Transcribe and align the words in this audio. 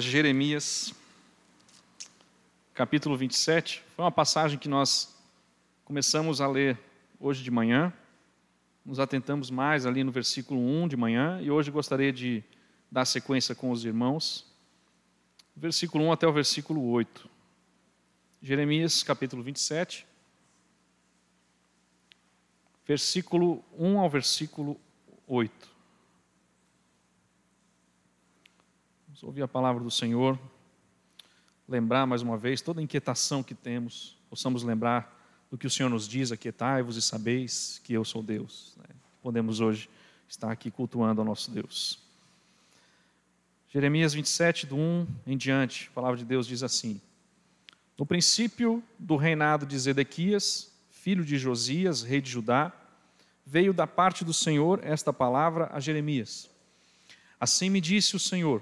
Jeremias, 0.00 0.92
capítulo 2.74 3.16
27. 3.16 3.82
Foi 3.94 4.04
uma 4.04 4.10
passagem 4.10 4.58
que 4.58 4.68
nós 4.68 5.14
começamos 5.84 6.40
a 6.40 6.48
ler 6.48 6.78
hoje 7.20 7.42
de 7.42 7.50
manhã. 7.50 7.92
Nos 8.84 8.98
atentamos 8.98 9.50
mais 9.50 9.86
ali 9.86 10.02
no 10.02 10.10
versículo 10.10 10.60
1 10.60 10.88
de 10.88 10.96
manhã 10.96 11.40
e 11.40 11.50
hoje 11.50 11.70
gostaria 11.70 12.12
de 12.12 12.42
dar 12.90 13.04
sequência 13.04 13.54
com 13.54 13.70
os 13.70 13.84
irmãos. 13.84 14.46
Versículo 15.56 16.04
1 16.04 16.12
até 16.12 16.26
o 16.26 16.32
versículo 16.32 16.84
8. 16.90 17.30
Jeremias, 18.42 19.02
capítulo 19.02 19.42
27. 19.42 20.06
Versículo 22.86 23.64
1 23.78 23.98
ao 23.98 24.10
versículo 24.10 24.80
8. 25.26 25.73
Vamos 29.14 29.22
ouvir 29.22 29.42
a 29.42 29.48
palavra 29.48 29.80
do 29.80 29.92
Senhor, 29.92 30.36
lembrar 31.68 32.04
mais 32.04 32.20
uma 32.20 32.36
vez 32.36 32.60
toda 32.60 32.80
a 32.80 32.82
inquietação 32.82 33.44
que 33.44 33.54
temos, 33.54 34.18
possamos 34.28 34.64
lembrar 34.64 35.46
do 35.48 35.56
que 35.56 35.68
o 35.68 35.70
Senhor 35.70 35.88
nos 35.88 36.08
diz: 36.08 36.32
aquietai-vos 36.32 36.96
e 36.96 37.02
sabeis 37.02 37.80
que 37.84 37.92
eu 37.92 38.04
sou 38.04 38.24
Deus. 38.24 38.74
Né? 38.76 38.86
Podemos 39.22 39.60
hoje 39.60 39.88
estar 40.28 40.50
aqui 40.50 40.68
cultuando 40.68 41.20
ao 41.20 41.24
nosso 41.24 41.48
Deus. 41.52 42.00
Jeremias 43.68 44.12
27, 44.14 44.66
do 44.66 44.76
1 44.76 45.06
em 45.28 45.36
diante, 45.36 45.90
a 45.92 45.94
palavra 45.94 46.18
de 46.18 46.24
Deus 46.24 46.44
diz 46.44 46.64
assim: 46.64 47.00
No 47.96 48.04
princípio 48.04 48.82
do 48.98 49.14
reinado 49.14 49.64
de 49.64 49.78
Zedequias, 49.78 50.72
filho 50.90 51.24
de 51.24 51.38
Josias, 51.38 52.02
rei 52.02 52.20
de 52.20 52.32
Judá, 52.32 52.72
veio 53.46 53.72
da 53.72 53.86
parte 53.86 54.24
do 54.24 54.34
Senhor 54.34 54.80
esta 54.82 55.12
palavra 55.12 55.70
a 55.72 55.78
Jeremias. 55.78 56.50
Assim 57.38 57.70
me 57.70 57.80
disse 57.80 58.16
o 58.16 58.18
Senhor 58.18 58.60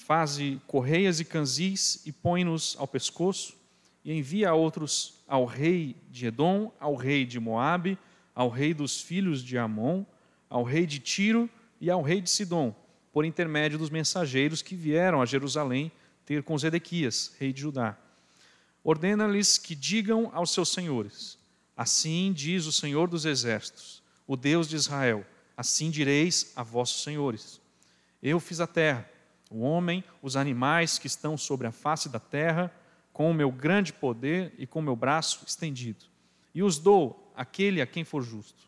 faze 0.00 0.60
correias 0.66 1.20
e 1.20 1.24
canzis 1.24 2.02
e 2.06 2.10
põe-nos 2.12 2.74
ao 2.78 2.88
pescoço, 2.88 3.54
e 4.04 4.12
envia 4.12 4.54
outros 4.54 5.22
ao 5.28 5.44
rei 5.44 5.94
de 6.10 6.26
Edom, 6.26 6.72
ao 6.80 6.94
rei 6.94 7.24
de 7.26 7.38
Moabe, 7.38 7.98
ao 8.34 8.48
rei 8.48 8.72
dos 8.72 9.00
filhos 9.00 9.44
de 9.44 9.58
Amon, 9.58 10.04
ao 10.48 10.64
rei 10.64 10.86
de 10.86 10.98
Tiro 10.98 11.48
e 11.80 11.90
ao 11.90 12.00
rei 12.00 12.20
de 12.20 12.30
Sidom, 12.30 12.74
por 13.12 13.24
intermédio 13.24 13.78
dos 13.78 13.90
mensageiros 13.90 14.62
que 14.62 14.74
vieram 14.74 15.20
a 15.20 15.26
Jerusalém 15.26 15.92
ter 16.24 16.42
com 16.42 16.56
Zedequias, 16.56 17.32
rei 17.38 17.52
de 17.52 17.60
Judá. 17.60 17.96
Ordena-lhes 18.82 19.58
que 19.58 19.74
digam 19.74 20.30
aos 20.32 20.50
seus 20.50 20.70
senhores: 20.70 21.38
Assim 21.76 22.32
diz 22.32 22.64
o 22.64 22.72
Senhor 22.72 23.06
dos 23.06 23.26
exércitos, 23.26 24.02
o 24.26 24.34
Deus 24.34 24.66
de 24.66 24.76
Israel: 24.76 25.26
Assim 25.56 25.90
direis 25.90 26.52
a 26.56 26.62
vossos 26.62 27.02
senhores: 27.02 27.60
Eu 28.22 28.40
fiz 28.40 28.60
a 28.60 28.66
terra 28.66 29.09
o 29.50 29.60
homem, 29.60 30.04
os 30.22 30.36
animais 30.36 30.98
que 30.98 31.08
estão 31.08 31.36
sobre 31.36 31.66
a 31.66 31.72
face 31.72 32.08
da 32.08 32.20
terra, 32.20 32.72
com 33.12 33.28
o 33.30 33.34
meu 33.34 33.50
grande 33.50 33.92
poder 33.92 34.54
e 34.56 34.66
com 34.66 34.78
o 34.78 34.82
meu 34.82 34.94
braço 34.94 35.44
estendido. 35.46 36.06
E 36.54 36.62
os 36.62 36.78
dou 36.78 37.32
àquele 37.36 37.82
a 37.82 37.86
quem 37.86 38.04
for 38.04 38.22
justo. 38.22 38.62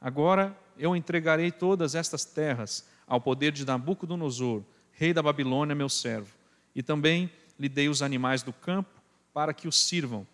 Agora 0.00 0.56
eu 0.78 0.94
entregarei 0.94 1.50
todas 1.50 1.94
estas 1.94 2.24
terras 2.24 2.86
ao 3.06 3.20
poder 3.20 3.50
de 3.50 3.64
Nabucodonosor, 3.64 4.62
rei 4.92 5.14
da 5.14 5.22
Babilônia, 5.22 5.74
meu 5.74 5.88
servo. 5.88 6.34
E 6.74 6.82
também 6.82 7.30
lhe 7.58 7.68
dei 7.68 7.88
os 7.88 8.02
animais 8.02 8.42
do 8.42 8.52
campo 8.52 9.00
para 9.32 9.54
que 9.54 9.66
os 9.66 9.86
sirvam. 9.86 10.26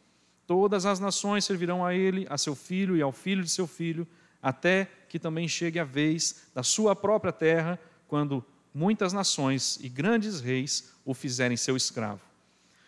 Todas 0.46 0.84
as 0.84 0.98
nações 0.98 1.44
servirão 1.44 1.84
a 1.84 1.94
ele, 1.94 2.26
a 2.28 2.36
seu 2.36 2.54
filho 2.54 2.96
e 2.96 3.02
ao 3.02 3.12
filho 3.12 3.42
de 3.42 3.50
seu 3.50 3.66
filho, 3.66 4.06
até 4.42 4.88
que 5.08 5.18
também 5.18 5.46
chegue 5.46 5.78
a 5.78 5.84
vez 5.84 6.48
da 6.54 6.62
sua 6.62 6.96
própria 6.96 7.32
terra, 7.32 7.78
quando 8.08 8.44
muitas 8.74 9.12
nações 9.12 9.78
e 9.82 9.88
grandes 9.88 10.40
reis 10.40 10.92
o 11.04 11.14
fizerem 11.14 11.56
seu 11.56 11.76
escravo. 11.76 12.20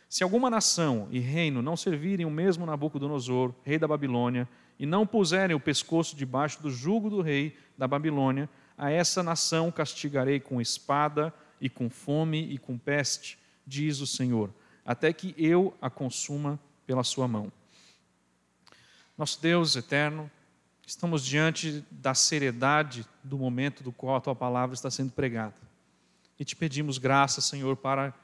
Se 0.09 0.23
alguma 0.23 0.49
nação 0.49 1.09
e 1.11 1.19
reino 1.19 1.61
não 1.61 1.77
servirem 1.77 2.25
o 2.25 2.31
mesmo 2.31 2.65
Nabucodonosor, 2.65 3.53
rei 3.65 3.79
da 3.79 3.89
Babilônia, 3.89 4.49
e 4.79 4.87
não 4.87 5.07
puserem 5.07 5.57
o 5.57 5.61
pescoço 5.61 6.17
debaixo 6.17 6.63
do 6.63 6.71
jugo 6.71 7.11
do 7.11 7.21
rei 7.21 7.57
da 7.77 7.87
Babilônia, 7.87 8.49
a 8.77 8.91
essa 8.91 9.23
nação 9.23 9.71
castigarei 9.71 10.41
com 10.41 10.61
espada 10.61 11.33
e 11.61 11.69
com 11.69 11.89
fome 11.89 12.39
e 12.53 12.59
com 12.59 12.77
peste, 12.77 13.39
diz 13.67 14.01
o 14.01 14.07
Senhor, 14.07 14.51
até 14.85 15.13
que 15.13 15.35
eu 15.39 15.75
a 15.81 15.89
consuma 15.89 16.59
pela 16.87 17.05
sua 17.05 17.27
mão. 17.27 17.53
Nosso 19.17 19.41
Deus 19.41 19.77
eterno, 19.77 20.31
estamos 20.87 21.25
diante 21.25 21.85
da 21.91 22.15
seriedade 22.15 23.07
do 23.23 23.39
momento 23.39 23.83
do 23.83 23.93
qual 23.93 24.17
a 24.17 24.21
tua 24.21 24.35
palavra 24.35 24.75
está 24.75 24.91
sendo 24.91 25.13
pregada. 25.13 25.55
E 26.39 26.45
te 26.45 26.57
pedimos 26.57 26.99
graça, 26.99 27.41
Senhor, 27.41 27.77
para 27.77 28.15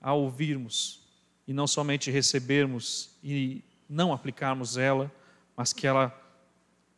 a 0.00 0.12
ouvirmos 0.12 1.00
e 1.46 1.52
não 1.52 1.66
somente 1.66 2.10
recebermos 2.10 3.10
e 3.22 3.62
não 3.88 4.12
aplicarmos 4.12 4.76
ela, 4.76 5.10
mas 5.56 5.72
que 5.72 5.86
ela 5.86 6.14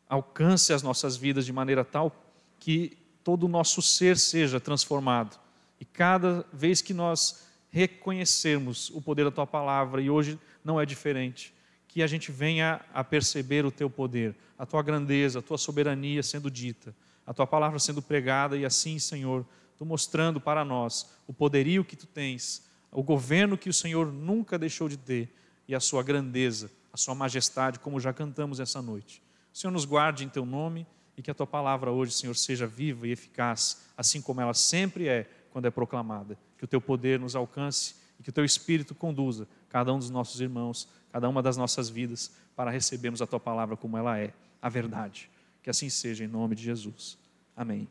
alcance 0.07 0.73
as 0.73 0.81
nossas 0.81 1.15
vidas 1.15 1.45
de 1.45 1.53
maneira 1.53 1.85
tal 1.85 2.15
que 2.59 2.97
todo 3.23 3.43
o 3.43 3.49
nosso 3.49 3.81
ser 3.81 4.17
seja 4.17 4.59
transformado. 4.59 5.39
E 5.79 5.85
cada 5.85 6.45
vez 6.51 6.81
que 6.81 6.93
nós 6.93 7.47
reconhecermos 7.69 8.89
o 8.89 9.01
poder 9.01 9.23
da 9.25 9.31
tua 9.31 9.45
palavra, 9.45 10.01
e 10.01 10.09
hoje 10.09 10.39
não 10.63 10.81
é 10.81 10.85
diferente, 10.85 11.53
que 11.87 12.01
a 12.03 12.07
gente 12.07 12.31
venha 12.31 12.81
a 12.93 13.03
perceber 13.03 13.65
o 13.65 13.71
teu 13.71 13.89
poder, 13.89 14.35
a 14.57 14.65
tua 14.65 14.81
grandeza, 14.81 15.39
a 15.39 15.41
tua 15.41 15.57
soberania 15.57 16.23
sendo 16.23 16.49
dita, 16.49 16.93
a 17.25 17.33
tua 17.33 17.45
palavra 17.45 17.79
sendo 17.79 18.01
pregada, 18.01 18.57
e 18.57 18.65
assim, 18.65 18.97
Senhor, 18.97 19.45
tu 19.79 19.85
mostrando 19.85 20.41
para 20.41 20.65
nós 20.65 21.09
o 21.25 21.31
poderio 21.31 21.85
que 21.85 21.95
tu 21.95 22.05
tens, 22.05 22.69
o 22.91 23.01
governo 23.01 23.57
que 23.57 23.69
o 23.69 23.73
Senhor 23.73 24.11
nunca 24.11 24.59
deixou 24.59 24.89
de 24.89 24.97
ter 24.97 25.33
e 25.69 25.73
a 25.73 25.79
sua 25.79 26.03
grandeza, 26.03 26.69
a 26.91 26.97
sua 26.97 27.15
majestade, 27.15 27.79
como 27.79 27.97
já 27.97 28.11
cantamos 28.11 28.59
essa 28.59 28.81
noite. 28.81 29.23
O 29.53 29.57
Senhor 29.57 29.71
nos 29.71 29.85
guarde 29.85 30.25
em 30.25 30.29
teu 30.29 30.45
nome 30.45 30.85
e 31.15 31.21
que 31.21 31.31
a 31.31 31.33
tua 31.33 31.47
palavra 31.47 31.91
hoje, 31.91 32.11
Senhor, 32.11 32.35
seja 32.35 32.67
viva 32.67 33.07
e 33.07 33.11
eficaz, 33.11 33.85
assim 33.95 34.21
como 34.21 34.41
ela 34.41 34.53
sempre 34.53 35.07
é 35.07 35.29
quando 35.49 35.65
é 35.65 35.71
proclamada. 35.71 36.37
Que 36.57 36.65
o 36.65 36.67
teu 36.67 36.81
poder 36.81 37.17
nos 37.17 37.33
alcance 37.33 37.95
e 38.19 38.23
que 38.23 38.31
o 38.31 38.33
teu 38.33 38.43
espírito 38.43 38.93
conduza 38.93 39.47
cada 39.69 39.93
um 39.93 39.99
dos 39.99 40.09
nossos 40.09 40.41
irmãos, 40.41 40.89
cada 41.09 41.29
uma 41.29 41.41
das 41.41 41.55
nossas 41.55 41.89
vidas, 41.89 42.33
para 42.53 42.69
recebermos 42.69 43.21
a 43.21 43.27
tua 43.27 43.39
palavra 43.39 43.77
como 43.77 43.97
ela 43.97 44.19
é, 44.19 44.33
a 44.61 44.67
verdade. 44.67 45.29
Que 45.63 45.69
assim 45.69 45.89
seja 45.89 46.25
em 46.25 46.27
nome 46.27 46.53
de 46.53 46.63
Jesus. 46.63 47.17
Amém. 47.55 47.87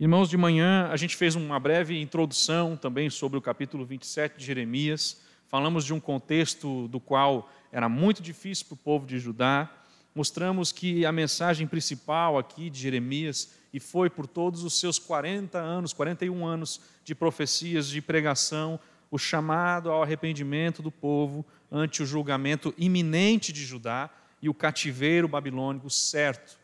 Irmãos, 0.00 0.30
de 0.30 0.36
manhã 0.36 0.88
a 0.92 0.96
gente 0.96 1.16
fez 1.16 1.34
uma 1.34 1.58
breve 1.58 2.00
introdução 2.00 2.76
também 2.76 3.10
sobre 3.10 3.36
o 3.36 3.42
capítulo 3.42 3.84
27 3.84 4.38
de 4.38 4.44
Jeremias. 4.44 5.20
Falamos 5.48 5.84
de 5.84 5.92
um 5.92 5.98
contexto 5.98 6.86
do 6.86 7.00
qual 7.00 7.50
era 7.72 7.88
muito 7.88 8.22
difícil 8.22 8.66
para 8.66 8.74
o 8.74 8.76
povo 8.76 9.04
de 9.04 9.18
Judá. 9.18 9.68
Mostramos 10.14 10.70
que 10.70 11.04
a 11.04 11.10
mensagem 11.10 11.66
principal 11.66 12.38
aqui 12.38 12.70
de 12.70 12.78
Jeremias, 12.78 13.52
e 13.72 13.80
foi 13.80 14.08
por 14.08 14.28
todos 14.28 14.62
os 14.62 14.78
seus 14.78 15.00
40 15.00 15.58
anos, 15.58 15.92
41 15.92 16.46
anos 16.46 16.80
de 17.02 17.12
profecias, 17.12 17.88
de 17.88 18.00
pregação, 18.00 18.78
o 19.10 19.18
chamado 19.18 19.90
ao 19.90 20.00
arrependimento 20.00 20.80
do 20.80 20.92
povo 20.92 21.44
ante 21.72 22.04
o 22.04 22.06
julgamento 22.06 22.72
iminente 22.78 23.52
de 23.52 23.64
Judá 23.64 24.08
e 24.40 24.48
o 24.48 24.54
cativeiro 24.54 25.26
babilônico 25.26 25.90
certo. 25.90 26.56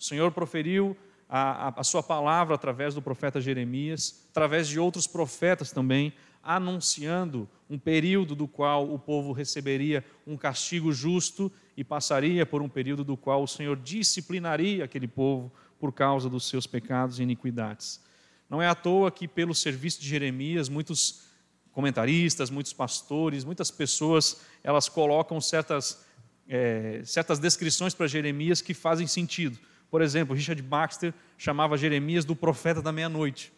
O 0.00 0.02
Senhor 0.02 0.32
proferiu 0.32 0.96
a, 1.28 1.80
a, 1.80 1.84
sua 1.84 2.02
palavra 2.02 2.54
através 2.54 2.94
do 2.94 3.02
profeta 3.02 3.40
Jeremias, 3.40 4.26
através 4.30 4.66
de 4.66 4.80
outros 4.80 5.06
profetas 5.06 5.70
também, 5.70 6.12
anunciando 6.42 7.48
um 7.68 7.78
período 7.78 8.34
do 8.34 8.48
qual 8.48 8.90
o 8.90 8.98
povo 8.98 9.32
receberia 9.32 10.02
um 10.26 10.36
castigo 10.36 10.92
justo 10.92 11.52
e 11.76 11.84
passaria 11.84 12.46
por 12.46 12.62
um 12.62 12.68
período 12.68 13.04
do 13.04 13.16
qual 13.16 13.42
o 13.42 13.48
Senhor 13.48 13.76
disciplinaria 13.76 14.84
aquele 14.84 15.06
povo 15.06 15.52
por 15.78 15.92
causa 15.92 16.28
dos 16.30 16.48
seus 16.48 16.66
pecados 16.66 17.18
e 17.18 17.22
iniquidades. 17.22 18.00
Não 18.48 18.62
é 18.62 18.66
à 18.66 18.74
toa 18.74 19.10
que, 19.10 19.28
pelo 19.28 19.54
serviço 19.54 20.00
de 20.00 20.08
Jeremias, 20.08 20.68
muitos 20.68 21.28
comentaristas, 21.72 22.48
muitos 22.48 22.72
pastores, 22.72 23.44
muitas 23.44 23.70
pessoas, 23.70 24.40
elas 24.64 24.88
colocam 24.88 25.40
certas, 25.40 26.02
é, 26.48 27.02
certas 27.04 27.38
descrições 27.38 27.94
para 27.94 28.06
Jeremias 28.06 28.62
que 28.62 28.72
fazem 28.72 29.06
sentido. 29.06 29.58
Por 29.90 30.02
exemplo, 30.02 30.34
Richard 30.34 30.60
Baxter 30.62 31.14
chamava 31.36 31.76
Jeremias 31.76 32.24
do 32.24 32.36
profeta 32.36 32.82
da 32.82 32.92
meia-noite. 32.92 33.52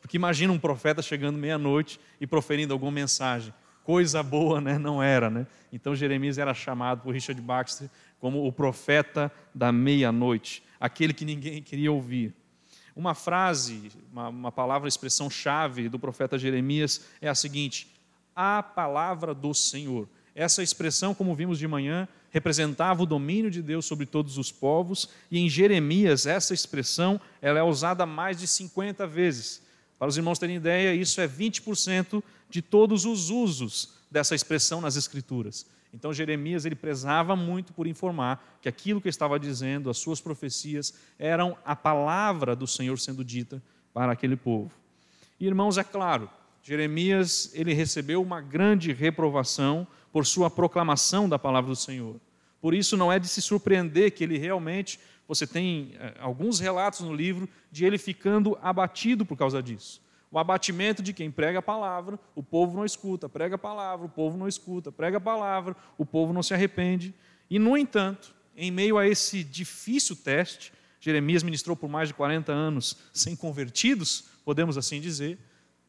Porque 0.00 0.16
imagina 0.16 0.52
um 0.52 0.58
profeta 0.58 1.00
chegando 1.00 1.38
meia-noite 1.38 1.98
e 2.20 2.26
proferindo 2.26 2.72
alguma 2.72 2.92
mensagem. 2.92 3.52
Coisa 3.84 4.22
boa, 4.22 4.60
né? 4.60 4.78
Não 4.78 5.02
era, 5.02 5.30
né? 5.30 5.46
Então 5.72 5.94
Jeremias 5.94 6.38
era 6.38 6.52
chamado 6.54 7.02
por 7.02 7.14
Richard 7.14 7.40
Baxter 7.40 7.88
como 8.20 8.46
o 8.46 8.52
profeta 8.52 9.32
da 9.52 9.72
meia-noite, 9.72 10.62
aquele 10.78 11.12
que 11.12 11.24
ninguém 11.24 11.60
queria 11.60 11.90
ouvir. 11.90 12.32
Uma 12.94 13.14
frase, 13.14 13.90
uma, 14.12 14.28
uma 14.28 14.52
palavra, 14.52 14.88
expressão 14.88 15.28
chave 15.28 15.88
do 15.88 15.98
profeta 15.98 16.38
Jeremias 16.38 17.04
é 17.20 17.28
a 17.28 17.34
seguinte: 17.34 17.88
a 18.36 18.62
palavra 18.62 19.34
do 19.34 19.52
Senhor. 19.52 20.08
Essa 20.34 20.62
expressão, 20.62 21.14
como 21.14 21.34
vimos 21.34 21.58
de 21.58 21.66
manhã, 21.66 22.06
representava 22.32 23.02
o 23.02 23.06
domínio 23.06 23.50
de 23.50 23.62
Deus 23.62 23.84
sobre 23.84 24.06
todos 24.06 24.38
os 24.38 24.50
povos, 24.50 25.08
e 25.30 25.38
em 25.38 25.48
Jeremias 25.48 26.26
essa 26.26 26.52
expressão 26.52 27.20
ela 27.40 27.58
é 27.58 27.62
usada 27.62 28.04
mais 28.04 28.40
de 28.40 28.48
50 28.48 29.06
vezes 29.06 29.62
Para 29.98 30.08
os 30.08 30.16
irmãos 30.16 30.36
terem 30.36 30.56
ideia, 30.56 30.92
isso 30.92 31.20
é 31.20 31.28
20% 31.28 32.20
de 32.50 32.60
todos 32.60 33.04
os 33.04 33.30
usos 33.30 33.94
dessa 34.10 34.34
expressão 34.34 34.80
nas 34.80 34.96
Escrituras. 34.96 35.64
Então 35.94 36.12
Jeremias 36.12 36.64
ele 36.64 36.74
prezava 36.74 37.36
muito 37.36 37.72
por 37.72 37.86
informar 37.86 38.58
que 38.60 38.68
aquilo 38.68 39.00
que 39.00 39.08
estava 39.08 39.38
dizendo, 39.38 39.88
as 39.88 39.98
suas 39.98 40.20
profecias, 40.20 40.92
eram 41.18 41.56
a 41.64 41.76
palavra 41.76 42.56
do 42.56 42.66
Senhor 42.66 42.98
sendo 42.98 43.24
dita 43.24 43.62
para 43.94 44.10
aquele 44.10 44.34
povo. 44.34 44.72
E, 45.38 45.46
irmãos, 45.46 45.78
é 45.78 45.84
claro, 45.84 46.28
Jeremias 46.64 47.50
ele 47.54 47.72
recebeu 47.72 48.22
uma 48.22 48.40
grande 48.40 48.92
reprovação 48.92 49.86
por 50.12 50.26
sua 50.26 50.50
proclamação 50.50 51.28
da 51.28 51.38
palavra 51.38 51.70
do 51.70 51.76
Senhor. 51.76 52.20
Por 52.60 52.74
isso 52.74 52.96
não 52.96 53.10
é 53.10 53.18
de 53.18 53.26
se 53.26 53.42
surpreender 53.42 54.12
que 54.12 54.22
ele 54.22 54.38
realmente 54.38 55.00
você 55.26 55.46
tem 55.46 55.94
eh, 55.98 56.14
alguns 56.20 56.60
relatos 56.60 57.00
no 57.00 57.14
livro 57.14 57.48
de 57.70 57.84
ele 57.84 57.96
ficando 57.96 58.58
abatido 58.60 59.24
por 59.24 59.36
causa 59.36 59.62
disso. 59.62 60.02
O 60.30 60.38
abatimento 60.38 61.02
de 61.02 61.12
quem 61.12 61.30
prega 61.30 61.58
a 61.58 61.62
palavra, 61.62 62.18
o 62.34 62.42
povo 62.42 62.76
não 62.76 62.84
escuta, 62.84 63.28
prega 63.28 63.54
a 63.54 63.58
palavra, 63.58 64.06
o 64.06 64.08
povo 64.08 64.36
não 64.36 64.48
escuta, 64.48 64.90
prega 64.90 65.18
a 65.18 65.20
palavra, 65.20 65.76
o 65.98 66.06
povo 66.06 66.32
não 66.32 66.42
se 66.42 66.54
arrepende. 66.54 67.14
E, 67.50 67.58
no 67.58 67.76
entanto, 67.76 68.34
em 68.56 68.70
meio 68.70 68.98
a 68.98 69.06
esse 69.06 69.44
difícil 69.44 70.16
teste, 70.16 70.72
Jeremias 71.00 71.42
ministrou 71.42 71.76
por 71.76 71.88
mais 71.88 72.08
de 72.08 72.14
40 72.14 72.52
anos 72.52 72.96
sem 73.12 73.36
convertidos, 73.36 74.24
podemos 74.44 74.78
assim 74.78 75.00
dizer. 75.00 75.38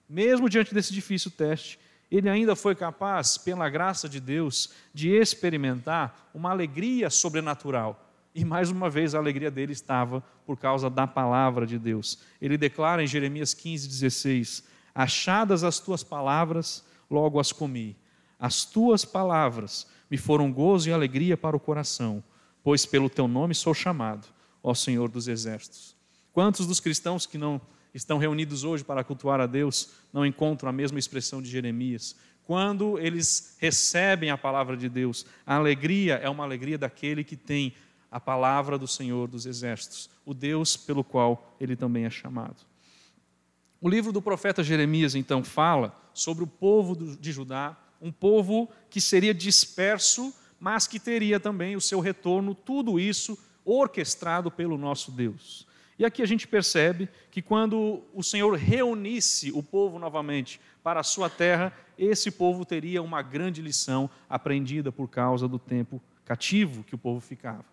Mesmo 0.09 0.49
diante 0.49 0.73
desse 0.73 0.91
difícil 0.93 1.31
teste, 1.31 1.79
ele 2.17 2.29
ainda 2.29 2.55
foi 2.55 2.75
capaz, 2.75 3.37
pela 3.37 3.69
graça 3.69 4.07
de 4.07 4.19
Deus, 4.19 4.71
de 4.93 5.09
experimentar 5.09 6.29
uma 6.33 6.51
alegria 6.51 7.09
sobrenatural 7.09 8.03
e 8.35 8.43
mais 8.43 8.71
uma 8.71 8.89
vez 8.89 9.13
a 9.13 9.19
alegria 9.19 9.51
dele 9.51 9.73
estava 9.73 10.23
por 10.45 10.57
causa 10.57 10.89
da 10.89 11.05
palavra 11.05 11.67
de 11.67 11.77
Deus. 11.77 12.19
Ele 12.41 12.57
declara 12.57 13.03
em 13.03 13.07
Jeremias 13.07 13.53
15, 13.53 13.87
16: 13.87 14.63
Achadas 14.93 15.63
as 15.63 15.79
tuas 15.79 16.03
palavras, 16.03 16.83
logo 17.09 17.39
as 17.39 17.51
comi. 17.51 17.95
As 18.39 18.65
tuas 18.65 19.05
palavras 19.05 19.87
me 20.09 20.17
foram 20.17 20.51
gozo 20.51 20.89
e 20.89 20.93
alegria 20.93 21.37
para 21.37 21.55
o 21.55 21.59
coração, 21.59 22.23
pois 22.63 22.85
pelo 22.85 23.09
teu 23.09 23.27
nome 23.27 23.53
sou 23.53 23.73
chamado, 23.73 24.27
ó 24.63 24.73
Senhor 24.73 25.09
dos 25.09 25.27
exércitos. 25.27 25.95
Quantos 26.31 26.65
dos 26.65 26.79
cristãos 26.79 27.25
que 27.25 27.37
não 27.37 27.61
estão 27.93 28.17
reunidos 28.17 28.63
hoje 28.63 28.83
para 28.83 29.03
cultuar 29.03 29.39
a 29.39 29.45
Deus 29.45 29.89
não 30.11 30.25
encontram 30.25 30.69
a 30.69 30.73
mesma 30.73 30.97
expressão 30.97 31.41
de 31.41 31.49
Jeremias? 31.49 32.15
Quando 32.45 32.99
eles 32.99 33.55
recebem 33.59 34.29
a 34.29 34.37
palavra 34.37 34.75
de 34.75 34.89
Deus, 34.89 35.25
a 35.45 35.55
alegria 35.55 36.15
é 36.15 36.29
uma 36.29 36.43
alegria 36.43 36.77
daquele 36.77 37.23
que 37.23 37.37
tem 37.37 37.73
a 38.11 38.19
palavra 38.19 38.77
do 38.77 38.87
Senhor 38.87 39.27
dos 39.27 39.45
Exércitos, 39.45 40.09
o 40.25 40.33
Deus 40.33 40.77
pelo 40.77 41.03
qual 41.03 41.55
ele 41.59 41.75
também 41.75 42.05
é 42.05 42.09
chamado. 42.09 42.57
O 43.81 43.89
livro 43.89 44.11
do 44.11 44.21
profeta 44.21 44.63
Jeremias, 44.63 45.15
então, 45.15 45.43
fala 45.43 45.99
sobre 46.13 46.43
o 46.43 46.47
povo 46.47 46.95
de 46.95 47.31
Judá, 47.31 47.77
um 48.01 48.11
povo 48.11 48.69
que 48.89 49.01
seria 49.01 49.33
disperso, 49.33 50.33
mas 50.59 50.85
que 50.85 50.99
teria 50.99 51.39
também 51.39 51.75
o 51.75 51.81
seu 51.81 51.99
retorno, 51.99 52.53
tudo 52.53 52.99
isso 52.99 53.37
orquestrado 53.65 54.51
pelo 54.51 54.77
nosso 54.77 55.11
Deus. 55.11 55.65
E 56.03 56.05
aqui 56.05 56.21
a 56.21 56.25
gente 56.25 56.45
percebe 56.45 57.07
que 57.31 57.41
quando 57.41 58.03
o 58.13 58.21
Senhor 58.21 58.55
reunisse 58.55 59.53
o 59.53 59.63
povo 59.63 59.97
novamente 59.97 60.59
para 60.83 60.99
a 60.99 61.03
sua 61.03 61.29
terra, 61.29 61.71
esse 61.97 62.29
povo 62.29 62.65
teria 62.65 63.01
uma 63.01 63.21
grande 63.21 63.61
lição 63.61 64.09
aprendida 64.29 64.91
por 64.91 65.07
causa 65.07 65.47
do 65.47 65.57
tempo 65.57 66.01
cativo 66.25 66.83
que 66.83 66.93
o 66.93 66.97
povo 66.97 67.21
ficava. 67.21 67.63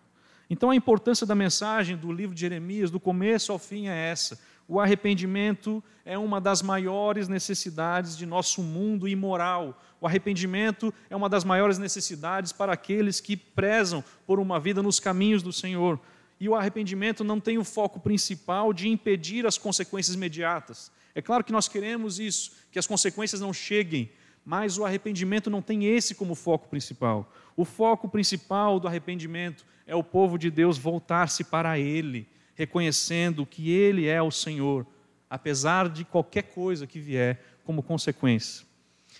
Então 0.49 0.69
a 0.69 0.75
importância 0.77 1.27
da 1.27 1.35
mensagem 1.35 1.97
do 1.97 2.09
livro 2.09 2.33
de 2.33 2.39
Jeremias, 2.39 2.89
do 2.89 3.01
começo 3.01 3.51
ao 3.51 3.59
fim, 3.59 3.89
é 3.89 4.11
essa. 4.11 4.39
O 4.65 4.79
arrependimento 4.79 5.83
é 6.05 6.17
uma 6.17 6.39
das 6.39 6.61
maiores 6.61 7.27
necessidades 7.27 8.15
de 8.15 8.25
nosso 8.25 8.63
mundo 8.63 9.09
imoral. 9.09 9.77
O 9.99 10.07
arrependimento 10.07 10.93
é 11.09 11.15
uma 11.17 11.27
das 11.27 11.43
maiores 11.43 11.77
necessidades 11.77 12.53
para 12.53 12.71
aqueles 12.71 13.19
que 13.19 13.35
prezam 13.35 14.01
por 14.25 14.39
uma 14.39 14.57
vida 14.57 14.81
nos 14.81 15.01
caminhos 15.01 15.43
do 15.43 15.51
Senhor. 15.51 15.99
E 16.41 16.49
o 16.49 16.55
arrependimento 16.55 17.23
não 17.23 17.39
tem 17.39 17.59
o 17.59 17.63
foco 17.63 17.99
principal 17.99 18.73
de 18.73 18.89
impedir 18.89 19.45
as 19.45 19.59
consequências 19.59 20.15
imediatas. 20.15 20.91
É 21.13 21.21
claro 21.21 21.43
que 21.43 21.51
nós 21.51 21.67
queremos 21.67 22.19
isso, 22.19 22.53
que 22.71 22.79
as 22.79 22.87
consequências 22.87 23.39
não 23.39 23.53
cheguem, 23.53 24.11
mas 24.43 24.75
o 24.79 24.83
arrependimento 24.83 25.51
não 25.51 25.61
tem 25.61 25.85
esse 25.85 26.15
como 26.15 26.33
foco 26.33 26.67
principal. 26.67 27.31
O 27.55 27.63
foco 27.63 28.09
principal 28.09 28.79
do 28.79 28.87
arrependimento 28.87 29.63
é 29.85 29.95
o 29.95 30.03
povo 30.03 30.35
de 30.39 30.49
Deus 30.49 30.79
voltar-se 30.79 31.43
para 31.43 31.77
Ele, 31.77 32.27
reconhecendo 32.55 33.45
que 33.45 33.69
Ele 33.69 34.07
é 34.07 34.19
o 34.19 34.31
Senhor, 34.31 34.87
apesar 35.29 35.89
de 35.89 36.03
qualquer 36.03 36.45
coisa 36.45 36.87
que 36.87 36.99
vier 36.99 37.39
como 37.63 37.83
consequência. 37.83 38.65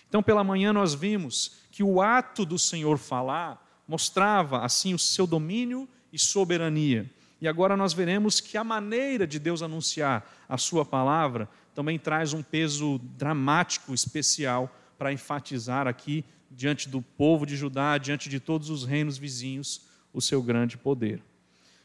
Então, 0.08 0.24
pela 0.24 0.42
manhã, 0.42 0.72
nós 0.72 0.92
vimos 0.92 1.58
que 1.70 1.84
o 1.84 2.02
ato 2.02 2.44
do 2.44 2.58
Senhor 2.58 2.98
falar 2.98 3.80
mostrava, 3.86 4.64
assim, 4.64 4.92
o 4.92 4.98
seu 4.98 5.24
domínio 5.24 5.88
e 6.12 6.18
soberania. 6.18 7.10
E 7.40 7.48
agora 7.48 7.76
nós 7.76 7.92
veremos 7.92 8.40
que 8.40 8.56
a 8.56 8.62
maneira 8.62 9.26
de 9.26 9.38
Deus 9.38 9.62
anunciar 9.62 10.30
a 10.48 10.56
Sua 10.56 10.84
palavra 10.84 11.48
também 11.74 11.98
traz 11.98 12.32
um 12.32 12.42
peso 12.42 12.98
dramático 13.16 13.92
especial 13.94 14.72
para 14.98 15.12
enfatizar 15.12 15.88
aqui, 15.88 16.24
diante 16.50 16.88
do 16.88 17.02
povo 17.02 17.46
de 17.46 17.56
Judá, 17.56 17.98
diante 17.98 18.28
de 18.28 18.38
todos 18.38 18.70
os 18.70 18.84
reinos 18.84 19.18
vizinhos, 19.18 19.82
o 20.12 20.20
seu 20.20 20.42
grande 20.42 20.76
poder. 20.76 21.22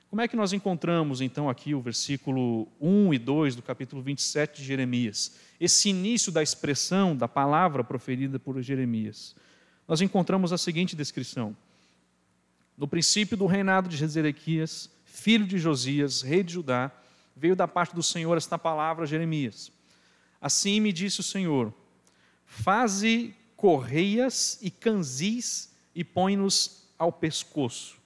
Como 0.10 0.22
é 0.22 0.28
que 0.28 0.36
nós 0.36 0.54
encontramos 0.54 1.20
então 1.20 1.50
aqui 1.50 1.74
o 1.74 1.82
versículo 1.82 2.68
1 2.80 3.14
e 3.14 3.18
2 3.18 3.56
do 3.56 3.62
capítulo 3.62 4.02
27 4.02 4.62
de 4.62 4.68
Jeremias? 4.68 5.36
Esse 5.60 5.90
início 5.90 6.32
da 6.32 6.42
expressão 6.42 7.16
da 7.16 7.28
palavra 7.28 7.84
proferida 7.84 8.40
por 8.40 8.62
Jeremias. 8.62 9.36
Nós 9.88 10.00
encontramos 10.00 10.54
a 10.54 10.58
seguinte 10.58 10.96
descrição: 10.96 11.56
No 12.78 12.88
princípio 12.88 13.36
do 13.36 13.46
reinado 13.46 13.90
de 13.90 14.06
Zedequias, 14.06 14.90
filho 15.06 15.46
de 15.46 15.58
Josias, 15.58 16.22
rei 16.22 16.44
de 16.44 16.54
Judá, 16.54 16.92
veio 17.36 17.56
da 17.56 17.68
parte 17.68 17.96
do 17.96 18.04
Senhor 18.04 18.38
esta 18.38 18.58
palavra 18.58 19.04
a 19.04 19.08
Jeremias. 19.08 19.72
Assim 20.40 20.80
me 20.80 20.94
disse 20.94 21.20
o 21.20 21.24
Senhor: 21.24 21.74
Faze 22.46 23.34
correias 23.56 24.60
e 24.62 24.70
canzis 24.70 25.74
e 25.96 26.04
põe-nos 26.04 26.88
ao 26.98 27.12
pescoço 27.12 27.98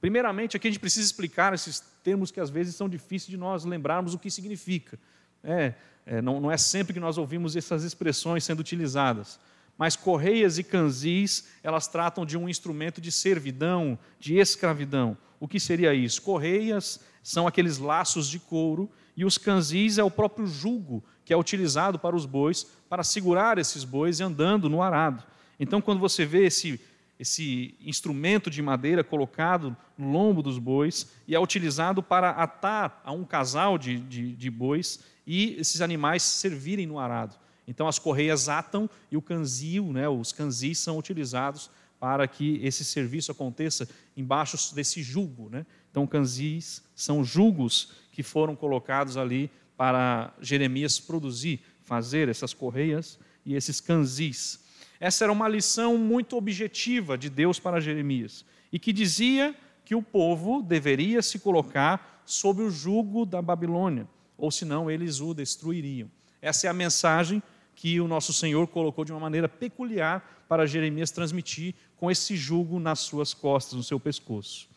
Primeiramente, 0.00 0.56
aqui 0.56 0.66
a 0.66 0.70
gente 0.70 0.80
precisa 0.80 1.04
explicar 1.04 1.52
esses 1.52 1.80
termos 2.02 2.30
que 2.30 2.40
às 2.40 2.48
vezes 2.48 2.74
são 2.74 2.88
difíceis 2.88 3.28
de 3.28 3.36
nós 3.36 3.64
lembrarmos 3.64 4.14
o 4.14 4.18
que 4.18 4.30
significa. 4.30 4.98
É, 5.44 5.74
é, 6.06 6.22
não, 6.22 6.40
não 6.40 6.50
é 6.50 6.56
sempre 6.56 6.94
que 6.94 7.00
nós 7.00 7.18
ouvimos 7.18 7.54
essas 7.54 7.84
expressões 7.84 8.42
sendo 8.42 8.60
utilizadas. 8.60 9.38
Mas 9.80 9.96
correias 9.96 10.58
e 10.58 10.62
canzis, 10.62 11.48
elas 11.62 11.88
tratam 11.88 12.26
de 12.26 12.36
um 12.36 12.50
instrumento 12.50 13.00
de 13.00 13.10
servidão, 13.10 13.98
de 14.18 14.36
escravidão. 14.36 15.16
O 15.40 15.48
que 15.48 15.58
seria 15.58 15.94
isso? 15.94 16.20
Correias 16.20 17.00
são 17.22 17.46
aqueles 17.46 17.78
laços 17.78 18.28
de 18.28 18.38
couro 18.38 18.90
e 19.16 19.24
os 19.24 19.38
canzis 19.38 19.96
é 19.96 20.04
o 20.04 20.10
próprio 20.10 20.46
jugo 20.46 21.02
que 21.24 21.32
é 21.32 21.36
utilizado 21.36 21.98
para 21.98 22.14
os 22.14 22.26
bois, 22.26 22.66
para 22.90 23.02
segurar 23.02 23.56
esses 23.56 23.82
bois 23.82 24.20
andando 24.20 24.68
no 24.68 24.82
arado. 24.82 25.24
Então, 25.58 25.80
quando 25.80 25.98
você 25.98 26.26
vê 26.26 26.44
esse 26.44 26.78
esse 27.18 27.74
instrumento 27.80 28.50
de 28.50 28.62
madeira 28.62 29.04
colocado 29.04 29.76
no 29.96 30.10
lombo 30.10 30.42
dos 30.42 30.58
bois 30.58 31.10
e 31.28 31.34
é 31.34 31.40
utilizado 31.40 32.02
para 32.02 32.30
atar 32.30 33.00
a 33.04 33.12
um 33.12 33.24
casal 33.24 33.76
de, 33.76 33.98
de, 34.00 34.32
de 34.34 34.50
bois 34.50 35.00
e 35.26 35.54
esses 35.58 35.82
animais 35.82 36.22
servirem 36.22 36.86
no 36.86 36.98
arado. 36.98 37.36
Então 37.70 37.86
as 37.86 38.00
correias 38.00 38.48
atam 38.48 38.90
e 39.12 39.16
o 39.16 39.22
canzil, 39.22 39.92
né, 39.92 40.08
os 40.08 40.32
canzis 40.32 40.80
são 40.80 40.98
utilizados 40.98 41.70
para 42.00 42.26
que 42.26 42.58
esse 42.64 42.84
serviço 42.84 43.30
aconteça 43.30 43.88
embaixo 44.16 44.74
desse 44.74 45.04
jugo. 45.04 45.48
Né? 45.48 45.64
Então 45.88 46.04
canzis 46.04 46.82
são 46.96 47.22
jugos 47.22 47.92
que 48.10 48.24
foram 48.24 48.56
colocados 48.56 49.16
ali 49.16 49.48
para 49.76 50.34
Jeremias 50.40 50.98
produzir, 50.98 51.60
fazer 51.84 52.28
essas 52.28 52.52
correias 52.52 53.20
e 53.46 53.54
esses 53.54 53.80
canzis. 53.80 54.64
Essa 54.98 55.24
era 55.24 55.32
uma 55.32 55.48
lição 55.48 55.96
muito 55.96 56.36
objetiva 56.36 57.16
de 57.16 57.30
Deus 57.30 57.60
para 57.60 57.80
Jeremias 57.80 58.44
e 58.72 58.80
que 58.80 58.92
dizia 58.92 59.54
que 59.84 59.94
o 59.94 60.02
povo 60.02 60.60
deveria 60.60 61.22
se 61.22 61.38
colocar 61.38 62.22
sob 62.26 62.62
o 62.62 62.70
jugo 62.70 63.24
da 63.24 63.40
Babilônia, 63.40 64.08
ou 64.36 64.50
senão 64.50 64.90
eles 64.90 65.20
o 65.20 65.32
destruiriam. 65.32 66.10
Essa 66.42 66.66
é 66.66 66.70
a 66.70 66.74
mensagem 66.74 67.42
que 67.80 67.98
o 67.98 68.06
nosso 68.06 68.30
Senhor 68.30 68.66
colocou 68.66 69.06
de 69.06 69.10
uma 69.10 69.18
maneira 69.18 69.48
peculiar 69.48 70.44
para 70.46 70.66
Jeremias 70.66 71.10
transmitir 71.10 71.74
com 71.96 72.10
esse 72.10 72.36
jugo 72.36 72.78
nas 72.78 72.98
suas 72.98 73.32
costas, 73.32 73.72
no 73.72 73.82
seu 73.82 73.98
pescoço. 73.98 74.68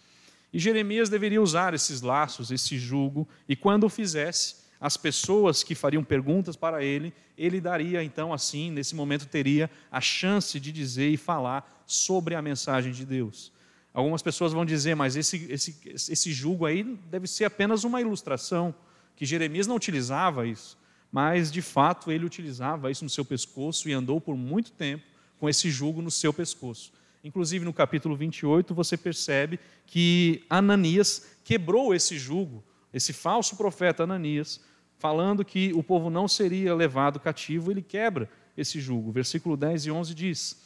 E 0.53 0.57
Jeremias 0.57 1.09
deveria 1.09 1.41
usar 1.41 1.73
esses 1.73 2.01
laços, 2.01 2.49
esse 2.49 2.77
jugo, 2.77 3.27
e 3.45 3.57
quando 3.57 3.83
o 3.83 3.89
fizesse, 3.89 4.55
as 4.79 4.95
pessoas 4.95 5.63
que 5.63 5.75
fariam 5.75 6.01
perguntas 6.01 6.55
para 6.55 6.81
ele, 6.81 7.13
ele 7.37 7.59
daria 7.59 8.01
então 8.01 8.31
assim, 8.31 8.71
nesse 8.71 8.95
momento 8.95 9.25
teria 9.25 9.69
a 9.91 9.99
chance 9.99 10.57
de 10.57 10.71
dizer 10.71 11.09
e 11.09 11.17
falar 11.17 11.83
sobre 11.85 12.35
a 12.35 12.41
mensagem 12.41 12.93
de 12.93 13.05
Deus. 13.05 13.51
Algumas 13.93 14.21
pessoas 14.21 14.53
vão 14.53 14.65
dizer, 14.65 14.95
mas 14.95 15.17
esse, 15.17 15.45
esse, 15.51 15.77
esse 15.93 16.47
aí 16.65 16.83
deve 17.11 17.27
ser 17.27 17.43
apenas 17.43 17.83
uma 17.83 17.99
ilustração, 17.99 18.73
que 19.13 19.25
Jeremias 19.25 19.67
não 19.67 19.75
utilizava 19.75 20.47
isso. 20.47 20.81
Mas 21.13 21.51
de 21.51 21.61
fato 21.61 22.11
ele 22.11 22.25
utilizava 22.25 22.89
isso 22.89 23.03
no 23.03 23.09
seu 23.09 23.23
pescoço 23.23 23.87
e 23.87 23.93
andou 23.93 24.19
por 24.19 24.35
muito 24.35 24.71
tempo 24.71 25.03
com 25.39 25.47
esse 25.47 25.69
jugo 25.69 26.01
no 26.01 26.09
seu 26.09 26.33
pescoço. 26.33 26.91
Inclusive 27.23 27.63
no 27.63 27.71
capítulo 27.71 28.15
28 28.15 28.73
você 28.73 28.97
percebe 28.97 29.59
que 29.85 30.43
Ananias 30.49 31.37
quebrou 31.43 31.93
esse 31.93 32.17
jugo, 32.17 32.63
esse 32.91 33.13
falso 33.13 33.55
profeta 33.55 34.03
Ananias, 34.03 34.59
falando 34.97 35.45
que 35.45 35.71
o 35.73 35.83
povo 35.83 36.09
não 36.09 36.27
seria 36.27 36.73
levado 36.73 37.19
cativo, 37.19 37.69
ele 37.69 37.83
quebra 37.83 38.27
esse 38.57 38.81
jugo. 38.81 39.11
Versículo 39.11 39.55
10 39.55 39.85
e 39.85 39.91
11 39.91 40.15
diz: 40.15 40.63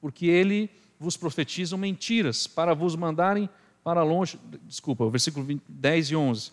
Porque 0.00 0.26
ele 0.26 0.70
vos 0.98 1.18
profetizam 1.18 1.78
mentiras 1.78 2.46
para 2.46 2.72
vos 2.72 2.96
mandarem 2.96 3.50
para 3.84 4.02
longe. 4.02 4.40
Desculpa, 4.62 5.04
o 5.04 5.10
versículo 5.10 5.44
20, 5.44 5.62
10 5.68 6.10
e 6.10 6.16
11. 6.16 6.52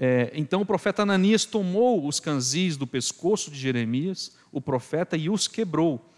É, 0.00 0.30
então 0.32 0.60
o 0.60 0.66
profeta 0.66 1.02
Ananias 1.02 1.44
tomou 1.44 2.06
os 2.06 2.20
canzis 2.20 2.76
do 2.76 2.86
pescoço 2.86 3.50
de 3.50 3.58
Jeremias, 3.58 4.36
o 4.52 4.60
profeta, 4.60 5.16
e 5.16 5.28
os 5.28 5.48
quebrou. 5.48 6.08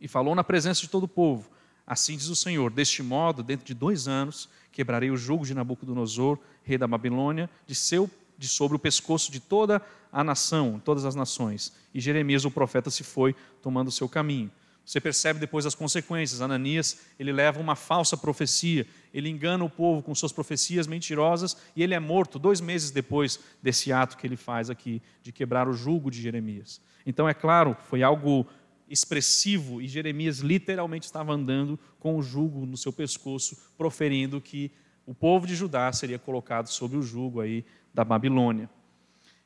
E 0.00 0.08
falou 0.08 0.34
na 0.34 0.42
presença 0.42 0.80
de 0.80 0.88
todo 0.88 1.02
o 1.02 1.08
povo: 1.08 1.50
Assim 1.86 2.16
diz 2.16 2.28
o 2.28 2.36
Senhor: 2.36 2.70
Deste 2.70 3.02
modo, 3.02 3.42
dentro 3.42 3.66
de 3.66 3.74
dois 3.74 4.08
anos, 4.08 4.48
quebrarei 4.72 5.10
o 5.10 5.16
jugo 5.16 5.44
de 5.44 5.54
Nabucodonosor, 5.54 6.38
rei 6.64 6.78
da 6.78 6.86
Babilônia, 6.86 7.50
de, 7.66 7.74
seu, 7.74 8.10
de 8.38 8.48
sobre 8.48 8.76
o 8.76 8.80
pescoço 8.80 9.30
de 9.30 9.40
toda 9.40 9.82
a 10.10 10.24
nação, 10.24 10.80
todas 10.82 11.04
as 11.04 11.14
nações. 11.14 11.74
E 11.92 12.00
Jeremias, 12.00 12.46
o 12.46 12.50
profeta, 12.50 12.90
se 12.90 13.04
foi 13.04 13.36
tomando 13.60 13.88
o 13.88 13.92
seu 13.92 14.08
caminho. 14.08 14.50
Você 14.86 15.00
percebe 15.00 15.40
depois 15.40 15.66
as 15.66 15.74
consequências. 15.74 16.40
Ananias, 16.40 17.00
ele 17.18 17.32
leva 17.32 17.60
uma 17.60 17.74
falsa 17.74 18.16
profecia, 18.16 18.86
ele 19.12 19.28
engana 19.28 19.64
o 19.64 19.68
povo 19.68 20.00
com 20.00 20.14
suas 20.14 20.30
profecias 20.30 20.86
mentirosas 20.86 21.56
e 21.74 21.82
ele 21.82 21.92
é 21.92 21.98
morto 21.98 22.38
dois 22.38 22.60
meses 22.60 22.92
depois 22.92 23.40
desse 23.60 23.92
ato 23.92 24.16
que 24.16 24.24
ele 24.24 24.36
faz 24.36 24.70
aqui, 24.70 25.02
de 25.24 25.32
quebrar 25.32 25.68
o 25.68 25.72
jugo 25.72 26.08
de 26.08 26.22
Jeremias. 26.22 26.80
Então, 27.04 27.28
é 27.28 27.34
claro, 27.34 27.76
foi 27.88 28.04
algo 28.04 28.46
expressivo 28.88 29.82
e 29.82 29.88
Jeremias 29.88 30.38
literalmente 30.38 31.06
estava 31.06 31.32
andando 31.32 31.76
com 31.98 32.16
o 32.16 32.22
jugo 32.22 32.64
no 32.64 32.76
seu 32.76 32.92
pescoço, 32.92 33.56
proferindo 33.76 34.40
que 34.40 34.70
o 35.04 35.12
povo 35.12 35.48
de 35.48 35.56
Judá 35.56 35.92
seria 35.92 36.18
colocado 36.18 36.68
sob 36.68 36.96
o 36.96 37.02
jugo 37.02 37.40
aí 37.40 37.64
da 37.92 38.04
Babilônia. 38.04 38.70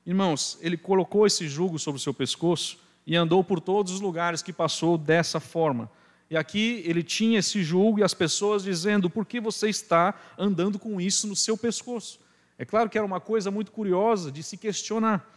Irmãos, 0.04 0.58
ele 0.60 0.76
colocou 0.76 1.26
esse 1.26 1.48
jugo 1.48 1.78
sobre 1.78 1.96
o 1.98 2.02
seu 2.02 2.12
pescoço 2.12 2.78
e 3.06 3.16
andou 3.16 3.42
por 3.42 3.60
todos 3.60 3.92
os 3.92 4.00
lugares 4.00 4.42
que 4.42 4.52
passou 4.52 4.96
dessa 4.96 5.40
forma. 5.40 5.90
E 6.30 6.36
aqui 6.36 6.82
ele 6.86 7.02
tinha 7.02 7.40
esse 7.40 7.62
julgo 7.62 7.98
e 7.98 8.04
as 8.04 8.14
pessoas 8.14 8.62
dizendo: 8.62 9.10
por 9.10 9.26
que 9.26 9.40
você 9.40 9.68
está 9.68 10.14
andando 10.38 10.78
com 10.78 11.00
isso 11.00 11.26
no 11.26 11.34
seu 11.34 11.56
pescoço? 11.56 12.20
É 12.56 12.64
claro 12.64 12.88
que 12.88 12.96
era 12.96 13.06
uma 13.06 13.20
coisa 13.20 13.50
muito 13.50 13.72
curiosa 13.72 14.30
de 14.30 14.42
se 14.42 14.56
questionar. 14.56 15.28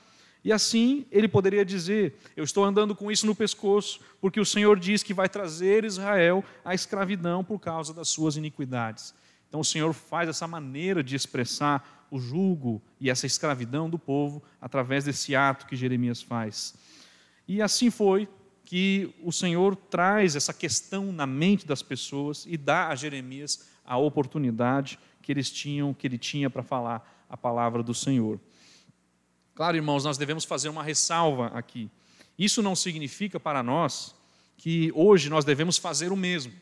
E 0.44 0.52
assim 0.52 1.06
ele 1.10 1.28
poderia 1.28 1.66
dizer: 1.66 2.16
Eu 2.36 2.44
estou 2.44 2.64
andando 2.64 2.94
com 2.96 3.12
isso 3.12 3.26
no 3.26 3.34
pescoço, 3.34 4.02
porque 4.20 4.40
o 4.40 4.46
Senhor 4.46 4.78
diz 4.78 5.02
que 5.02 5.14
vai 5.14 5.30
trazer 5.30 5.86
Israel 5.86 6.44
à 6.64 6.76
escravidão 6.76 7.44
por 7.44 7.60
causa 7.60 7.94
das 7.94 8.10
suas 8.10 8.36
iniquidades. 8.36 9.16
Então 9.48 9.62
o 9.62 9.66
Senhor 9.66 9.94
faz 9.94 10.30
essa 10.30 10.48
maneira 10.48 11.04
de 11.04 11.16
expressar 11.16 12.06
o 12.12 12.20
julgo 12.20 12.82
e 13.00 13.10
essa 13.10 13.26
escravidão 13.26 13.90
do 13.90 13.98
povo 13.98 14.44
através 14.62 15.06
desse 15.06 15.36
ato 15.36 15.66
que 15.66 15.76
Jeremias 15.76 16.22
faz. 16.22 16.76
E 17.48 17.62
assim 17.62 17.90
foi 17.90 18.28
que 18.66 19.14
o 19.22 19.32
Senhor 19.32 19.76
traz 19.76 20.36
essa 20.36 20.54
questão 20.54 21.12
na 21.12 21.28
mente 21.28 21.68
das 21.68 21.84
pessoas 21.84 22.46
e 22.48 22.58
dá 22.58 22.88
a 22.88 22.96
Jeremias 22.96 23.68
a 23.86 23.98
oportunidade 23.98 24.98
que 25.22 25.32
eles 25.32 25.52
tinham, 25.52 25.94
que 25.94 26.08
ele 26.08 26.18
tinha 26.18 26.50
para 26.50 26.64
falar 26.64 27.26
a 27.30 27.36
palavra 27.36 27.84
do 27.84 27.94
Senhor. 27.94 28.40
Claro, 29.56 29.78
irmãos, 29.78 30.04
nós 30.04 30.18
devemos 30.18 30.46
fazer 30.46 30.70
uma 30.70 30.84
ressalva 30.84 31.48
aqui. 31.48 31.90
Isso 32.38 32.62
não 32.62 32.76
significa 32.76 33.40
para 33.40 33.62
nós 33.62 34.16
que 34.58 34.92
hoje 34.96 35.30
nós 35.30 35.46
devemos 35.46 35.78
fazer 35.78 36.12
o 36.12 36.16
mesmo, 36.16 36.54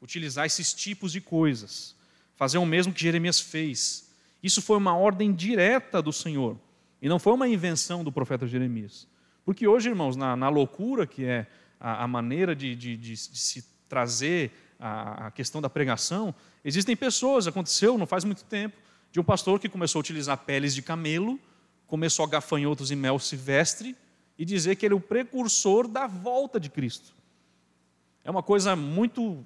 utilizar 0.00 0.46
esses 0.46 0.72
tipos 0.72 1.12
de 1.12 1.20
coisas, 1.20 1.94
fazer 2.36 2.58
o 2.58 2.66
mesmo 2.66 2.92
que 2.92 3.02
Jeremias 3.02 3.40
fez. 3.40 4.10
Isso 4.42 4.62
foi 4.62 4.76
uma 4.76 4.96
ordem 4.96 5.32
direta 5.32 6.00
do 6.00 6.12
Senhor 6.12 6.58
e 7.02 7.08
não 7.08 7.18
foi 7.18 7.32
uma 7.32 7.48
invenção 7.48 8.04
do 8.04 8.12
profeta 8.12 8.46
Jeremias. 8.46 9.06
Porque 9.44 9.66
hoje, 9.66 9.88
irmãos, 9.88 10.16
na, 10.16 10.34
na 10.36 10.48
loucura 10.48 11.06
que 11.06 11.24
é 11.24 11.46
a, 11.78 12.04
a 12.04 12.08
maneira 12.08 12.54
de, 12.54 12.74
de, 12.74 12.96
de, 12.96 13.12
de, 13.12 13.16
se 13.16 13.64
trazer 13.88 14.52
a, 14.78 15.26
a 15.26 15.30
questão 15.30 15.60
da 15.60 15.68
pregação, 15.68 16.34
existem 16.64 16.96
pessoas, 16.96 17.46
aconteceu 17.46 17.98
não 17.98 18.06
faz 18.06 18.24
muito 18.24 18.44
tempo, 18.44 18.76
de 19.12 19.20
um 19.20 19.24
pastor 19.24 19.60
que 19.60 19.68
começou 19.68 19.98
a 19.98 20.00
utilizar 20.00 20.38
peles 20.38 20.74
de 20.74 20.82
camelo, 20.82 21.38
começou 21.86 22.24
a 22.24 22.28
gafanhotos 22.28 22.90
e 22.90 22.96
mel 22.96 23.18
silvestre, 23.18 23.96
e 24.36 24.44
dizer 24.44 24.76
que 24.76 24.84
ele 24.84 24.94
é 24.94 24.96
o 24.96 25.00
precursor 25.00 25.86
da 25.86 26.06
volta 26.06 26.58
de 26.58 26.68
Cristo. 26.68 27.14
É 28.24 28.30
uma 28.30 28.42
coisa 28.42 28.74
muito 28.74 29.44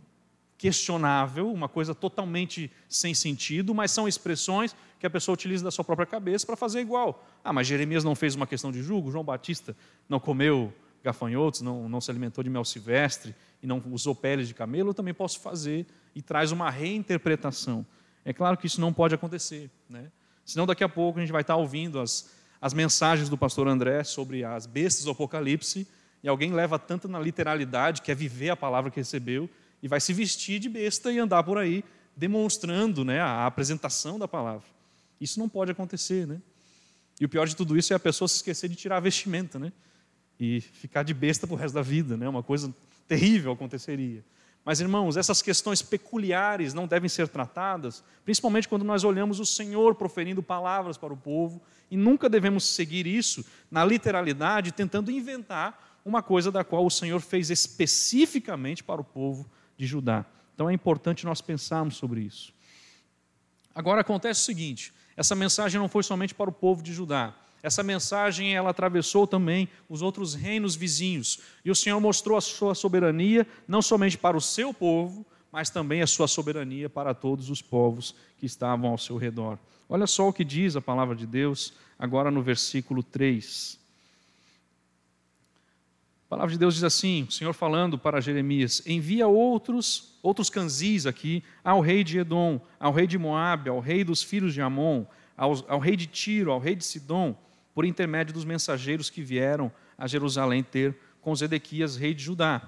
questionável, 0.58 1.50
uma 1.52 1.68
coisa 1.68 1.94
totalmente 1.94 2.70
sem 2.88 3.14
sentido, 3.14 3.72
mas 3.72 3.92
são 3.92 4.08
expressões 4.08 4.74
que 4.98 5.06
a 5.06 5.10
pessoa 5.10 5.34
utiliza 5.34 5.62
da 5.62 5.70
sua 5.70 5.84
própria 5.84 6.04
cabeça 6.04 6.44
para 6.44 6.56
fazer 6.56 6.80
igual. 6.80 7.24
Ah, 7.44 7.52
mas 7.52 7.68
Jeremias 7.68 8.02
não 8.02 8.16
fez 8.16 8.34
uma 8.34 8.46
questão 8.46 8.72
de 8.72 8.82
julgo, 8.82 9.10
João 9.10 9.22
Batista 9.22 9.76
não 10.08 10.18
comeu 10.18 10.74
gafanhotos, 11.02 11.62
não, 11.62 11.88
não 11.88 12.00
se 12.00 12.10
alimentou 12.10 12.42
de 12.42 12.50
mel 12.50 12.64
silvestre 12.64 13.34
e 13.62 13.66
não 13.66 13.80
usou 13.92 14.16
peles 14.16 14.48
de 14.48 14.54
camelo, 14.54 14.90
eu 14.90 14.94
também 14.94 15.14
posso 15.14 15.38
fazer 15.38 15.86
e 16.12 16.20
traz 16.20 16.50
uma 16.50 16.68
reinterpretação. 16.68 17.86
É 18.24 18.32
claro 18.32 18.56
que 18.56 18.66
isso 18.66 18.80
não 18.80 18.92
pode 18.92 19.14
acontecer, 19.14 19.70
né? 19.88 20.10
senão 20.48 20.66
daqui 20.66 20.82
a 20.82 20.88
pouco 20.88 21.18
a 21.18 21.22
gente 21.22 21.30
vai 21.30 21.42
estar 21.42 21.56
ouvindo 21.56 22.00
as, 22.00 22.30
as 22.60 22.72
mensagens 22.72 23.28
do 23.28 23.36
pastor 23.36 23.68
André 23.68 24.02
sobre 24.02 24.44
as 24.44 24.66
bestas 24.66 25.04
do 25.04 25.10
Apocalipse 25.10 25.86
e 26.22 26.28
alguém 26.28 26.52
leva 26.52 26.78
tanto 26.78 27.06
na 27.06 27.20
literalidade, 27.20 28.02
quer 28.02 28.16
viver 28.16 28.50
a 28.50 28.56
palavra 28.56 28.90
que 28.90 28.98
recebeu, 28.98 29.48
e 29.82 29.88
vai 29.88 30.00
se 30.00 30.12
vestir 30.12 30.58
de 30.58 30.68
besta 30.68 31.12
e 31.12 31.18
andar 31.18 31.42
por 31.42 31.58
aí 31.58 31.84
demonstrando 32.16 33.04
né, 33.04 33.20
a 33.20 33.46
apresentação 33.46 34.18
da 34.18 34.26
palavra. 34.26 34.66
Isso 35.20 35.38
não 35.38 35.48
pode 35.48 35.70
acontecer, 35.70 36.26
né? 36.26 36.40
E 37.20 37.24
o 37.24 37.28
pior 37.28 37.46
de 37.46 37.54
tudo 37.54 37.76
isso 37.76 37.92
é 37.92 37.96
a 37.96 38.00
pessoa 38.00 38.28
se 38.28 38.36
esquecer 38.36 38.68
de 38.68 38.76
tirar 38.76 38.96
a 38.96 39.00
vestimenta, 39.00 39.58
né? 39.58 39.72
E 40.38 40.60
ficar 40.60 41.02
de 41.02 41.14
besta 41.14 41.46
para 41.46 41.54
o 41.54 41.56
resto 41.56 41.74
da 41.74 41.82
vida, 41.82 42.16
né? 42.16 42.28
Uma 42.28 42.42
coisa 42.42 42.74
terrível 43.06 43.52
aconteceria. 43.52 44.24
Mas, 44.64 44.80
irmãos, 44.80 45.16
essas 45.16 45.40
questões 45.40 45.80
peculiares 45.80 46.74
não 46.74 46.86
devem 46.86 47.08
ser 47.08 47.28
tratadas, 47.28 48.04
principalmente 48.24 48.68
quando 48.68 48.84
nós 48.84 49.02
olhamos 49.02 49.40
o 49.40 49.46
Senhor 49.46 49.94
proferindo 49.94 50.42
palavras 50.42 50.96
para 50.96 51.12
o 51.12 51.16
povo, 51.16 51.62
e 51.90 51.96
nunca 51.96 52.28
devemos 52.28 52.64
seguir 52.64 53.06
isso 53.06 53.44
na 53.70 53.84
literalidade, 53.84 54.72
tentando 54.72 55.10
inventar 55.10 56.00
uma 56.04 56.22
coisa 56.22 56.52
da 56.52 56.62
qual 56.62 56.84
o 56.84 56.90
Senhor 56.90 57.20
fez 57.20 57.50
especificamente 57.50 58.84
para 58.84 59.00
o 59.00 59.04
povo 59.04 59.48
de 59.78 59.86
Judá. 59.86 60.26
Então 60.54 60.68
é 60.68 60.74
importante 60.74 61.24
nós 61.24 61.40
pensarmos 61.40 61.96
sobre 61.96 62.20
isso. 62.20 62.52
Agora 63.74 64.02
acontece 64.02 64.42
o 64.42 64.44
seguinte: 64.44 64.92
essa 65.16 65.34
mensagem 65.34 65.80
não 65.80 65.88
foi 65.88 66.02
somente 66.02 66.34
para 66.34 66.50
o 66.50 66.52
povo 66.52 66.82
de 66.82 66.92
Judá. 66.92 67.34
Essa 67.62 67.82
mensagem 67.82 68.54
ela 68.54 68.70
atravessou 68.70 69.26
também 69.26 69.68
os 69.88 70.02
outros 70.02 70.34
reinos 70.34 70.76
vizinhos. 70.76 71.40
E 71.64 71.70
o 71.70 71.74
Senhor 71.74 71.98
mostrou 72.00 72.36
a 72.36 72.40
sua 72.40 72.74
soberania 72.74 73.46
não 73.66 73.82
somente 73.82 74.18
para 74.18 74.36
o 74.36 74.40
seu 74.40 74.72
povo, 74.74 75.26
mas 75.50 75.70
também 75.70 76.02
a 76.02 76.06
sua 76.06 76.28
soberania 76.28 76.88
para 76.88 77.14
todos 77.14 77.50
os 77.50 77.62
povos 77.62 78.14
que 78.36 78.46
estavam 78.46 78.90
ao 78.90 78.98
seu 78.98 79.16
redor. 79.16 79.58
Olha 79.88 80.06
só 80.06 80.28
o 80.28 80.32
que 80.32 80.44
diz 80.44 80.76
a 80.76 80.80
palavra 80.80 81.16
de 81.16 81.26
Deus 81.26 81.72
agora 81.98 82.30
no 82.30 82.42
versículo 82.42 83.02
3. 83.02 83.78
A 86.28 86.36
palavra 86.36 86.52
de 86.52 86.58
Deus 86.58 86.74
diz 86.74 86.84
assim, 86.84 87.22
o 87.22 87.32
Senhor 87.32 87.54
falando 87.54 87.98
para 87.98 88.20
Jeremias: 88.20 88.82
envia 88.84 89.26
outros, 89.26 90.12
outros 90.22 90.50
canzis 90.50 91.06
aqui 91.06 91.42
ao 91.64 91.80
rei 91.80 92.04
de 92.04 92.18
Edom, 92.18 92.60
ao 92.78 92.92
rei 92.92 93.06
de 93.06 93.16
Moabe, 93.16 93.70
ao 93.70 93.80
rei 93.80 94.04
dos 94.04 94.22
filhos 94.22 94.52
de 94.52 94.60
Amon, 94.60 95.06
ao, 95.34 95.54
ao 95.66 95.78
rei 95.78 95.96
de 95.96 96.06
Tiro, 96.06 96.52
ao 96.52 96.60
rei 96.60 96.76
de 96.76 96.84
Sidom, 96.84 97.34
por 97.74 97.86
intermédio 97.86 98.34
dos 98.34 98.44
mensageiros 98.44 99.08
que 99.08 99.22
vieram 99.22 99.72
a 99.96 100.06
Jerusalém 100.06 100.62
ter 100.62 100.94
com 101.22 101.34
Zedequias, 101.34 101.96
rei 101.96 102.12
de 102.12 102.24
Judá. 102.24 102.60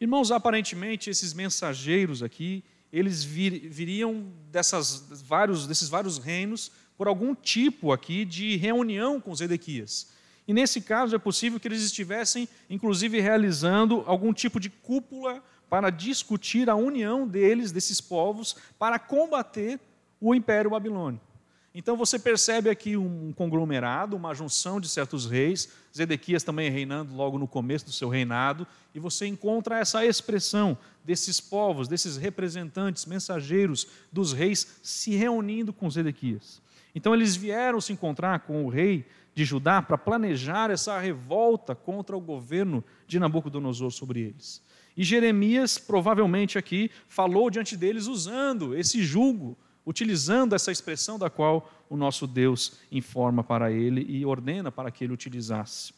Irmãos, 0.00 0.32
aparentemente 0.32 1.10
esses 1.10 1.32
mensageiros 1.32 2.24
aqui, 2.24 2.64
eles 2.92 3.22
vir, 3.22 3.68
viriam 3.68 4.26
dessas 4.50 5.22
vários, 5.28 5.64
desses 5.64 5.88
vários 5.88 6.18
reinos 6.18 6.72
por 6.98 7.06
algum 7.06 7.36
tipo 7.36 7.92
aqui 7.92 8.24
de 8.24 8.56
reunião 8.56 9.20
com 9.20 9.32
Zedequias. 9.32 10.10
E 10.50 10.52
nesse 10.52 10.80
caso 10.80 11.14
é 11.14 11.18
possível 11.20 11.60
que 11.60 11.68
eles 11.68 11.80
estivessem, 11.80 12.48
inclusive, 12.68 13.20
realizando 13.20 14.02
algum 14.04 14.32
tipo 14.32 14.58
de 14.58 14.68
cúpula 14.68 15.40
para 15.68 15.90
discutir 15.90 16.68
a 16.68 16.74
união 16.74 17.24
deles, 17.24 17.70
desses 17.70 18.00
povos, 18.00 18.56
para 18.76 18.98
combater 18.98 19.78
o 20.20 20.34
Império 20.34 20.72
Babilônico. 20.72 21.24
Então 21.72 21.96
você 21.96 22.18
percebe 22.18 22.68
aqui 22.68 22.96
um 22.96 23.32
conglomerado, 23.32 24.16
uma 24.16 24.34
junção 24.34 24.80
de 24.80 24.88
certos 24.88 25.24
reis, 25.24 25.68
Zedequias 25.96 26.42
também 26.42 26.68
reinando 26.68 27.14
logo 27.14 27.38
no 27.38 27.46
começo 27.46 27.84
do 27.84 27.92
seu 27.92 28.08
reinado, 28.08 28.66
e 28.92 28.98
você 28.98 29.28
encontra 29.28 29.78
essa 29.78 30.04
expressão 30.04 30.76
desses 31.04 31.40
povos, 31.40 31.86
desses 31.86 32.16
representantes, 32.16 33.06
mensageiros 33.06 33.86
dos 34.10 34.32
reis 34.32 34.80
se 34.82 35.14
reunindo 35.14 35.72
com 35.72 35.88
Zedequias. 35.88 36.60
Então 36.92 37.14
eles 37.14 37.36
vieram 37.36 37.80
se 37.80 37.92
encontrar 37.92 38.40
com 38.40 38.64
o 38.64 38.68
rei 38.68 39.06
de 39.34 39.44
Judá 39.44 39.80
para 39.80 39.98
planejar 39.98 40.70
essa 40.70 40.98
revolta 40.98 41.74
contra 41.74 42.16
o 42.16 42.20
governo 42.20 42.84
de 43.06 43.18
Nabucodonosor 43.18 43.90
sobre 43.90 44.20
eles. 44.20 44.62
E 44.96 45.04
Jeremias, 45.04 45.78
provavelmente 45.78 46.58
aqui, 46.58 46.90
falou 47.08 47.50
diante 47.50 47.76
deles 47.76 48.06
usando 48.06 48.76
esse 48.76 49.02
julgo, 49.02 49.56
utilizando 49.86 50.54
essa 50.54 50.72
expressão 50.72 51.18
da 51.18 51.30
qual 51.30 51.70
o 51.88 51.96
nosso 51.96 52.26
Deus 52.26 52.78
informa 52.90 53.42
para 53.42 53.72
ele 53.72 54.04
e 54.08 54.24
ordena 54.26 54.70
para 54.70 54.90
que 54.90 55.04
ele 55.04 55.12
utilizasse. 55.12 55.94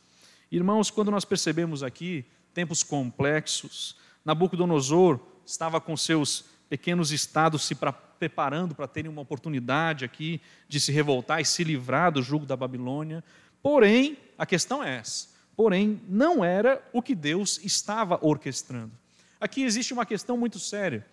Irmãos, 0.51 0.91
quando 0.91 1.11
nós 1.11 1.25
percebemos 1.25 1.83
aqui 1.83 2.25
tempos 2.53 2.83
complexos, 2.83 3.97
Nabucodonosor 4.25 5.19
estava 5.45 5.81
com 5.81 5.97
seus 5.97 6.45
pequenos 6.69 7.11
estados 7.11 7.65
se 7.65 7.75
preparando 8.23 8.73
para 8.73 8.87
terem 8.87 9.11
uma 9.11 9.21
oportunidade 9.21 10.05
aqui 10.05 10.41
de 10.69 10.79
se 10.79 10.93
revoltar 10.93 11.41
e 11.41 11.45
se 11.45 11.65
livrar 11.65 12.13
do 12.13 12.23
jugo 12.23 12.47
da 12.47 12.57
Babilônia. 12.57 13.25
Porém, 13.61 14.17
a 14.39 14.47
questão 14.47 14.83
é 14.83 14.99
essa: 14.99 15.27
porém, 15.57 16.01
não 16.09 16.45
era 16.45 16.81
o 16.93 17.03
que 17.03 17.17
Deus 17.17 17.59
estava 17.65 18.25
orquestrando. 18.25 18.93
Aqui 19.41 19.65
existe 19.65 19.93
uma 19.93 20.07
questão 20.07 20.37
muito 20.37 20.61
séria. 20.61 21.05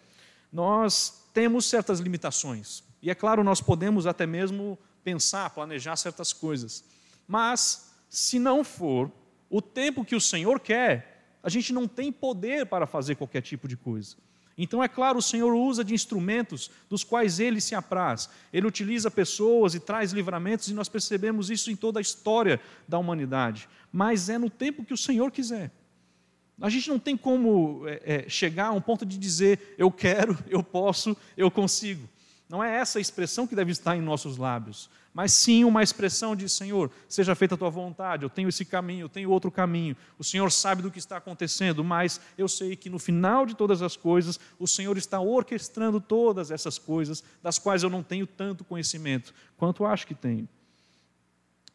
Nós 0.53 1.25
temos 1.33 1.65
certas 1.65 1.99
limitações, 1.99 2.83
e 3.01 3.09
é 3.09 3.15
claro, 3.15 3.43
nós 3.43 3.59
podemos 3.59 4.05
até 4.05 4.27
mesmo 4.27 4.77
pensar, 5.03 5.49
planejar 5.49 5.95
certas 5.95 6.31
coisas, 6.31 6.83
mas 7.27 7.91
se 8.07 8.37
não 8.37 8.63
for 8.63 9.11
o 9.49 9.63
tempo 9.63 10.05
que 10.05 10.15
o 10.15 10.21
Senhor 10.21 10.59
quer, 10.59 11.37
a 11.41 11.49
gente 11.49 11.73
não 11.73 11.87
tem 11.87 12.11
poder 12.11 12.67
para 12.67 12.85
fazer 12.85 13.15
qualquer 13.15 13.41
tipo 13.41 13.67
de 13.67 13.75
coisa. 13.75 14.15
Então, 14.61 14.83
é 14.83 14.89
claro, 14.89 15.19
o 15.19 15.21
Senhor 15.21 15.53
usa 15.53 15.85
de 15.85 15.93
instrumentos 15.93 16.69
dos 16.89 17.01
quais 17.01 17.39
ele 17.39 17.61
se 17.61 17.73
apraz. 17.73 18.29
Ele 18.51 18.67
utiliza 18.67 19.09
pessoas 19.09 19.73
e 19.73 19.79
traz 19.79 20.11
livramentos, 20.11 20.67
e 20.67 20.73
nós 20.73 20.89
percebemos 20.89 21.49
isso 21.49 21.71
em 21.71 21.77
toda 21.77 21.97
a 21.97 22.01
história 22.01 22.59
da 22.85 22.99
humanidade. 22.99 23.69
Mas 23.89 24.27
é 24.27 24.37
no 24.37 24.49
tempo 24.49 24.83
que 24.83 24.93
o 24.93 24.97
Senhor 24.97 25.31
quiser. 25.31 25.71
A 26.59 26.69
gente 26.69 26.89
não 26.89 26.99
tem 26.99 27.15
como 27.15 27.87
é, 27.87 28.25
é, 28.25 28.29
chegar 28.29 28.67
a 28.67 28.71
um 28.73 28.81
ponto 28.81 29.05
de 29.05 29.17
dizer 29.17 29.75
eu 29.77 29.89
quero, 29.89 30.37
eu 30.51 30.61
posso, 30.61 31.15
eu 31.37 31.49
consigo. 31.49 32.09
Não 32.49 32.63
é 32.63 32.77
essa 32.77 32.97
a 32.97 33.01
expressão 33.01 33.45
que 33.45 33.55
deve 33.55 33.71
estar 33.71 33.95
em 33.95 34.01
nossos 34.01 34.35
lábios, 34.35 34.89
mas 35.13 35.33
sim 35.33 35.63
uma 35.63 35.83
expressão 35.83 36.35
de 36.35 36.49
Senhor, 36.49 36.89
seja 37.07 37.35
feita 37.35 37.53
a 37.53 37.57
tua 37.57 37.69
vontade, 37.69 38.23
eu 38.23 38.29
tenho 38.29 38.49
esse 38.49 38.65
caminho, 38.65 39.03
eu 39.03 39.09
tenho 39.09 39.29
outro 39.29 39.51
caminho. 39.51 39.95
O 40.17 40.23
Senhor 40.23 40.51
sabe 40.51 40.81
do 40.81 40.89
que 40.89 40.97
está 40.97 41.17
acontecendo, 41.17 41.83
mas 41.83 42.19
eu 42.35 42.47
sei 42.47 42.75
que 42.75 42.89
no 42.89 42.97
final 42.97 43.45
de 43.45 43.55
todas 43.55 43.83
as 43.83 43.95
coisas, 43.95 44.39
o 44.57 44.67
Senhor 44.67 44.97
está 44.97 45.19
orquestrando 45.19 46.01
todas 46.01 46.49
essas 46.49 46.79
coisas, 46.79 47.23
das 47.43 47.59
quais 47.59 47.83
eu 47.83 47.89
não 47.89 48.01
tenho 48.01 48.25
tanto 48.25 48.63
conhecimento 48.63 49.31
quanto 49.55 49.85
acho 49.85 50.07
que 50.07 50.15
tenho. 50.15 50.49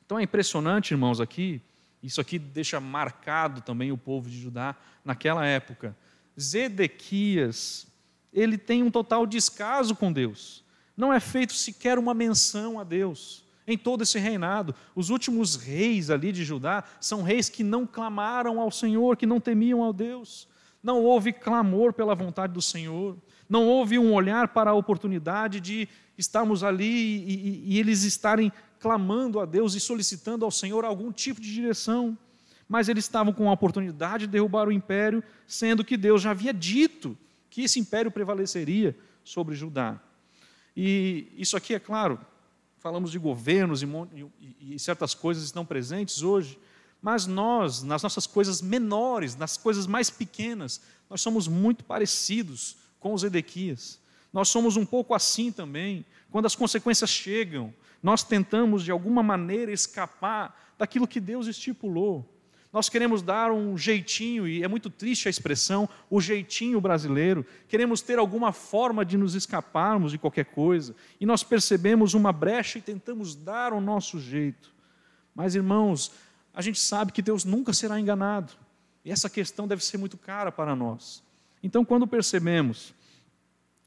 Então 0.05 0.19
é 0.19 0.25
impressionante, 0.25 0.91
irmãos, 0.91 1.21
aqui, 1.21 1.63
isso 2.03 2.21
aqui 2.21 2.37
deixa 2.37 2.81
marcado 2.81 3.61
também 3.61 3.93
o 3.93 3.97
povo 3.97 4.29
de 4.29 4.41
Judá 4.41 4.75
naquela 5.05 5.47
época. 5.47 5.97
Zedequias, 6.39 7.87
ele 8.33 8.59
tem 8.59 8.83
um 8.83 8.91
total 8.91 9.25
descaso 9.25 9.95
com 9.95 10.13
Deus 10.13 10.64
não 10.97 11.13
é 11.13 11.21
feito 11.21 11.55
sequer 11.55 11.99
uma 11.99 12.15
menção 12.15 12.79
a 12.79 12.85
Deus. 12.85 13.45
Em 13.67 13.79
todo 13.79 14.03
esse 14.03 14.19
reinado, 14.19 14.75
os 14.95 15.09
últimos 15.09 15.57
reis 15.57 16.11
ali 16.11 16.33
de 16.33 16.45
Judá 16.45 16.85
são 17.01 17.23
reis 17.23 17.49
que 17.49 17.65
não 17.65 17.87
clamaram 17.87 18.61
ao 18.61 18.71
Senhor, 18.71 19.17
que 19.17 19.27
não 19.27 19.41
temiam 19.41 19.83
ao 19.83 19.93
Deus. 19.93 20.47
Não 20.83 21.03
houve 21.03 21.33
clamor 21.33 21.95
pela 21.95 22.15
vontade 22.15 22.53
do 22.53 22.61
Senhor. 22.61 23.17
Não 23.49 23.67
houve 23.67 23.99
um 23.99 24.13
olhar 24.13 24.49
para 24.49 24.71
a 24.71 24.75
oportunidade 24.75 25.61
de 25.61 25.89
estarmos 26.19 26.63
ali 26.63 26.85
e, 26.85 27.35
e, 27.35 27.75
e 27.75 27.79
eles 27.79 28.03
estarem 28.03 28.53
clamando 28.79 29.41
a 29.41 29.47
Deus 29.47 29.75
e 29.75 29.81
solicitando 29.81 30.45
ao 30.45 30.51
Senhor 30.51 30.85
algum 30.85 31.11
tipo 31.11 31.41
de 31.41 31.53
direção. 31.53 32.17
Mas 32.69 32.91
eles 32.91 33.05
estavam 33.05 33.33
com 33.33 33.49
a 33.49 33.53
oportunidade 33.53 34.27
de 34.27 34.33
derrubar 34.33 34.69
o 34.69 34.73
império, 34.73 35.25
sendo 35.47 35.83
que 35.83 35.97
Deus 35.97 36.21
já 36.21 36.33
havia 36.33 36.53
dito 36.53 37.17
que 37.49 37.63
esse 37.63 37.81
império 37.81 38.11
prevaleceria 38.11 38.97
sobre 39.23 39.55
Judá. 39.55 39.99
E 40.77 41.33
isso 41.37 41.57
aqui, 41.57 41.75
é 41.75 41.79
claro, 41.79 42.19
falamos 42.79 43.11
de 43.11 43.19
governos 43.19 43.83
e, 43.83 43.87
e, 44.41 44.75
e 44.75 44.79
certas 44.79 45.15
coisas 45.15 45.45
estão 45.45 45.65
presentes 45.65 46.23
hoje, 46.23 46.59
mas 47.01 47.27
nós, 47.27 47.83
nas 47.83 48.03
nossas 48.03 48.27
coisas 48.27 48.63
menores, 48.63 49.37
nas 49.37 49.57
coisas 49.57 49.87
mais 49.87 50.11
pequenas, 50.11 50.81
nós 51.09 51.21
somos 51.21 51.47
muito 51.47 51.85
parecidos 51.85 52.77
com 52.99 53.13
os 53.13 53.23
Edequias. 53.23 54.01
Nós 54.33 54.49
somos 54.49 54.77
um 54.77 54.85
pouco 54.85 55.15
assim 55.15 55.53
também. 55.53 56.05
Quando 56.31 56.47
as 56.47 56.57
consequências 56.57 57.11
chegam, 57.11 57.73
nós 58.03 58.25
tentamos 58.25 58.83
de 58.83 58.91
alguma 58.91 59.23
maneira 59.23 59.71
escapar 59.71 60.75
daquilo 60.77 61.07
que 61.07 61.21
Deus 61.21 61.47
estipulou. 61.47 62.34
Nós 62.75 62.89
queremos 62.89 63.23
dar 63.23 63.53
um 63.53 63.79
jeitinho, 63.79 64.49
e 64.49 64.65
é 64.65 64.67
muito 64.67 64.91
triste 64.91 65.29
a 65.29 65.31
expressão, 65.31 65.89
o 66.11 66.21
jeitinho 66.21 66.81
brasileiro. 66.81 67.47
Queremos 67.69 68.03
ter 68.03 68.19
alguma 68.19 68.53
forma 68.53 69.05
de 69.05 69.17
nos 69.17 69.37
escaparmos 69.37 70.11
de 70.11 70.19
qualquer 70.19 70.47
coisa. 70.47 70.93
E 71.21 71.25
nós 71.25 71.45
percebemos 71.45 72.15
uma 72.15 72.33
brecha 72.33 72.79
e 72.79 72.83
tentamos 72.83 73.37
dar 73.37 73.73
o 73.73 73.81
nosso 73.81 74.19
jeito. 74.19 74.75
Mas, 75.33 75.55
irmãos, 75.55 76.11
a 76.53 76.61
gente 76.61 76.81
sabe 76.81 77.13
que 77.13 77.23
Deus 77.23 77.45
nunca 77.45 77.73
será 77.73 78.01
enganado. 78.01 78.53
E 79.05 79.13
essa 79.13 79.31
questão 79.31 79.69
deve 79.69 79.85
ser 79.85 79.97
muito 79.97 80.19
cara 80.19 80.51
para 80.51 80.75
nós. 80.75 81.23
Então, 81.63 81.85
quando 81.85 82.09
percebemos 82.09 82.93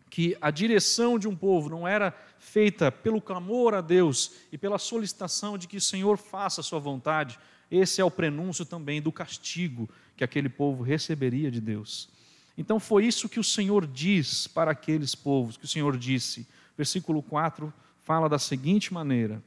que 0.10 0.38
a 0.39 0.50
direção 0.50 1.19
de 1.19 1.28
um 1.28 1.36
povo 1.36 1.67
não 1.67 1.86
era 1.86 2.15
feita 2.39 2.89
pelo 2.89 3.19
clamor 3.19 3.73
a 3.73 3.82
Deus 3.82 4.32
e 4.50 4.58
pela 4.58 4.78
solicitação 4.78 5.58
de 5.58 5.67
que 5.67 5.76
o 5.76 5.82
Senhor 5.82 6.17
faça 6.17 6.62
a 6.62 6.63
sua 6.63 6.80
vontade, 6.80 7.38
esse 7.70 8.02
é 8.02 8.06
o 8.06 8.12
prenúncio 8.12 8.66
também 8.66 9.02
do 9.02 9.12
castigo 9.12 9.90
que 10.16 10.24
aquele 10.24 10.50
povo 10.50 10.84
receberia 10.84 11.52
de 11.52 11.60
Deus. 11.60 12.10
Então 12.58 12.80
foi 12.80 13.06
isso 13.06 13.30
que 13.30 13.40
o 13.40 13.44
Senhor 13.44 13.86
diz 13.86 14.48
para 14.48 14.72
aqueles 14.72 15.14
povos, 15.14 15.58
que 15.58 15.66
o 15.66 15.68
Senhor 15.68 15.96
disse. 15.98 16.48
Versículo 16.76 17.22
4 17.22 17.72
fala 18.04 18.28
da 18.28 18.40
seguinte 18.40 18.94
maneira: 18.94 19.44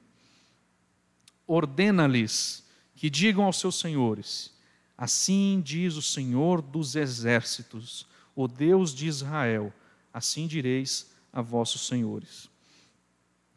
Ordena-lhes 1.46 2.64
que 2.94 3.10
digam 3.10 3.44
aos 3.44 3.58
seus 3.58 3.80
senhores: 3.80 4.52
Assim 4.96 5.60
diz 5.64 5.96
o 5.96 6.02
Senhor 6.02 6.60
dos 6.60 6.94
exércitos, 6.94 8.06
o 8.36 8.46
Deus 8.46 8.94
de 8.94 9.06
Israel, 9.06 9.72
assim 10.12 10.46
direis 10.46 11.10
a 11.32 11.40
vossos 11.40 11.86
senhores. 11.86 12.50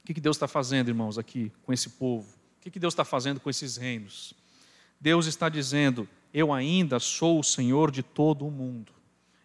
O 0.01 0.05
que 0.05 0.19
Deus 0.19 0.35
está 0.35 0.47
fazendo, 0.47 0.89
irmãos, 0.89 1.17
aqui 1.17 1.51
com 1.63 1.71
esse 1.71 1.89
povo? 1.89 2.27
O 2.57 2.71
que 2.71 2.79
Deus 2.79 2.93
está 2.93 3.05
fazendo 3.05 3.39
com 3.39 3.49
esses 3.49 3.77
reinos? 3.77 4.33
Deus 5.03 5.25
está 5.25 5.49
dizendo: 5.49 6.07
Eu 6.33 6.53
ainda 6.53 6.97
sou 6.97 7.37
o 7.37 7.43
Senhor 7.43 7.91
de 7.91 8.01
todo 8.01 8.47
o 8.47 8.51
mundo. 8.51 8.93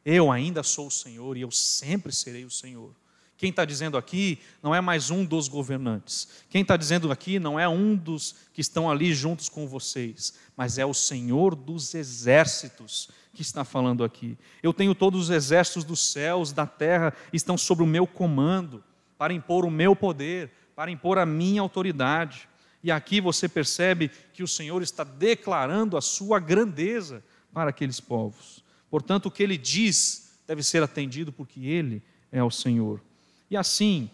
Eu 0.05 0.31
ainda 0.31 0.63
sou 0.63 0.87
o 0.87 0.91
Senhor 0.91 1.37
e 1.37 1.41
eu 1.41 1.51
sempre 1.51 2.13
serei 2.13 2.45
o 2.45 2.51
Senhor. 2.51 2.95
Quem 3.37 3.51
está 3.51 3.65
dizendo 3.65 3.99
aqui 3.99 4.39
não 4.63 4.73
é 4.73 4.81
mais 4.81 5.11
um 5.11 5.25
dos 5.25 5.49
governantes. 5.49 6.45
Quem 6.49 6.63
está 6.63 6.77
dizendo 6.77 7.11
aqui 7.11 7.41
não 7.41 7.59
é 7.59 7.69
um 7.69 7.97
dos 7.97 8.37
que 8.53 8.61
estão 8.61 8.89
ali 8.89 9.13
juntos 9.13 9.49
com 9.49 9.67
vocês, 9.67 10.35
mas 10.57 10.79
é 10.79 10.87
o 10.87 10.95
Senhor 10.95 11.57
dos 11.57 11.93
exércitos 11.93 13.11
que 13.35 13.43
está 13.43 13.65
falando 13.65 14.05
aqui. 14.05 14.39
Eu 14.63 14.73
tenho 14.73 14.95
todos 14.95 15.25
os 15.25 15.31
exércitos 15.31 15.83
dos 15.83 16.13
céus, 16.13 16.53
da 16.53 16.67
terra, 16.67 17.13
estão 17.33 17.59
sob 17.59 17.83
o 17.83 17.87
meu 17.87 18.07
comando, 18.07 18.83
para 19.17 19.35
impor 19.35 19.65
o 19.65 19.71
meu 19.73 19.97
poder, 19.97 20.53
para 20.77 20.89
impor 20.89 21.19
a 21.19 21.27
minha 21.27 21.61
autoridade. 21.61 22.49
E 22.89 22.91
aqui 22.91 23.21
você 23.21 23.47
percebe 23.47 24.11
que 24.33 24.43
o 24.43 24.49
Senhor 24.49 24.81
está 24.81 25.05
declarando 25.05 25.95
a 25.95 26.01
sua 26.01 26.41
grandeza 26.41 27.23
para 27.53 27.69
aqueles 27.69 28.01
povos. 28.01 28.65
Portanto, 28.89 29.27
o 29.27 29.31
que 29.31 29.43
ele 29.43 29.59
diz 29.59 30.39
deve 30.47 30.63
ser 30.63 30.83
atendido 30.83 31.31
porque 31.31 31.67
ele 31.67 32.03
é 32.33 32.43
o 32.43 32.51
Senhor. 32.51 33.03
E 33.51 33.59
assim, 33.59 34.11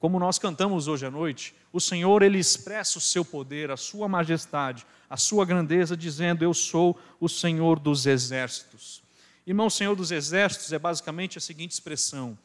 como 0.00 0.18
nós 0.18 0.40
cantamos 0.40 0.88
hoje 0.88 1.06
à 1.06 1.10
noite, 1.10 1.54
o 1.72 1.80
Senhor 1.80 2.20
ele 2.20 2.36
expressa 2.36 2.98
o 2.98 3.00
seu 3.00 3.24
poder, 3.24 3.70
a 3.70 3.76
sua 3.76 4.08
majestade, 4.08 4.84
a 5.08 5.16
sua 5.16 5.44
grandeza 5.44 5.96
dizendo: 5.96 6.42
"Eu 6.42 6.52
sou 6.52 6.98
o 7.20 7.28
Senhor 7.28 7.78
dos 7.78 8.06
exércitos". 8.06 9.04
Irmão, 9.46 9.70
Senhor 9.70 9.94
dos 9.94 10.10
exércitos 10.10 10.72
é 10.72 10.80
basicamente 10.80 11.38
a 11.38 11.40
seguinte 11.40 11.74
expressão: 11.74 12.36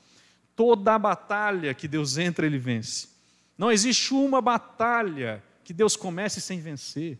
toda 0.55 0.93
a 0.93 0.99
batalha 0.99 1.73
que 1.73 1.87
Deus 1.87 2.19
entra, 2.19 2.45
ele 2.45 2.59
vence. 2.59 3.09
Não 3.57 3.71
existe 3.71 4.13
uma 4.13 4.39
batalha 4.39 5.43
que 5.63 5.73
Deus 5.73 5.95
comece 5.95 6.41
sem 6.41 6.59
vencer. 6.59 7.17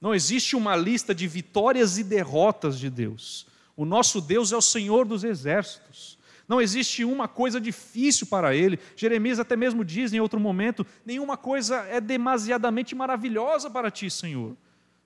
Não 0.00 0.14
existe 0.14 0.54
uma 0.54 0.76
lista 0.76 1.14
de 1.14 1.26
vitórias 1.26 1.98
e 1.98 2.04
derrotas 2.04 2.78
de 2.78 2.88
Deus. 2.88 3.46
O 3.76 3.84
nosso 3.84 4.20
Deus 4.20 4.52
é 4.52 4.56
o 4.56 4.62
Senhor 4.62 5.06
dos 5.06 5.24
exércitos. 5.24 6.18
Não 6.48 6.60
existe 6.60 7.04
uma 7.04 7.28
coisa 7.28 7.60
difícil 7.60 8.26
para 8.26 8.54
ele. 8.54 8.78
Jeremias 8.96 9.38
até 9.38 9.54
mesmo 9.54 9.84
diz 9.84 10.12
em 10.12 10.20
outro 10.20 10.40
momento: 10.40 10.86
nenhuma 11.04 11.36
coisa 11.36 11.76
é 11.90 12.00
demasiadamente 12.00 12.94
maravilhosa 12.94 13.68
para 13.70 13.90
ti, 13.90 14.10
Senhor. 14.10 14.56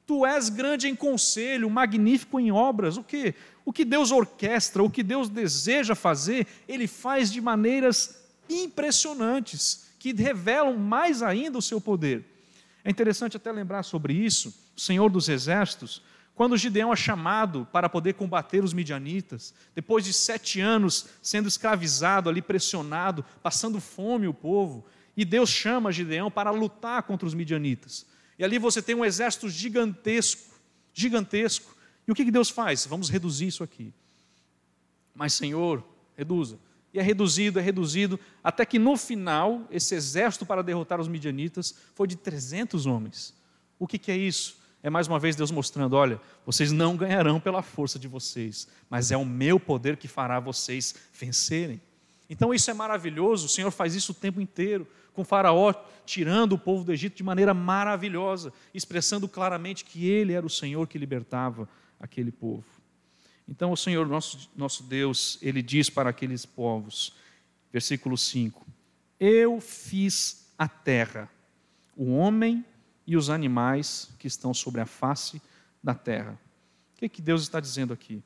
Tu 0.06 0.24
és 0.26 0.48
grande 0.48 0.88
em 0.88 0.94
conselho, 0.94 1.68
magnífico 1.68 2.38
em 2.38 2.52
obras. 2.52 2.96
O 2.96 3.02
que? 3.02 3.34
O 3.64 3.72
que 3.72 3.84
Deus 3.84 4.10
orquestra, 4.10 4.82
o 4.82 4.90
que 4.90 5.02
Deus 5.02 5.28
deseja 5.28 5.94
fazer, 5.94 6.46
ele 6.68 6.86
faz 6.86 7.30
de 7.30 7.40
maneiras 7.40 8.22
impressionantes, 8.48 9.86
que 9.98 10.12
revelam 10.12 10.76
mais 10.76 11.22
ainda 11.22 11.58
o 11.58 11.62
seu 11.62 11.80
poder. 11.80 12.24
É 12.84 12.90
interessante 12.90 13.36
até 13.36 13.52
lembrar 13.52 13.82
sobre 13.82 14.12
isso, 14.12 14.52
o 14.76 14.80
Senhor 14.80 15.10
dos 15.10 15.28
Exércitos, 15.28 16.02
quando 16.34 16.56
Gideão 16.56 16.92
é 16.92 16.96
chamado 16.96 17.68
para 17.70 17.88
poder 17.88 18.14
combater 18.14 18.64
os 18.64 18.72
midianitas, 18.72 19.54
depois 19.74 20.04
de 20.04 20.12
sete 20.12 20.60
anos 20.60 21.06
sendo 21.20 21.46
escravizado 21.46 22.28
ali, 22.28 22.40
pressionado, 22.40 23.24
passando 23.42 23.80
fome 23.80 24.26
o 24.26 24.34
povo, 24.34 24.84
e 25.16 25.24
Deus 25.24 25.50
chama 25.50 25.92
Gideão 25.92 26.30
para 26.30 26.50
lutar 26.50 27.02
contra 27.02 27.26
os 27.26 27.34
midianitas. 27.34 28.06
E 28.38 28.44
ali 28.44 28.58
você 28.58 28.80
tem 28.80 28.94
um 28.94 29.04
exército 29.04 29.48
gigantesco, 29.48 30.54
gigantesco. 30.94 31.76
E 32.08 32.10
o 32.10 32.14
que 32.14 32.30
Deus 32.30 32.48
faz? 32.48 32.86
Vamos 32.86 33.10
reduzir 33.10 33.46
isso 33.46 33.62
aqui. 33.62 33.92
Mas, 35.14 35.34
Senhor, 35.34 35.84
reduza. 36.16 36.58
E 36.92 36.98
é 36.98 37.02
reduzido, 37.02 37.58
é 37.58 37.62
reduzido, 37.62 38.20
até 38.44 38.66
que 38.66 38.78
no 38.78 38.96
final, 38.96 39.62
esse 39.70 39.94
exército 39.94 40.44
para 40.44 40.62
derrotar 40.62 41.00
os 41.00 41.08
midianitas 41.08 41.74
foi 41.94 42.06
de 42.06 42.16
300 42.16 42.84
homens. 42.84 43.34
O 43.78 43.86
que, 43.86 43.98
que 43.98 44.12
é 44.12 44.16
isso? 44.16 44.58
É 44.82 44.90
mais 44.90 45.06
uma 45.06 45.18
vez 45.18 45.34
Deus 45.34 45.50
mostrando: 45.50 45.94
olha, 45.94 46.20
vocês 46.44 46.70
não 46.72 46.96
ganharão 46.96 47.40
pela 47.40 47.62
força 47.62 47.98
de 47.98 48.08
vocês, 48.08 48.68
mas 48.90 49.10
é 49.10 49.16
o 49.16 49.24
meu 49.24 49.58
poder 49.58 49.96
que 49.96 50.08
fará 50.08 50.38
vocês 50.40 50.94
vencerem. 51.18 51.80
Então 52.28 52.52
isso 52.52 52.70
é 52.70 52.74
maravilhoso, 52.74 53.46
o 53.46 53.48
Senhor 53.48 53.70
faz 53.70 53.94
isso 53.94 54.12
o 54.12 54.14
tempo 54.14 54.40
inteiro, 54.40 54.86
com 55.12 55.24
Faraó 55.24 55.72
tirando 56.04 56.54
o 56.54 56.58
povo 56.58 56.84
do 56.84 56.92
Egito 56.92 57.16
de 57.16 57.22
maneira 57.22 57.54
maravilhosa, 57.54 58.52
expressando 58.74 59.28
claramente 59.28 59.84
que 59.84 60.08
Ele 60.08 60.32
era 60.32 60.44
o 60.44 60.50
Senhor 60.50 60.86
que 60.88 60.98
libertava 60.98 61.68
aquele 62.00 62.32
povo. 62.32 62.64
Então 63.48 63.72
o 63.72 63.76
Senhor, 63.76 64.06
nosso, 64.06 64.50
nosso 64.56 64.82
Deus, 64.82 65.38
Ele 65.42 65.62
diz 65.62 65.90
para 65.90 66.10
aqueles 66.10 66.46
povos, 66.46 67.14
versículo 67.72 68.16
5: 68.16 68.66
Eu 69.18 69.60
fiz 69.60 70.46
a 70.58 70.68
terra, 70.68 71.28
o 71.96 72.12
homem 72.12 72.64
e 73.06 73.16
os 73.16 73.30
animais 73.30 74.10
que 74.18 74.26
estão 74.26 74.54
sobre 74.54 74.80
a 74.80 74.86
face 74.86 75.40
da 75.82 75.94
terra. 75.94 76.38
O 76.94 76.98
que, 76.98 77.06
é 77.06 77.08
que 77.08 77.20
Deus 77.20 77.42
está 77.42 77.58
dizendo 77.58 77.92
aqui? 77.92 78.22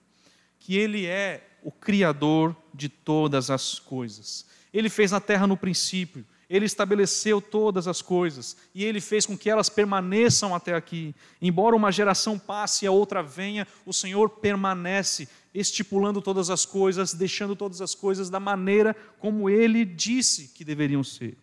Que 0.58 0.76
Ele 0.76 1.06
é 1.06 1.48
o 1.62 1.70
Criador 1.72 2.54
de 2.72 2.88
todas 2.88 3.50
as 3.50 3.78
coisas. 3.78 4.46
Ele 4.72 4.88
fez 4.88 5.12
a 5.12 5.20
terra 5.20 5.46
no 5.46 5.56
princípio, 5.56 6.24
Ele 6.48 6.64
estabeleceu 6.64 7.40
todas 7.40 7.88
as 7.88 8.00
coisas 8.00 8.56
e 8.74 8.84
Ele 8.84 9.00
fez 9.00 9.26
com 9.26 9.36
que 9.36 9.50
elas 9.50 9.68
permaneçam 9.68 10.54
até 10.54 10.74
aqui. 10.74 11.14
Embora 11.42 11.74
uma 11.74 11.90
geração 11.90 12.38
passe 12.38 12.84
e 12.84 12.88
a 12.88 12.92
outra 12.92 13.22
venha, 13.22 13.66
o 13.84 13.92
Senhor 13.92 14.28
permanece, 14.28 15.28
estipulando 15.52 16.22
todas 16.22 16.50
as 16.50 16.64
coisas, 16.64 17.12
deixando 17.14 17.56
todas 17.56 17.80
as 17.80 17.94
coisas 17.94 18.30
da 18.30 18.38
maneira 18.38 18.94
como 19.18 19.50
Ele 19.50 19.84
disse 19.84 20.48
que 20.54 20.64
deveriam 20.64 21.02
ser. 21.02 21.36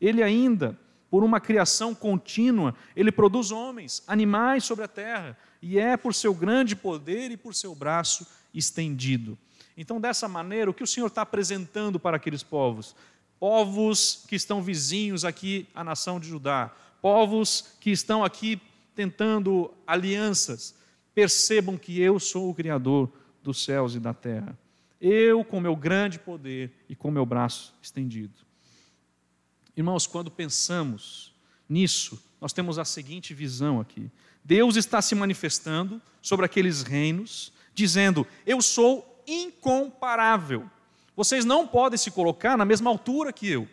Ele 0.00 0.22
ainda 0.22 0.78
por 1.10 1.24
uma 1.24 1.40
criação 1.40 1.92
contínua, 1.92 2.74
ele 2.94 3.10
produz 3.10 3.50
homens, 3.50 4.02
animais 4.06 4.62
sobre 4.62 4.84
a 4.84 4.88
terra, 4.88 5.36
e 5.60 5.76
é 5.76 5.96
por 5.96 6.14
seu 6.14 6.32
grande 6.32 6.76
poder 6.76 7.32
e 7.32 7.36
por 7.36 7.52
seu 7.52 7.74
braço 7.74 8.24
estendido. 8.54 9.36
Então, 9.76 10.00
dessa 10.00 10.28
maneira, 10.28 10.70
o 10.70 10.74
que 10.74 10.84
o 10.84 10.86
Senhor 10.86 11.08
está 11.08 11.22
apresentando 11.22 11.98
para 11.98 12.16
aqueles 12.16 12.42
povos? 12.42 12.94
Povos 13.40 14.24
que 14.28 14.36
estão 14.36 14.62
vizinhos 14.62 15.24
aqui 15.24 15.66
à 15.74 15.82
nação 15.82 16.20
de 16.20 16.28
Judá, 16.28 16.70
povos 17.00 17.74
que 17.80 17.90
estão 17.90 18.22
aqui 18.22 18.60
tentando 18.94 19.72
alianças, 19.86 20.74
percebam 21.14 21.78
que 21.78 21.98
eu 22.00 22.20
sou 22.20 22.50
o 22.50 22.54
Criador 22.54 23.10
dos 23.42 23.64
céus 23.64 23.94
e 23.94 23.98
da 23.98 24.12
terra. 24.12 24.58
Eu, 25.00 25.42
com 25.42 25.58
meu 25.58 25.74
grande 25.74 26.18
poder 26.18 26.70
e 26.86 26.94
com 26.94 27.10
meu 27.10 27.24
braço 27.24 27.74
estendido. 27.80 28.34
Irmãos, 29.74 30.06
quando 30.06 30.30
pensamos 30.30 31.34
nisso, 31.66 32.22
nós 32.40 32.52
temos 32.52 32.78
a 32.78 32.84
seguinte 32.84 33.32
visão 33.32 33.80
aqui: 33.80 34.10
Deus 34.44 34.76
está 34.76 35.00
se 35.00 35.14
manifestando 35.14 36.00
sobre 36.20 36.44
aqueles 36.44 36.82
reinos, 36.82 37.52
dizendo: 37.74 38.26
Eu 38.44 38.60
sou 38.60 39.22
incomparável. 39.26 40.68
Vocês 41.20 41.44
não 41.44 41.66
podem 41.66 41.98
se 41.98 42.10
colocar 42.10 42.56
na 42.56 42.64
mesma 42.64 42.88
altura 42.88 43.30
que 43.30 43.46
eu. 43.46 43.68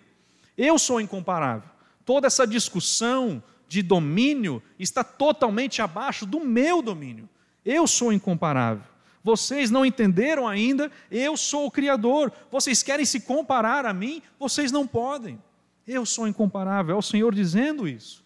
Eu 0.57 0.77
sou 0.77 0.99
incomparável. 0.99 1.69
Toda 2.03 2.27
essa 2.27 2.45
discussão 2.45 3.41
de 3.69 3.81
domínio 3.81 4.61
está 4.77 5.01
totalmente 5.01 5.81
abaixo 5.81 6.25
do 6.25 6.41
meu 6.41 6.81
domínio. 6.81 7.29
Eu 7.63 7.87
sou 7.87 8.11
incomparável. 8.11 8.83
Vocês 9.23 9.71
não 9.71 9.85
entenderam 9.85 10.45
ainda, 10.45 10.91
eu 11.09 11.37
sou 11.37 11.67
o 11.67 11.71
Criador. 11.71 12.33
Vocês 12.51 12.83
querem 12.83 13.05
se 13.05 13.21
comparar 13.21 13.85
a 13.85 13.93
mim? 13.93 14.21
Vocês 14.37 14.69
não 14.69 14.85
podem. 14.85 15.41
Eu 15.87 16.05
sou 16.05 16.27
incomparável. 16.27 16.95
É 16.95 16.99
o 16.99 17.01
Senhor 17.01 17.33
dizendo 17.33 17.87
isso. 17.87 18.25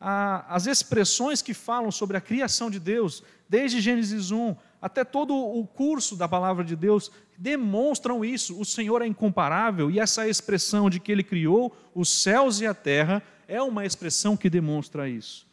As 0.00 0.66
expressões 0.66 1.40
que 1.40 1.54
falam 1.54 1.92
sobre 1.92 2.16
a 2.16 2.20
criação 2.20 2.68
de 2.68 2.80
Deus, 2.80 3.22
desde 3.48 3.80
Gênesis 3.80 4.32
1 4.32 4.56
até 4.80 5.04
todo 5.04 5.34
o 5.34 5.66
curso 5.66 6.16
da 6.16 6.28
palavra 6.28 6.64
de 6.64 6.76
Deus, 6.76 7.10
demonstram 7.36 8.24
isso. 8.24 8.58
O 8.60 8.64
Senhor 8.64 9.02
é 9.02 9.06
incomparável 9.06 9.90
e 9.90 9.98
essa 9.98 10.28
expressão 10.28 10.88
de 10.88 11.00
que 11.00 11.10
Ele 11.10 11.22
criou 11.22 11.76
os 11.94 12.08
céus 12.08 12.60
e 12.60 12.66
a 12.66 12.74
terra 12.74 13.22
é 13.48 13.62
uma 13.62 13.84
expressão 13.84 14.36
que 14.36 14.50
demonstra 14.50 15.08
isso. 15.08 15.46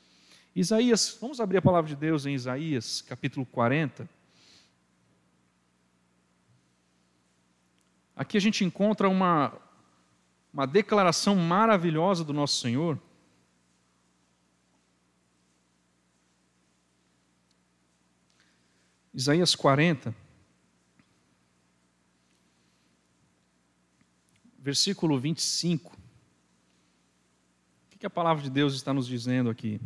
Isaías, 0.55 1.17
vamos 1.19 1.39
abrir 1.39 1.57
a 1.57 1.61
palavra 1.61 1.89
de 1.89 1.95
Deus 1.95 2.25
em 2.25 2.33
Isaías, 2.35 3.01
capítulo 3.01 3.45
40. 3.45 4.07
Aqui 8.15 8.37
a 8.37 8.41
gente 8.41 8.63
encontra 8.63 9.09
uma, 9.09 9.51
uma 10.53 10.67
declaração 10.67 11.35
maravilhosa 11.35 12.23
do 12.23 12.31
nosso 12.31 12.61
Senhor. 12.61 12.99
Isaías 19.13 19.53
40, 19.53 20.15
versículo 24.57 25.19
25. 25.19 25.95
O 27.93 27.97
que 27.99 28.05
a 28.05 28.09
palavra 28.09 28.41
de 28.41 28.49
Deus 28.49 28.73
está 28.73 28.91
nos 28.91 29.05
dizendo 29.05 29.51
aqui? 29.51 29.79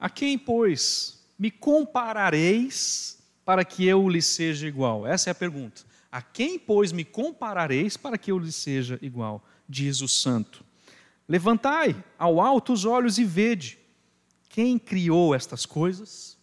A 0.00 0.08
quem, 0.08 0.38
pois, 0.38 1.22
me 1.38 1.50
comparareis 1.50 3.22
para 3.44 3.64
que 3.64 3.84
eu 3.84 4.08
lhe 4.08 4.22
seja 4.22 4.66
igual? 4.66 5.06
Essa 5.06 5.28
é 5.28 5.32
a 5.32 5.34
pergunta. 5.34 5.82
A 6.10 6.22
quem, 6.22 6.58
pois, 6.58 6.90
me 6.90 7.04
comparareis 7.04 7.96
para 7.96 8.16
que 8.16 8.32
eu 8.32 8.38
lhe 8.38 8.50
seja 8.50 8.98
igual? 9.02 9.44
Diz 9.68 10.00
o 10.00 10.08
santo. 10.08 10.64
Levantai 11.28 11.94
ao 12.18 12.40
alto 12.40 12.72
os 12.72 12.84
olhos 12.84 13.18
e 13.18 13.24
vede. 13.24 13.81
Quem 14.52 14.78
criou 14.78 15.34
estas 15.34 15.64
coisas? 15.64 16.36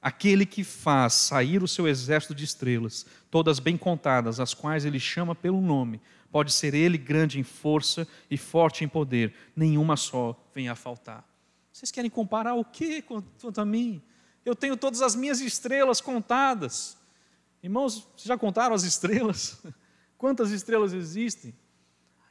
Aquele 0.00 0.46
que 0.46 0.62
faz 0.62 1.14
sair 1.14 1.64
o 1.64 1.68
seu 1.68 1.88
exército 1.88 2.32
de 2.32 2.44
estrelas, 2.44 3.04
todas 3.28 3.58
bem 3.58 3.76
contadas, 3.76 4.38
as 4.38 4.54
quais 4.54 4.84
ele 4.84 5.00
chama 5.00 5.34
pelo 5.34 5.60
nome. 5.60 6.00
Pode 6.30 6.52
ser 6.52 6.74
ele 6.74 6.96
grande 6.96 7.40
em 7.40 7.42
força 7.42 8.06
e 8.30 8.38
forte 8.38 8.84
em 8.84 8.88
poder, 8.88 9.34
nenhuma 9.56 9.96
só 9.96 10.40
vem 10.54 10.68
a 10.68 10.76
faltar. 10.76 11.28
Vocês 11.72 11.90
querem 11.90 12.08
comparar 12.08 12.54
o 12.54 12.64
que 12.64 13.02
quanto 13.02 13.60
a 13.60 13.64
mim? 13.64 14.00
Eu 14.44 14.54
tenho 14.54 14.76
todas 14.76 15.02
as 15.02 15.16
minhas 15.16 15.40
estrelas 15.40 16.00
contadas. 16.00 16.96
Irmãos, 17.60 18.06
vocês 18.14 18.28
já 18.28 18.38
contaram 18.38 18.76
as 18.76 18.84
estrelas? 18.84 19.60
Quantas 20.16 20.52
estrelas 20.52 20.92
existem? 20.92 21.52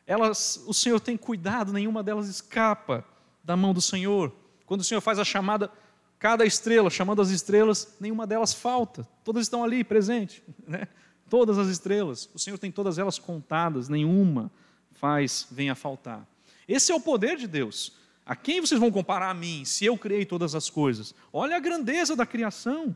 Elas, 0.07 0.63
o 0.65 0.73
Senhor 0.73 1.01
tem 1.01 1.17
cuidado, 1.17 1.73
nenhuma 1.73 2.01
delas 2.01 2.29
escapa 2.29 3.05
da 3.43 3.57
mão 3.57 3.73
do 3.73 3.81
Senhor. 3.81 4.33
Quando 4.65 4.82
o 4.82 4.84
Senhor 4.84 5.02
faz 5.02 5.19
a 5.19 5.23
chamada, 5.23 5.71
cada 6.19 6.45
estrela, 6.45 6.89
chamando 6.89 7.21
as 7.21 7.30
estrelas, 7.30 7.95
nenhuma 7.99 8.26
delas 8.26 8.54
falta. 8.54 9.08
Todas 9.23 9.43
estão 9.43 9.63
ali, 9.63 9.84
presente. 9.84 10.43
Né? 10.67 10.88
Todas 11.30 11.58
as 11.58 11.67
estrelas. 11.67 12.30
O 12.34 12.39
Senhor 12.39 12.60
tem 12.60 12.71
todas 12.71 12.99
elas 12.99 13.17
contadas, 13.17 13.89
nenhuma 13.89 14.52
faz, 14.91 15.47
vem 15.52 15.69
a 15.69 15.76
faltar. 15.76 16.28
Esse 16.67 16.91
é 16.91 16.95
o 16.95 16.99
poder 16.99 17.38
de 17.38 17.47
Deus. 17.47 17.97
A 18.26 18.36
quem 18.36 18.62
vocês 18.62 18.80
vão 18.80 18.89
comparar 18.89 19.30
a 19.30 19.34
mim, 19.34 19.65
se 19.65 19.84
eu 19.84 19.97
criei 19.97 20.26
todas 20.26 20.56
as 20.56 20.69
coisas? 20.69 21.13
Olha 21.32 21.58
a 21.58 21.60
grandeza 21.60 22.15
da 22.15 22.26
criação. 22.26 22.95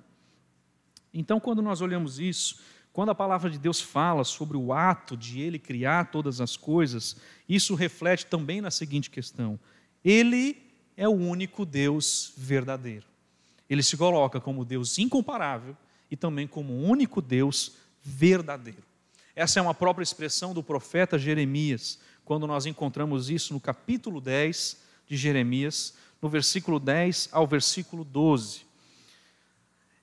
Então, 1.13 1.39
quando 1.39 1.61
nós 1.61 1.81
olhamos 1.81 2.19
isso, 2.19 2.61
quando 2.93 3.09
a 3.09 3.15
palavra 3.15 3.49
de 3.49 3.59
Deus 3.59 3.81
fala 3.81 4.23
sobre 4.23 4.55
o 4.55 4.71
ato 4.71 5.17
de 5.17 5.41
Ele 5.41 5.59
criar 5.59 6.11
todas 6.11 6.39
as 6.39 6.55
coisas, 6.55 7.17
isso 7.47 7.75
reflete 7.75 8.25
também 8.25 8.61
na 8.61 8.71
seguinte 8.71 9.09
questão: 9.09 9.59
Ele 10.03 10.66
é 10.97 11.07
o 11.07 11.13
único 11.13 11.63
Deus 11.63 12.33
verdadeiro. 12.35 13.05
Ele 13.69 13.83
se 13.83 13.95
coloca 13.95 14.41
como 14.41 14.65
Deus 14.65 14.97
incomparável 14.97 15.77
e 16.09 16.17
também 16.17 16.47
como 16.47 16.73
o 16.73 16.83
único 16.83 17.21
Deus 17.21 17.73
verdadeiro. 18.03 18.81
Essa 19.35 19.59
é 19.59 19.61
uma 19.61 19.75
própria 19.75 20.03
expressão 20.03 20.53
do 20.53 20.63
profeta 20.63 21.19
Jeremias, 21.19 21.99
quando 22.25 22.47
nós 22.47 22.65
encontramos 22.65 23.29
isso 23.29 23.53
no 23.53 23.59
capítulo 23.59 24.19
10 24.19 24.77
de 25.05 25.15
Jeremias, 25.15 25.93
no 26.19 26.27
versículo 26.27 26.79
10 26.79 27.29
ao 27.31 27.45
versículo 27.45 28.03
12. 28.03 28.65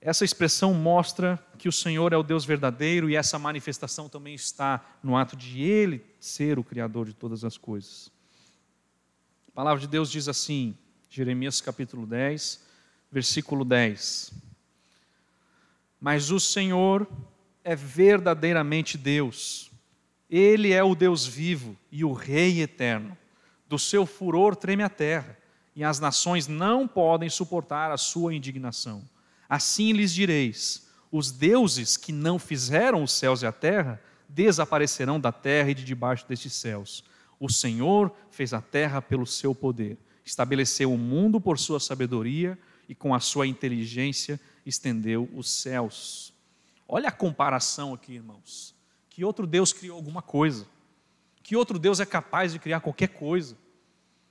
Essa 0.01 0.25
expressão 0.25 0.73
mostra 0.75 1.43
que 1.59 1.69
o 1.69 1.73
Senhor 1.73 2.13
é 2.13 2.17
o 2.17 2.23
Deus 2.23 2.45
verdadeiro 2.45 3.09
e 3.11 3.17
essa 3.17 3.39
manifestação 3.39 4.09
também 4.09 4.35
está 4.35 4.99
no 5.03 5.17
ato 5.17 5.35
de 5.35 5.63
Ele 5.63 6.05
ser 6.21 6.59
o 6.59 6.65
Criador 6.65 7.07
de 7.07 7.15
todas 7.15 7.43
as 7.43 7.57
coisas. 7.57 8.13
A 9.49 9.53
palavra 9.53 9.81
de 9.81 9.89
Deus 9.89 10.11
diz 10.11 10.29
assim, 10.29 10.77
Jeremias 11.15 11.61
capítulo 11.61 12.07
10, 12.07 12.61
versículo 13.13 13.65
10. 13.65 14.33
Mas 16.01 16.33
o 16.33 16.41
Senhor 16.41 17.07
é 17.63 17.77
verdadeiramente 17.77 18.99
Deus. 18.99 19.71
Ele 20.29 20.73
é 20.73 20.83
o 20.83 20.93
Deus 20.93 21.25
vivo 21.25 21.77
e 21.93 22.05
o 22.05 22.13
Rei 22.13 22.63
eterno. 22.63 23.17
Do 23.69 23.79
seu 23.79 24.05
furor 24.05 24.57
treme 24.57 24.83
a 24.83 24.89
terra, 24.89 25.39
e 25.77 25.85
as 25.85 26.01
nações 26.01 26.49
não 26.49 26.89
podem 26.89 27.31
suportar 27.31 27.93
a 27.93 27.97
sua 27.97 28.35
indignação. 28.35 29.09
Assim 29.49 29.93
lhes 29.93 30.13
direis: 30.13 30.89
os 31.13 31.31
deuses 31.31 31.97
que 31.97 32.11
não 32.11 32.41
fizeram 32.41 33.05
os 33.05 33.13
céus 33.13 33.41
e 33.43 33.47
a 33.47 33.53
terra 33.53 34.03
desaparecerão 34.29 35.21
da 35.21 35.31
terra 35.31 35.71
e 35.71 35.75
de 35.75 35.85
debaixo 35.85 36.27
destes 36.27 36.55
céus. 36.55 37.05
O 37.39 37.49
Senhor 37.49 38.13
fez 38.33 38.53
a 38.53 38.61
terra 38.61 39.01
pelo 39.01 39.25
seu 39.25 39.55
poder, 39.55 39.97
estabeleceu 40.25 40.93
o 40.93 40.99
mundo 40.99 41.41
por 41.41 41.59
sua 41.59 41.79
sabedoria 41.79 42.59
e 42.89 42.95
com 42.95 43.15
a 43.15 43.21
sua 43.21 43.47
inteligência 43.47 44.41
estendeu 44.65 45.29
os 45.35 45.51
céus. 45.51 46.33
Olha 46.89 47.09
a 47.09 47.13
comparação 47.13 47.95
aqui, 47.95 48.15
irmãos. 48.15 48.75
Que 49.11 49.25
outro 49.25 49.47
Deus 49.47 49.73
criou 49.73 49.97
alguma 49.97 50.23
coisa? 50.23 50.67
Que 51.43 51.57
outro 51.57 51.79
Deus 51.79 52.01
é 52.01 52.07
capaz 52.07 52.53
de 52.53 52.59
criar 52.59 52.81
qualquer 52.81 53.09
coisa? 53.09 53.57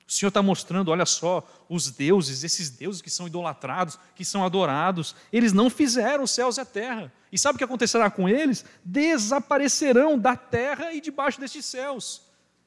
O 0.06 0.12
Senhor 0.12 0.28
está 0.28 0.42
mostrando, 0.42 0.90
olha 0.92 1.06
só, 1.06 1.48
os 1.70 1.90
deuses, 1.90 2.44
esses 2.44 2.70
deuses 2.70 3.02
que 3.02 3.10
são 3.10 3.26
idolatrados, 3.26 3.98
que 4.16 4.26
são 4.26 4.44
adorados, 4.44 5.16
eles 5.32 5.54
não 5.54 5.70
fizeram 5.70 6.26
os 6.26 6.32
céus 6.32 6.58
e 6.58 6.62
a 6.62 6.66
terra. 6.66 7.12
E 7.32 7.38
sabe 7.38 7.56
o 7.56 7.58
que 7.58 7.64
acontecerá 7.64 8.12
com 8.12 8.28
eles? 8.28 8.66
Desaparecerão 8.84 10.20
da 10.20 10.36
terra 10.36 10.94
e 10.94 11.00
debaixo 11.00 11.40
destes 11.40 11.66
céus. 11.66 12.22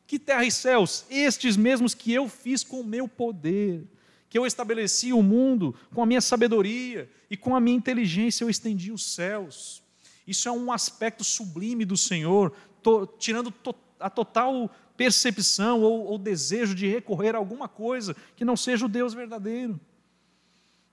Que 0.07 0.19
terra 0.19 0.45
e 0.45 0.51
céus? 0.51 1.05
Estes 1.11 1.57
mesmos 1.57 1.95
que 1.95 2.13
eu 2.13 2.29
fiz 2.29 2.63
com 2.63 2.81
o 2.81 2.85
meu 2.85 3.09
poder, 3.09 3.85
que 4.29 4.39
eu 4.39 4.47
estabeleci 4.47 5.13
o 5.13 5.23
mundo 5.23 5.75
com 5.93 6.03
a 6.03 6.07
minha 6.07 6.21
sabedoria 6.21 7.11
e 7.31 7.37
com 7.37 7.57
a 7.57 7.61
minha 7.61 7.77
inteligência 7.77 8.45
eu 8.45 8.51
estendi 8.51 8.93
os 8.93 9.05
céus. 9.15 9.83
Isso 10.27 10.49
é 10.49 10.53
um 10.53 10.71
aspecto 10.71 11.25
sublime 11.25 11.85
do 11.85 11.97
Senhor, 11.97 12.53
to, 12.83 13.07
tirando 13.19 13.51
to, 13.51 13.75
a 13.99 14.11
total 14.11 14.71
percepção 14.97 15.83
ou, 15.83 16.07
ou 16.07 16.19
desejo 16.19 16.75
de 16.75 16.87
recorrer 16.87 17.35
a 17.35 17.39
alguma 17.39 17.69
coisa 17.69 18.17
que 18.37 18.45
não 18.45 18.57
seja 18.57 18.87
o 18.87 18.89
Deus 18.89 19.13
verdadeiro. 19.13 19.79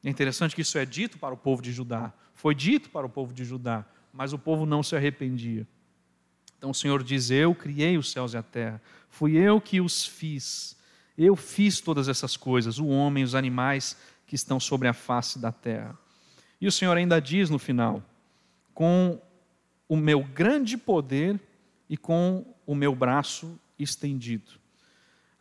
É 0.03 0.09
interessante 0.09 0.55
que 0.55 0.61
isso 0.61 0.77
é 0.77 0.85
dito 0.85 1.17
para 1.17 1.33
o 1.33 1.37
povo 1.37 1.61
de 1.61 1.71
Judá, 1.71 2.13
foi 2.33 2.53
dito 2.53 2.89
para 2.89 3.05
o 3.05 3.09
povo 3.09 3.33
de 3.33 3.45
Judá, 3.45 3.85
mas 4.11 4.33
o 4.33 4.39
povo 4.39 4.65
não 4.65 4.83
se 4.83 4.95
arrependia. 4.95 5.67
Então 6.63 6.71
o 6.71 6.73
Senhor 6.73 7.03
diz: 7.03 7.29
Eu 7.29 7.53
criei 7.53 7.97
os 7.97 8.09
céus 8.09 8.33
e 8.33 8.37
a 8.37 8.41
terra, 8.41 8.81
fui 9.09 9.35
eu 9.35 9.59
que 9.59 9.81
os 9.81 10.05
fiz, 10.05 10.77
eu 11.17 11.35
fiz 11.35 11.81
todas 11.81 12.07
essas 12.07 12.37
coisas, 12.37 12.79
o 12.79 12.87
homem, 12.87 13.21
os 13.21 13.35
animais 13.35 13.97
que 14.25 14.33
estão 14.33 14.61
sobre 14.61 14.87
a 14.87 14.93
face 14.93 15.39
da 15.39 15.51
terra. 15.51 15.93
E 16.61 16.65
o 16.65 16.71
Senhor 16.71 16.95
ainda 16.95 17.19
diz 17.19 17.49
no 17.49 17.59
final: 17.59 18.01
Com 18.73 19.21
o 19.89 19.97
meu 19.97 20.23
grande 20.23 20.77
poder 20.77 21.37
e 21.89 21.97
com 21.97 22.45
o 22.65 22.73
meu 22.73 22.95
braço 22.95 23.59
estendido. 23.77 24.53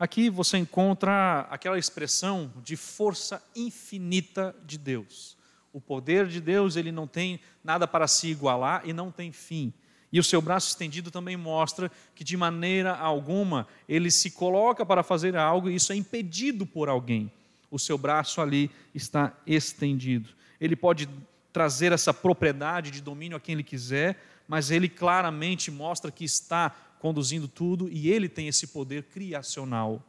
Aqui 0.01 0.29
você 0.29 0.59
encontra 0.59 1.47
aquela 1.49 1.79
expressão 1.79 2.53
de 2.65 2.75
força 2.75 3.41
infinita 3.55 4.53
de 4.67 4.77
Deus. 4.77 5.37
O 5.73 5.81
poder 5.81 6.27
de 6.27 6.41
Deus, 6.41 6.75
ele 6.75 6.91
não 6.91 7.07
tem 7.07 7.39
nada 7.63 7.87
para 7.87 8.09
se 8.09 8.27
igualar 8.27 8.83
e 8.85 8.93
não 8.93 9.13
tem 9.13 9.31
fim. 9.31 9.73
E 10.13 10.21
o 10.21 10.25
seu 10.25 10.43
braço 10.43 10.69
estendido 10.69 11.11
também 11.11 11.37
mostra 11.37 11.91
que 12.15 12.23
de 12.23 12.37
maneira 12.37 12.95
alguma 12.95 13.67
ele 13.89 14.11
se 14.11 14.31
coloca 14.31 14.85
para 14.85 15.03
fazer 15.03 15.37
algo 15.37 15.71
e 15.71 15.75
isso 15.75 15.93
é 15.93 15.97
impedido 15.97 16.67
por 16.67 16.89
alguém. 16.89 17.33
O 17.71 17.79
seu 17.79 17.97
braço 17.97 18.41
ali 18.41 18.71
está 18.95 19.33
estendido. 19.47 20.29
Ele 20.61 20.77
pode 20.77 21.09
trazer 21.53 21.93
essa 21.93 22.13
propriedade 22.13 22.91
de 22.91 23.01
domínio 23.01 23.37
a 23.37 23.41
quem 23.41 23.55
ele 23.55 23.63
quiser, 23.63 24.23
mas 24.47 24.71
ele 24.71 24.89
claramente 24.89 25.71
mostra 25.71 26.11
que 26.11 26.25
está 26.25 26.71
conduzindo 26.99 27.49
tudo 27.49 27.89
e 27.89 28.11
ele 28.11 28.29
tem 28.29 28.49
esse 28.49 28.67
poder 28.67 29.05
criacional. 29.05 30.03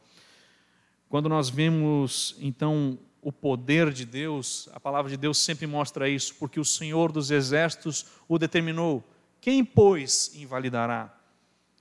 Quando 1.10 1.30
nós 1.30 1.50
vemos, 1.50 2.36
então, 2.40 2.98
o 3.22 3.32
poder 3.32 3.92
de 3.94 4.06
Deus, 4.06 4.68
a 4.74 4.80
palavra 4.80 5.10
de 5.10 5.18
Deus 5.18 5.38
sempre 5.38 5.66
mostra 5.66 6.10
isso, 6.10 6.36
porque 6.36 6.60
o 6.60 6.66
Senhor 6.66 7.12
dos 7.12 7.32
exércitos 7.32 8.06
o 8.28 8.38
determinou. 8.38 9.04
Quem, 9.44 9.66
pois, 9.66 10.32
invalidará? 10.36 11.14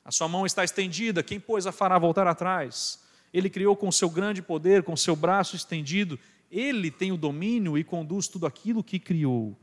A 0.04 0.10
sua 0.10 0.26
mão 0.26 0.44
está 0.44 0.64
estendida, 0.64 1.22
quem, 1.22 1.38
pois, 1.38 1.64
a 1.64 1.70
fará 1.70 1.96
voltar 1.96 2.26
atrás? 2.26 3.00
Ele 3.32 3.48
criou 3.48 3.76
com 3.76 3.92
seu 3.92 4.10
grande 4.10 4.42
poder, 4.42 4.82
com 4.82 4.96
seu 4.96 5.14
braço 5.14 5.54
estendido, 5.54 6.18
ele 6.50 6.90
tem 6.90 7.12
o 7.12 7.16
domínio 7.16 7.78
e 7.78 7.84
conduz 7.84 8.26
tudo 8.26 8.46
aquilo 8.46 8.82
que 8.82 8.98
criou. 8.98 9.56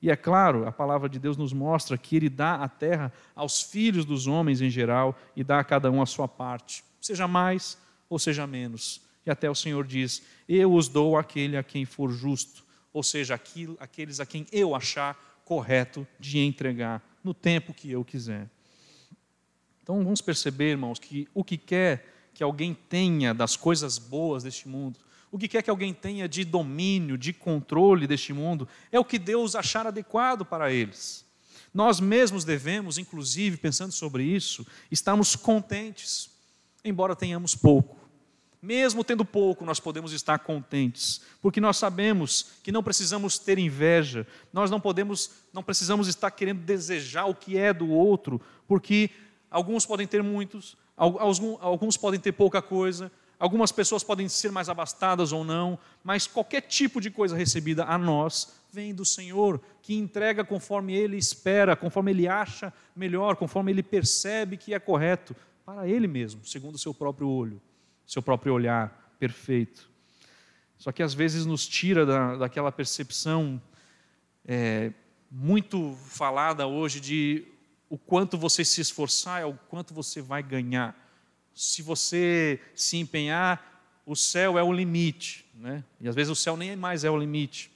E 0.00 0.12
é 0.12 0.14
claro, 0.14 0.64
a 0.64 0.70
palavra 0.70 1.08
de 1.08 1.18
Deus 1.18 1.36
nos 1.36 1.52
mostra 1.52 1.98
que 1.98 2.14
Ele 2.14 2.28
dá 2.28 2.54
a 2.54 2.68
terra 2.68 3.12
aos 3.34 3.62
filhos 3.62 4.04
dos 4.04 4.28
homens 4.28 4.60
em 4.60 4.70
geral 4.70 5.18
e 5.34 5.42
dá 5.42 5.58
a 5.58 5.64
cada 5.64 5.90
um 5.90 6.00
a 6.00 6.06
sua 6.06 6.28
parte, 6.28 6.84
seja 7.00 7.26
mais 7.26 7.76
ou 8.08 8.16
seja 8.16 8.46
menos. 8.46 9.02
E 9.26 9.30
até 9.30 9.50
o 9.50 9.56
Senhor 9.56 9.84
diz: 9.84 10.22
Eu 10.48 10.72
os 10.72 10.86
dou 10.86 11.18
àquele 11.18 11.56
a 11.56 11.64
quem 11.64 11.84
for 11.84 12.12
justo, 12.12 12.62
ou 12.92 13.02
seja, 13.02 13.34
aqueles 13.34 14.20
a 14.20 14.24
quem 14.24 14.46
eu 14.52 14.76
achar 14.76 15.33
correto 15.44 16.06
de 16.18 16.38
entregar 16.38 17.02
no 17.22 17.34
tempo 17.34 17.74
que 17.74 17.90
eu 17.90 18.04
quiser. 18.04 18.48
Então 19.82 20.02
vamos 20.02 20.20
perceber, 20.20 20.70
irmãos, 20.70 20.98
que 20.98 21.28
o 21.34 21.44
que 21.44 21.56
quer 21.56 22.12
que 22.32 22.42
alguém 22.42 22.74
tenha 22.74 23.32
das 23.32 23.56
coisas 23.56 23.98
boas 23.98 24.42
deste 24.42 24.68
mundo, 24.68 24.98
o 25.30 25.38
que 25.38 25.48
quer 25.48 25.62
que 25.62 25.70
alguém 25.70 25.92
tenha 25.92 26.28
de 26.28 26.44
domínio, 26.44 27.18
de 27.18 27.32
controle 27.32 28.06
deste 28.06 28.32
mundo, 28.32 28.68
é 28.90 28.98
o 28.98 29.04
que 29.04 29.18
Deus 29.18 29.54
achar 29.54 29.86
adequado 29.86 30.44
para 30.44 30.72
eles. 30.72 31.24
Nós 31.72 31.98
mesmos 31.98 32.44
devemos, 32.44 32.98
inclusive, 32.98 33.56
pensando 33.56 33.92
sobre 33.92 34.22
isso, 34.22 34.66
estarmos 34.90 35.34
contentes, 35.34 36.30
embora 36.84 37.16
tenhamos 37.16 37.54
pouco. 37.54 38.03
Mesmo 38.64 39.04
tendo 39.04 39.26
pouco, 39.26 39.62
nós 39.62 39.78
podemos 39.78 40.14
estar 40.14 40.38
contentes, 40.38 41.20
porque 41.42 41.60
nós 41.60 41.76
sabemos 41.76 42.52
que 42.62 42.72
não 42.72 42.82
precisamos 42.82 43.38
ter 43.38 43.58
inveja, 43.58 44.26
nós 44.50 44.70
não 44.70 44.80
podemos, 44.80 45.32
não 45.52 45.62
precisamos 45.62 46.08
estar 46.08 46.30
querendo 46.30 46.60
desejar 46.60 47.26
o 47.26 47.34
que 47.34 47.58
é 47.58 47.74
do 47.74 47.90
outro, 47.90 48.40
porque 48.66 49.10
alguns 49.50 49.84
podem 49.84 50.06
ter 50.06 50.22
muitos, 50.22 50.78
alguns 50.96 51.98
podem 51.98 52.18
ter 52.18 52.32
pouca 52.32 52.62
coisa, 52.62 53.12
Algumas 53.36 53.72
pessoas 53.72 54.04
podem 54.04 54.28
ser 54.28 54.52
mais 54.52 54.68
abastadas 54.68 55.32
ou 55.32 55.44
não, 55.44 55.76
mas 56.04 56.26
qualquer 56.26 56.62
tipo 56.62 57.00
de 57.00 57.10
coisa 57.10 57.36
recebida 57.36 57.84
a 57.84 57.98
nós 57.98 58.54
vem 58.72 58.94
do 58.94 59.04
Senhor, 59.04 59.60
que 59.82 59.94
entrega 59.94 60.44
conforme 60.44 60.94
Ele 60.94 61.16
espera, 61.16 61.74
conforme 61.74 62.12
Ele 62.12 62.28
acha 62.28 62.72
melhor, 62.94 63.34
conforme 63.36 63.72
Ele 63.72 63.82
percebe 63.82 64.56
que 64.56 64.72
é 64.72 64.78
correto, 64.78 65.34
para 65.66 65.86
Ele 65.88 66.06
mesmo, 66.06 66.46
segundo 66.46 66.76
o 66.76 66.78
seu 66.78 66.94
próprio 66.94 67.28
olho, 67.28 67.60
seu 68.06 68.22
próprio 68.22 68.54
olhar 68.54 69.16
perfeito. 69.18 69.88
Só 70.78 70.92
que 70.92 71.02
às 71.02 71.14
vezes 71.14 71.46
nos 71.46 71.66
tira 71.66 72.04
da, 72.04 72.36
daquela 72.36 72.70
percepção 72.70 73.60
é, 74.46 74.92
muito 75.30 75.96
falada 76.08 76.66
hoje 76.66 77.00
de 77.00 77.46
o 77.88 77.96
quanto 77.96 78.36
você 78.36 78.64
se 78.64 78.80
esforçar 78.80 79.40
é 79.40 79.44
o 79.44 79.54
quanto 79.54 79.94
você 79.94 80.20
vai 80.20 80.42
ganhar 80.42 81.04
se 81.54 81.82
você 81.82 82.60
se 82.74 82.96
empenhar, 82.96 84.02
o 84.04 84.16
céu 84.16 84.58
é 84.58 84.62
o 84.62 84.72
limite. 84.72 85.46
Né? 85.54 85.84
E 86.00 86.08
às 86.08 86.14
vezes 86.14 86.30
o 86.30 86.34
céu 86.34 86.56
nem 86.56 86.74
mais 86.74 87.04
é 87.04 87.10
o 87.10 87.16
limite. 87.16 87.70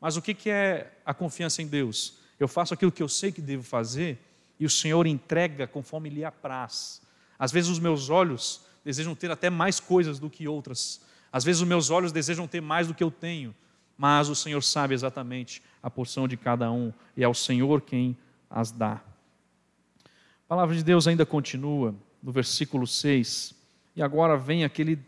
Mas 0.00 0.16
o 0.16 0.22
que 0.22 0.50
é 0.50 0.92
a 1.04 1.14
confiança 1.14 1.62
em 1.62 1.66
Deus? 1.66 2.18
Eu 2.38 2.46
faço 2.46 2.74
aquilo 2.74 2.92
que 2.92 3.02
eu 3.02 3.08
sei 3.08 3.32
que 3.32 3.40
devo 3.40 3.62
fazer 3.62 4.18
e 4.60 4.66
o 4.66 4.70
Senhor 4.70 5.06
entrega 5.06 5.66
conforme 5.66 6.10
lhe 6.10 6.24
apraz. 6.24 7.00
Às 7.38 7.50
vezes 7.50 7.70
os 7.70 7.78
meus 7.78 8.10
olhos 8.10 8.66
desejam 8.84 9.14
ter 9.14 9.30
até 9.30 9.48
mais 9.48 9.80
coisas 9.80 10.18
do 10.18 10.28
que 10.30 10.48
outras. 10.48 11.00
Às 11.32 11.44
vezes 11.44 11.62
os 11.62 11.68
meus 11.68 11.90
olhos 11.90 12.12
desejam 12.12 12.46
ter 12.46 12.60
mais 12.60 12.86
do 12.86 12.94
que 12.94 13.02
eu 13.02 13.10
tenho. 13.10 13.54
Mas 13.96 14.28
o 14.28 14.34
Senhor 14.34 14.62
sabe 14.62 14.94
exatamente 14.94 15.62
a 15.82 15.90
porção 15.90 16.26
de 16.26 16.36
cada 16.36 16.70
um 16.70 16.92
e 17.16 17.22
é 17.22 17.28
o 17.28 17.34
Senhor 17.34 17.80
quem 17.80 18.16
as 18.50 18.70
dá. 18.70 19.00
A 20.04 20.48
palavra 20.48 20.74
de 20.74 20.82
Deus 20.82 21.06
ainda 21.06 21.24
continua 21.24 21.94
no 22.22 22.32
versículo 22.32 22.86
6. 22.86 23.54
E 23.96 24.02
agora 24.02 24.36
vem 24.36 24.64
aquele 24.64 24.98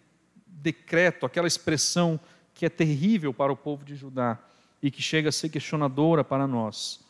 decreto, 0.47 1.27
aquela 1.27 1.47
expressão 1.47 2.19
que 2.55 2.65
é 2.65 2.69
terrível 2.69 3.35
para 3.35 3.53
o 3.53 3.57
povo 3.57 3.85
de 3.85 3.97
Judá 3.97 4.39
e 4.83 4.91
que 4.91 5.03
chega 5.03 5.29
a 5.29 5.33
ser 5.33 5.49
questionadora 5.49 6.23
para 6.23 6.47
nós. 6.47 7.01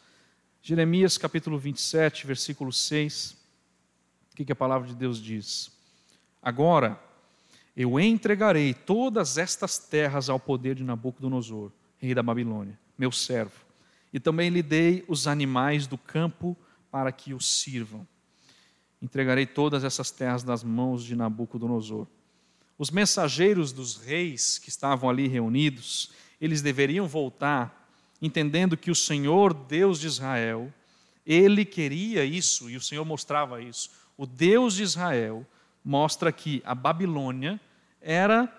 Jeremias 0.63 1.19
capítulo 1.19 1.59
27, 1.59 2.27
versículo 2.27 2.73
6. 2.73 3.37
O 4.33 4.37
que, 4.37 4.45
que 4.45 4.53
a 4.53 4.57
palavra 4.57 4.89
de 4.89 4.95
Deus 4.95 5.21
diz? 5.21 5.74
Agora 6.45 7.01
eu 7.77 7.99
entregarei 7.99 8.73
todas 8.73 9.39
estas 9.39 9.79
terras 9.79 10.29
ao 10.29 10.39
poder 10.39 10.77
de 10.77 10.85
Nabucodonosor, 10.85 11.73
rei 11.99 12.15
da 12.15 12.23
Babilônia, 12.23 12.79
meu 12.97 13.11
servo, 13.11 13.65
e 14.13 14.21
também 14.21 14.51
lhe 14.51 14.63
dei 14.63 15.05
os 15.09 15.27
animais 15.27 15.87
do 15.87 15.99
campo 15.99 16.57
para 16.91 17.11
que 17.11 17.35
os 17.35 17.47
sirvam 17.47 18.07
entregarei 19.05 19.45
todas 19.45 19.85
essas 19.85 20.11
terras 20.11 20.43
nas 20.43 20.65
mãos 20.65 21.05
de 21.05 21.15
Nabucodonosor. 21.15 22.07
os 22.79 22.91
mensageiros 22.91 23.71
dos 23.71 23.97
reis 23.97 24.59
que 24.59 24.69
estavam 24.69 25.09
ali 25.09 25.29
reunidos, 25.29 26.11
eles 26.41 26.63
deveriam 26.63 27.07
voltar 27.07 27.83
entendendo 28.21 28.77
que 28.77 28.91
o 28.91 28.95
Senhor, 28.95 29.53
Deus 29.53 30.01
de 30.01 30.07
Israel, 30.07 30.73
ele 31.27 31.65
queria 31.65 32.25
isso 32.25 32.71
e 32.71 32.77
o 32.77 32.81
Senhor 32.81 33.05
mostrava 33.05 33.61
isso. 33.61 33.91
O 34.17 34.25
Deus 34.25 34.75
de 34.75 34.83
Israel 34.83 35.47
mostra 35.85 36.33
que 36.33 36.63
a 36.65 36.75
Babilônia 36.75 37.61
era 38.01 38.53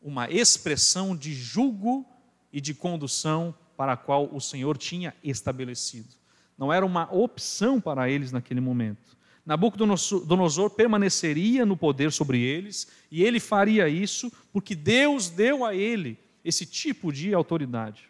uma 0.00 0.30
expressão 0.30 1.16
de 1.16 1.34
julgo 1.34 2.06
e 2.52 2.60
de 2.60 2.74
condução 2.74 3.54
para 3.76 3.92
a 3.92 3.96
qual 3.96 4.28
o 4.32 4.40
Senhor 4.40 4.78
tinha 4.78 5.14
estabelecido. 5.24 6.08
Não 6.56 6.72
era 6.72 6.86
uma 6.86 7.12
opção 7.12 7.80
para 7.80 8.08
eles 8.08 8.30
naquele 8.30 8.60
momento. 8.60 9.16
Nabucodonosor 9.44 10.70
permaneceria 10.70 11.66
no 11.66 11.76
poder 11.76 12.12
sobre 12.12 12.40
eles 12.40 12.86
e 13.10 13.24
ele 13.24 13.40
faria 13.40 13.88
isso 13.88 14.30
porque 14.52 14.74
Deus 14.74 15.28
deu 15.28 15.64
a 15.64 15.74
ele 15.74 16.16
esse 16.44 16.64
tipo 16.64 17.12
de 17.12 17.34
autoridade. 17.34 18.04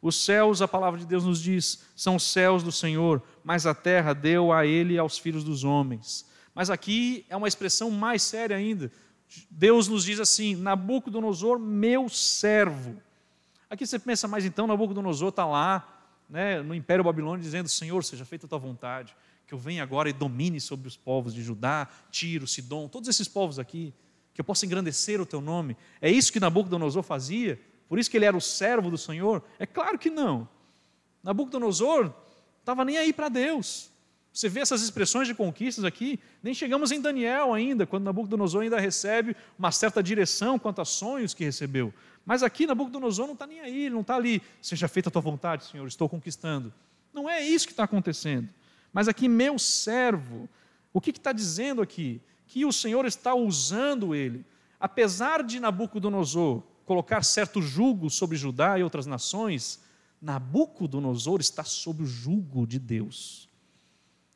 Os 0.00 0.16
céus, 0.16 0.62
a 0.62 0.68
palavra 0.68 1.00
de 1.00 1.06
Deus 1.06 1.24
nos 1.24 1.40
diz, 1.42 1.82
são 1.96 2.16
os 2.16 2.22
céus 2.22 2.62
do 2.62 2.72
Senhor, 2.72 3.22
mas 3.42 3.66
a 3.66 3.74
terra 3.74 4.12
deu 4.12 4.52
a 4.52 4.66
ele 4.66 4.94
e 4.94 4.98
aos 4.98 5.18
filhos 5.18 5.44
dos 5.44 5.64
homens. 5.64 6.26
Mas 6.54 6.70
aqui 6.70 7.26
é 7.28 7.36
uma 7.36 7.48
expressão 7.48 7.90
mais 7.90 8.22
séria 8.22 8.56
ainda. 8.56 8.90
Deus 9.50 9.88
nos 9.88 10.04
diz 10.04 10.20
assim: 10.20 10.54
Nabucodonosor, 10.54 11.58
meu 11.58 12.08
servo. 12.08 12.96
Aqui 13.68 13.86
você 13.86 13.98
pensa, 13.98 14.28
mas 14.28 14.44
então 14.44 14.66
Nabucodonosor 14.66 15.30
está 15.30 15.44
lá, 15.44 16.06
né, 16.28 16.62
no 16.62 16.74
Império 16.74 17.02
Babilônico, 17.02 17.42
dizendo: 17.42 17.68
Senhor, 17.68 18.04
seja 18.04 18.24
feita 18.24 18.46
a 18.46 18.48
tua 18.48 18.58
vontade, 18.58 19.16
que 19.46 19.52
eu 19.52 19.58
venha 19.58 19.82
agora 19.82 20.08
e 20.08 20.12
domine 20.12 20.60
sobre 20.60 20.86
os 20.86 20.96
povos 20.96 21.34
de 21.34 21.42
Judá, 21.42 21.88
Tiro, 22.10 22.46
Sidom, 22.46 22.88
todos 22.88 23.08
esses 23.08 23.26
povos 23.26 23.58
aqui, 23.58 23.92
que 24.32 24.40
eu 24.40 24.44
possa 24.44 24.64
engrandecer 24.64 25.20
o 25.20 25.26
teu 25.26 25.40
nome. 25.40 25.76
É 26.00 26.10
isso 26.10 26.32
que 26.32 26.38
Nabucodonosor 26.38 27.02
fazia? 27.02 27.60
Por 27.88 27.98
isso 27.98 28.10
que 28.10 28.16
ele 28.16 28.24
era 28.24 28.36
o 28.36 28.40
servo 28.40 28.90
do 28.90 28.98
Senhor? 28.98 29.42
É 29.58 29.66
claro 29.66 29.98
que 29.98 30.10
não. 30.10 30.48
Nabucodonosor 31.22 32.12
estava 32.60 32.84
nem 32.84 32.96
aí 32.96 33.12
para 33.12 33.28
Deus. 33.28 33.90
Você 34.34 34.48
vê 34.48 34.58
essas 34.58 34.82
expressões 34.82 35.28
de 35.28 35.34
conquistas 35.34 35.84
aqui, 35.84 36.18
nem 36.42 36.52
chegamos 36.52 36.90
em 36.90 37.00
Daniel 37.00 37.54
ainda, 37.54 37.86
quando 37.86 38.02
Nabucodonosor 38.02 38.62
ainda 38.62 38.80
recebe 38.80 39.36
uma 39.56 39.70
certa 39.70 40.02
direção 40.02 40.58
quanto 40.58 40.80
a 40.80 40.84
sonhos 40.84 41.32
que 41.32 41.44
recebeu. 41.44 41.94
Mas 42.26 42.42
aqui 42.42 42.66
Nabucodonosor 42.66 43.26
não 43.26 43.34
está 43.34 43.46
nem 43.46 43.60
aí, 43.60 43.88
não 43.88 44.00
está 44.00 44.16
ali, 44.16 44.42
seja 44.60 44.88
feita 44.88 45.08
a 45.08 45.12
tua 45.12 45.22
vontade, 45.22 45.66
Senhor, 45.66 45.86
estou 45.86 46.08
conquistando. 46.08 46.74
Não 47.12 47.30
é 47.30 47.40
isso 47.46 47.64
que 47.64 47.72
está 47.72 47.84
acontecendo. 47.84 48.48
Mas 48.92 49.06
aqui, 49.06 49.28
meu 49.28 49.56
servo, 49.56 50.48
o 50.92 51.00
que 51.00 51.10
está 51.10 51.30
dizendo 51.30 51.80
aqui? 51.80 52.20
Que 52.48 52.64
o 52.64 52.72
Senhor 52.72 53.06
está 53.06 53.36
usando 53.36 54.16
ele. 54.16 54.44
Apesar 54.80 55.44
de 55.44 55.60
Nabucodonosor 55.60 56.64
colocar 56.84 57.22
certo 57.22 57.62
jugo 57.62 58.10
sobre 58.10 58.36
Judá 58.36 58.80
e 58.80 58.82
outras 58.82 59.06
nações, 59.06 59.80
Nabucodonosor 60.20 61.40
está 61.40 61.62
sob 61.62 62.02
o 62.02 62.06
jugo 62.06 62.66
de 62.66 62.80
Deus. 62.80 63.48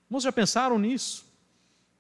Irmãos, 0.09 0.23
já 0.23 0.33
pensaram 0.33 0.79
nisso? 0.79 1.27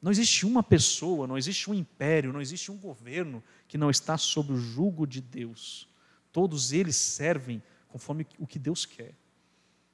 Não 0.00 0.10
existe 0.10 0.46
uma 0.46 0.62
pessoa, 0.62 1.26
não 1.26 1.36
existe 1.36 1.70
um 1.70 1.74
império, 1.74 2.32
não 2.32 2.40
existe 2.40 2.70
um 2.70 2.76
governo 2.76 3.42
que 3.66 3.76
não 3.76 3.90
está 3.90 4.16
sob 4.16 4.52
o 4.52 4.56
jugo 4.56 5.06
de 5.06 5.20
Deus. 5.20 5.88
Todos 6.32 6.72
eles 6.72 6.96
servem 6.96 7.62
conforme 7.88 8.26
o 8.38 8.46
que 8.46 8.58
Deus 8.58 8.86
quer. 8.86 9.14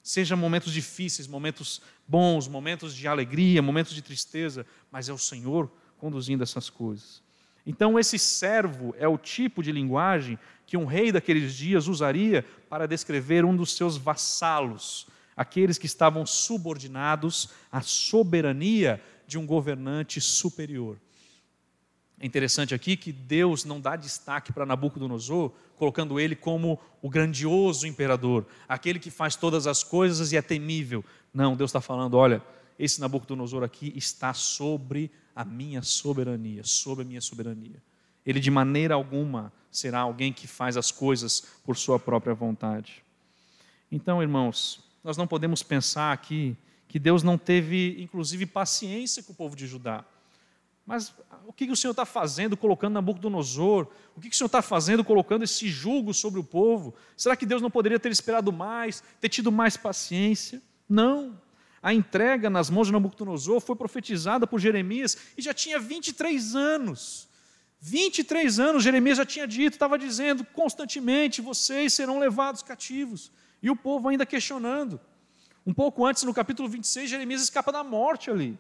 Seja 0.03 0.37
momentos 0.37 0.72
difíceis, 0.72 1.27
momentos 1.27 1.81
bons, 2.07 2.46
momentos 2.46 2.94
de 2.94 3.09
alegria, 3.09 3.62
momentos 3.62 3.94
de 3.94 4.03
tristeza, 4.03 4.66
mas 4.92 5.09
é 5.09 5.12
o 5.12 5.18
Senhor 5.18 5.72
conduzindo 5.96 6.42
essas 6.42 6.68
coisas. 6.68 7.22
Então, 7.66 7.98
esse 7.98 8.18
servo 8.18 8.94
é 8.98 9.09
o 9.09 9.16
tipo 9.16 9.62
de 9.62 9.72
linguagem 9.72 10.38
que 10.66 10.77
um 10.77 10.85
rei 10.85 11.11
daqueles 11.11 11.55
dias 11.55 11.88
usaria 11.88 12.44
para 12.68 12.87
descrever 12.87 13.44
um 13.44 13.57
dos 13.57 13.74
seus 13.74 13.96
vassalos, 13.96 15.07
aqueles 15.37 15.79
que 15.79 15.87
estavam 15.87 16.25
subordinados 16.25 17.51
à 17.70 17.81
soberania 17.81 19.03
de 19.27 19.38
um 19.38 19.47
governante 19.47 20.20
superior. 20.20 20.99
É 22.20 22.27
interessante 22.27 22.75
aqui 22.75 22.97
que 22.97 23.12
Deus 23.12 23.64
não 23.64 23.81
dá 23.81 23.97
destaque 23.97 24.53
para 24.53 24.64
Nabucodonosor, 24.64 25.53
colocando 25.77 26.20
ele 26.20 26.37
como 26.37 26.79
o 27.03 27.11
grandioso 27.11 27.87
imperador, 27.87 28.47
aquele 28.68 28.99
que 28.99 29.11
faz 29.11 29.35
todas 29.35 29.66
as 29.66 29.83
coisas 29.83 30.33
e 30.33 30.37
é 30.37 30.42
temível. 30.42 31.05
Não, 31.33 31.57
Deus 31.57 31.70
está 31.70 31.81
falando: 31.81 32.14
olha, 32.14 32.42
esse 32.79 33.01
Nabucodonosor 33.01 33.62
aqui 33.62 33.92
está 33.97 34.33
sobre 34.33 35.11
a 35.35 35.44
minha 35.44 35.83
soberania, 35.83 36.62
sobre 36.64 37.05
a 37.05 37.07
minha 37.07 37.20
soberania. 37.20 37.83
Ele 38.25 38.40
de 38.40 38.51
maneira 38.51 38.94
alguma 38.94 39.53
será 39.70 40.01
alguém 40.01 40.33
que 40.33 40.47
faz 40.47 40.77
as 40.77 40.90
coisas 40.90 41.42
por 41.64 41.77
sua 41.77 41.99
própria 41.99 42.33
vontade. 42.33 43.03
Então, 43.90 44.23
irmãos, 44.23 44.83
nós 45.05 45.17
não 45.17 45.27
podemos 45.27 45.62
pensar 45.62 46.12
aqui 46.12 46.57
que 46.88 46.99
Deus 46.99 47.23
não 47.23 47.38
teve, 47.38 48.03
inclusive, 48.03 48.47
paciência 48.47 49.23
com 49.23 49.33
o 49.33 49.37
povo 49.37 49.55
de 49.55 49.67
Judá. 49.67 50.05
Mas 50.87 51.14
o 51.47 51.53
que 51.53 51.71
o 51.71 51.77
Senhor 51.77 51.93
está 51.93 52.05
fazendo 52.05 52.57
colocando 52.57 52.95
Nabucodonosor? 52.95 53.87
O 54.17 54.21
que 54.21 54.29
o 54.29 54.35
Senhor 54.35 54.47
está 54.47 54.62
fazendo 54.62 55.05
colocando 55.05 55.45
esse 55.45 55.69
jugo 55.69 56.12
sobre 56.12 56.40
o 56.40 56.45
povo? 56.45 56.95
Será 57.17 57.37
que 57.37 57.47
Deus 57.47 57.62
não 57.62 57.71
poderia 57.71 57.99
ter 57.99 58.11
esperado 58.11 58.53
mais, 58.53 59.03
ter 59.21 59.29
tido 59.29 59.53
mais 59.53 59.77
paciência? 59.77 60.61
Não 60.88 61.38
a 61.85 61.93
entrega 61.93 62.49
nas 62.49 62.71
mãos 62.71 62.87
de 62.87 62.95
Nabucodonosor 62.95 63.61
foi 63.61 63.77
profetizada 63.77 64.47
por 64.47 64.59
Jeremias 64.59 65.19
e 65.37 65.43
já 65.43 65.53
tinha 65.53 65.79
23 65.79 66.57
anos. 66.57 67.29
23 67.79 68.59
anos, 68.59 68.83
Jeremias 68.83 69.19
já 69.19 69.27
tinha 69.27 69.47
dito, 69.47 69.75
estava 69.75 69.99
dizendo 69.99 70.47
constantemente: 70.47 71.43
vocês 71.43 71.93
serão 71.93 72.19
levados 72.19 72.62
cativos. 72.62 73.31
E 73.64 73.70
o 73.70 73.74
povo 73.74 74.11
ainda 74.11 74.27
questionando. 74.27 75.00
Um 75.64 75.72
pouco 75.72 76.05
antes, 76.05 76.22
no 76.22 76.35
capítulo 76.35 76.68
26, 76.68 77.09
Jeremias 77.09 77.42
escapa 77.42 77.72
da 77.72 77.83
morte 77.83 78.31
ali. 78.31 78.59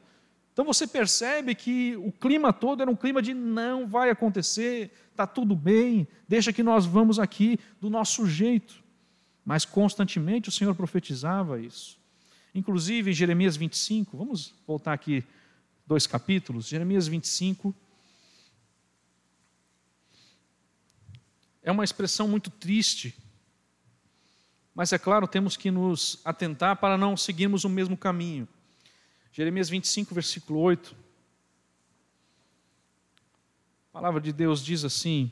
Então 0.50 0.64
você 0.64 0.86
percebe 0.86 1.54
que 1.54 1.94
o 1.96 2.10
clima 2.10 2.54
todo 2.54 2.80
era 2.80 2.90
um 2.90 2.96
clima 2.96 3.20
de 3.20 3.34
não 3.34 3.86
vai 3.86 4.08
acontecer, 4.08 4.90
está 5.10 5.26
tudo 5.26 5.54
bem, 5.54 6.08
deixa 6.26 6.54
que 6.54 6.62
nós 6.62 6.86
vamos 6.86 7.18
aqui 7.18 7.60
do 7.82 7.90
nosso 7.90 8.26
jeito. 8.26 8.82
Mas 9.44 9.66
constantemente 9.66 10.48
o 10.48 10.52
Senhor 10.52 10.74
profetizava 10.74 11.60
isso. 11.60 11.98
Inclusive, 12.54 13.10
em 13.10 13.14
Jeremias 13.14 13.58
25, 13.58 14.16
vamos 14.16 14.54
voltar 14.66 14.94
aqui 14.94 15.22
dois 15.86 16.06
capítulos. 16.06 16.66
Jeremias 16.66 17.06
25 17.06 17.74
é 21.62 21.70
uma 21.70 21.84
expressão 21.84 22.26
muito 22.26 22.48
triste, 22.48 23.14
mas 24.74 24.92
é 24.92 24.98
claro, 24.98 25.28
temos 25.28 25.56
que 25.56 25.70
nos 25.70 26.20
atentar 26.24 26.76
para 26.76 26.98
não 26.98 27.16
seguirmos 27.16 27.64
o 27.64 27.68
mesmo 27.68 27.96
caminho. 27.96 28.48
Jeremias 29.32 29.68
25, 29.68 30.14
versículo 30.14 30.60
8. 30.60 30.94
A 33.90 33.92
palavra 33.92 34.20
de 34.20 34.32
Deus 34.32 34.64
diz 34.64 34.84
assim: 34.84 35.30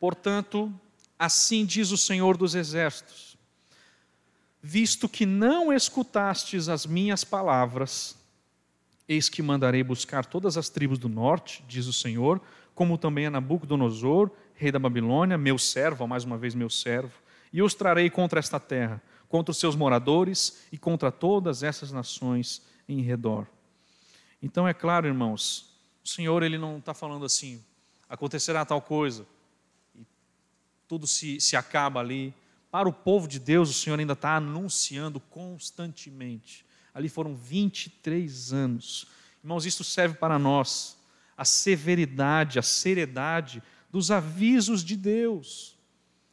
Portanto, 0.00 0.72
assim 1.18 1.66
diz 1.66 1.90
o 1.90 1.96
Senhor 1.96 2.36
dos 2.36 2.54
Exércitos 2.54 3.36
Visto 4.68 5.08
que 5.08 5.24
não 5.24 5.72
escutastes 5.72 6.68
as 6.68 6.86
minhas 6.86 7.22
palavras, 7.22 8.18
eis 9.06 9.28
que 9.28 9.40
mandarei 9.40 9.84
buscar 9.84 10.26
todas 10.26 10.56
as 10.56 10.68
tribos 10.68 10.98
do 10.98 11.08
norte, 11.08 11.64
diz 11.68 11.86
o 11.86 11.92
Senhor, 11.92 12.40
como 12.74 12.98
também 12.98 13.26
a 13.26 13.30
Nabucodonosor, 13.30 14.28
rei 14.56 14.72
da 14.72 14.80
Babilônia, 14.80 15.38
meu 15.38 15.56
servo, 15.56 16.08
mais 16.08 16.24
uma 16.24 16.36
vez 16.36 16.52
meu 16.52 16.68
servo, 16.68 17.12
e 17.56 17.62
os 17.62 17.72
trarei 17.72 18.10
contra 18.10 18.38
esta 18.38 18.60
terra, 18.60 19.02
contra 19.30 19.50
os 19.50 19.56
seus 19.56 19.74
moradores 19.74 20.66
e 20.70 20.76
contra 20.76 21.10
todas 21.10 21.62
essas 21.62 21.90
nações 21.90 22.60
em 22.86 23.00
redor. 23.00 23.46
Então 24.42 24.68
é 24.68 24.74
claro, 24.74 25.06
irmãos, 25.06 25.74
o 26.04 26.06
Senhor 26.06 26.42
ele 26.42 26.58
não 26.58 26.76
está 26.76 26.92
falando 26.92 27.24
assim, 27.24 27.64
acontecerá 28.10 28.62
tal 28.66 28.82
coisa, 28.82 29.26
e 29.94 30.04
tudo 30.86 31.06
se, 31.06 31.40
se 31.40 31.56
acaba 31.56 31.98
ali, 31.98 32.34
para 32.70 32.90
o 32.90 32.92
povo 32.92 33.26
de 33.26 33.38
Deus, 33.38 33.70
o 33.70 33.72
Senhor 33.72 33.98
ainda 33.98 34.12
está 34.12 34.36
anunciando 34.36 35.18
constantemente. 35.18 36.62
Ali 36.92 37.08
foram 37.08 37.34
23 37.34 38.52
anos. 38.52 39.06
Irmãos, 39.42 39.64
isso 39.64 39.82
serve 39.82 40.16
para 40.16 40.38
nós. 40.38 40.98
A 41.34 41.44
severidade, 41.46 42.58
a 42.58 42.62
seriedade 42.62 43.62
dos 43.90 44.10
avisos 44.10 44.84
de 44.84 44.94
Deus. 44.94 45.74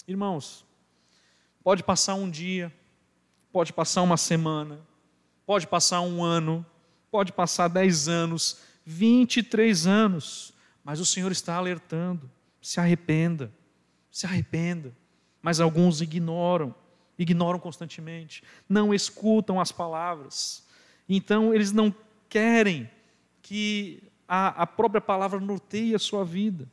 Irmãos, 0.06 0.66
pode 1.64 1.84
passar 1.84 2.16
um 2.16 2.30
dia, 2.30 2.74
pode 3.52 3.72
passar 3.72 4.02
uma 4.02 4.18
semana, 4.18 4.80
pode 5.46 5.68
passar 5.68 6.02
um 6.02 6.24
ano, 6.24 6.66
pode 7.10 7.32
passar 7.32 7.68
dez 7.68 8.08
anos, 8.08 8.62
23 8.86 9.88
anos, 9.88 10.54
mas 10.84 11.00
o 11.00 11.06
Senhor 11.06 11.32
está 11.32 11.56
alertando: 11.56 12.30
se 12.62 12.80
arrependa, 12.80 13.52
se 14.12 14.26
arrependa 14.26 14.94
mas 15.44 15.60
alguns 15.60 16.00
ignoram, 16.00 16.74
ignoram 17.20 17.60
constantemente, 17.60 18.42
não 18.68 18.94
escutam 18.94 19.60
as 19.60 19.74
palavras. 19.74 20.66
Então, 21.08 21.54
eles 21.54 21.74
não 21.74 21.94
querem 22.30 22.90
que 23.42 24.02
a, 24.26 24.64
a 24.64 24.66
própria 24.66 25.02
palavra 25.02 25.42
norteia 25.42 25.98
a 25.98 26.00
sua 26.00 26.24
vida 26.24 26.66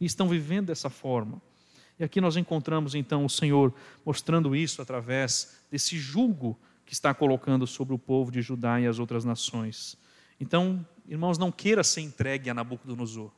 e 0.00 0.06
estão 0.06 0.26
vivendo 0.26 0.68
dessa 0.68 0.88
forma. 0.88 1.40
E 2.04 2.06
aqui 2.06 2.20
nós 2.20 2.36
encontramos 2.36 2.94
então 2.94 3.24
o 3.24 3.30
Senhor 3.30 3.72
mostrando 4.04 4.54
isso 4.54 4.82
através 4.82 5.56
desse 5.70 5.98
julgo 5.98 6.54
que 6.84 6.92
está 6.92 7.14
colocando 7.14 7.66
sobre 7.66 7.94
o 7.94 7.98
povo 7.98 8.30
de 8.30 8.42
Judá 8.42 8.78
e 8.78 8.86
as 8.86 8.98
outras 8.98 9.24
nações. 9.24 9.96
Então, 10.38 10.86
irmãos, 11.08 11.38
não 11.38 11.50
queira 11.50 11.82
ser 11.82 12.02
entregue 12.02 12.50
a 12.50 12.54
Nabucodonosor. 12.54 13.30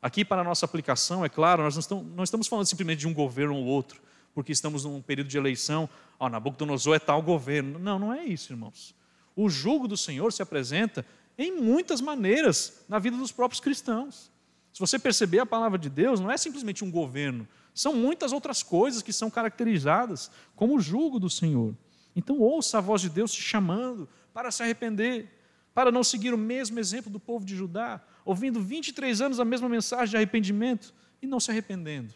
Aqui, 0.00 0.24
para 0.24 0.40
a 0.40 0.44
nossa 0.44 0.64
aplicação, 0.64 1.22
é 1.22 1.28
claro, 1.28 1.62
nós 1.62 1.74
não 1.90 2.24
estamos, 2.24 2.48
falando 2.48 2.64
simplesmente 2.64 3.00
de 3.00 3.06
um 3.06 3.12
governo 3.12 3.54
ou 3.54 3.66
outro, 3.66 4.00
porque 4.34 4.52
estamos 4.52 4.86
num 4.86 5.02
período 5.02 5.28
de 5.28 5.36
eleição, 5.36 5.86
ó, 6.18 6.24
oh, 6.24 6.28
Nabucodonosor 6.30 6.96
é 6.96 6.98
tal 6.98 7.20
governo. 7.20 7.78
Não, 7.78 7.98
não 7.98 8.10
é 8.10 8.24
isso, 8.24 8.54
irmãos. 8.54 8.94
O 9.36 9.50
jugo 9.50 9.86
do 9.86 9.98
Senhor 9.98 10.32
se 10.32 10.40
apresenta 10.40 11.04
em 11.36 11.60
muitas 11.60 12.00
maneiras 12.00 12.86
na 12.88 12.98
vida 12.98 13.18
dos 13.18 13.32
próprios 13.32 13.60
cristãos. 13.60 14.32
Se 14.72 14.80
você 14.80 14.98
perceber 14.98 15.40
a 15.40 15.46
palavra 15.46 15.78
de 15.78 15.90
Deus, 15.90 16.18
não 16.18 16.30
é 16.30 16.38
simplesmente 16.38 16.82
um 16.82 16.90
governo, 16.90 17.46
são 17.74 17.94
muitas 17.94 18.32
outras 18.32 18.62
coisas 18.62 19.02
que 19.02 19.12
são 19.12 19.30
caracterizadas 19.30 20.30
como 20.54 20.76
o 20.76 20.80
jugo 20.80 21.18
do 21.18 21.30
Senhor. 21.30 21.74
Então 22.14 22.38
ouça 22.38 22.78
a 22.78 22.80
voz 22.80 23.00
de 23.00 23.08
Deus 23.08 23.32
te 23.32 23.40
chamando 23.40 24.08
para 24.32 24.50
se 24.50 24.62
arrepender, 24.62 25.28
para 25.74 25.90
não 25.90 26.04
seguir 26.04 26.34
o 26.34 26.38
mesmo 26.38 26.78
exemplo 26.78 27.10
do 27.10 27.18
povo 27.18 27.44
de 27.44 27.56
Judá, 27.56 28.02
ouvindo 28.24 28.60
23 28.60 29.20
anos 29.22 29.40
a 29.40 29.44
mesma 29.44 29.68
mensagem 29.68 30.10
de 30.10 30.16
arrependimento 30.16 30.92
e 31.20 31.26
não 31.26 31.40
se 31.40 31.50
arrependendo. 31.50 32.14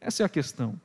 Essa 0.00 0.22
é 0.22 0.26
a 0.26 0.28
questão. 0.28 0.80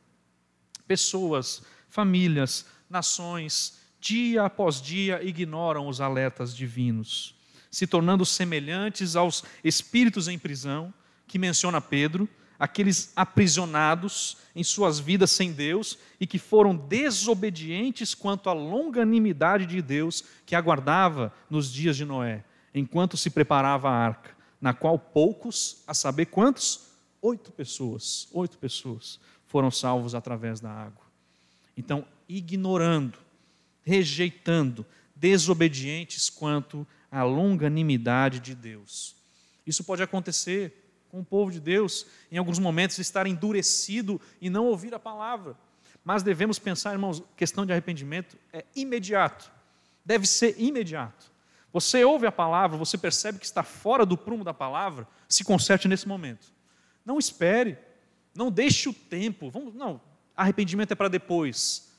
Pessoas, 0.88 1.64
famílias, 1.89 2.66
nações, 2.89 3.80
dia 3.99 4.43
após 4.43 4.82
dia 4.82 5.24
ignoram 5.24 5.88
os 5.88 6.01
alertas 6.01 6.55
divinos, 6.55 7.36
se 7.72 7.88
tornando 7.88 8.26
semelhantes 8.26 9.16
aos 9.16 9.43
espíritos 9.64 10.28
em 10.28 10.38
prisão 10.38 10.93
que 11.26 11.39
menciona 11.39 11.82
Pedro 11.82 12.30
aqueles 12.64 13.11
aprisionados 13.14 14.38
em 14.55 14.64
suas 14.64 14.97
vidas 14.97 15.32
sem 15.32 15.51
Deus 15.51 15.97
e 16.18 16.26
que 16.26 16.39
foram 16.39 16.74
desobedientes 16.74 18.16
quanto 18.16 18.49
à 18.49 18.53
longanimidade 18.53 19.66
de 19.66 19.82
Deus 19.82 20.24
que 20.45 20.55
aguardava 20.55 21.34
nos 21.49 21.70
dias 21.70 21.97
de 21.97 22.05
Noé, 22.05 22.41
enquanto 22.74 23.18
se 23.18 23.30
preparava 23.30 23.89
a 23.89 23.93
arca, 23.93 24.32
na 24.61 24.74
qual 24.74 24.97
poucos, 24.97 25.84
a 25.86 25.93
saber 25.93 26.28
quantos? 26.28 26.88
Oito 27.22 27.51
pessoas, 27.51 28.30
oito 28.32 28.57
pessoas 28.57 29.20
foram 29.45 29.70
salvos 29.70 30.16
através 30.16 30.61
da 30.61 30.72
água. 30.72 31.03
Então, 31.76 32.05
ignorando, 32.30 33.18
rejeitando, 33.84 34.86
desobedientes 35.14 36.30
quanto 36.30 36.88
à 37.11 37.24
longanimidade 37.24 38.39
de 38.39 38.55
Deus. 38.55 39.18
Isso 39.68 39.84
pode 39.84 40.01
acontecer 40.01 40.82
com 41.14 41.20
o 41.20 41.24
povo 41.24 41.51
de 41.51 41.59
Deus, 41.59 42.07
em 42.32 42.39
alguns 42.39 42.57
momentos 42.57 42.97
estar 42.97 43.28
endurecido 43.28 44.20
e 44.41 44.49
não 44.49 44.66
ouvir 44.66 44.95
a 44.95 44.99
palavra. 44.99 45.55
Mas 46.03 46.24
devemos 46.24 46.57
pensar, 46.57 46.91
irmãos, 46.91 47.22
questão 47.38 47.68
de 47.68 47.72
arrependimento 47.72 48.36
é 48.51 48.66
imediato. 48.76 49.51
Deve 50.03 50.26
ser 50.26 50.55
imediato. 50.59 51.32
Você 51.72 52.03
ouve 52.03 52.26
a 52.26 52.32
palavra, 52.32 52.80
você 52.80 52.97
percebe 52.97 53.38
que 53.38 53.45
está 53.45 53.61
fora 53.61 54.07
do 54.07 54.18
prumo 54.18 54.43
da 54.43 54.55
palavra, 54.55 55.07
se 55.30 55.43
conserte 55.43 55.88
nesse 55.88 56.07
momento. 56.07 56.51
Não 57.05 57.20
espere, 57.20 57.78
não 58.34 58.49
deixe 58.49 58.89
o 58.89 58.93
tempo. 58.93 59.51
Vamos, 59.51 59.76
não, 59.76 60.01
arrependimento 60.36 60.93
é 60.93 60.95
para 60.95 61.09
depois. 61.09 61.93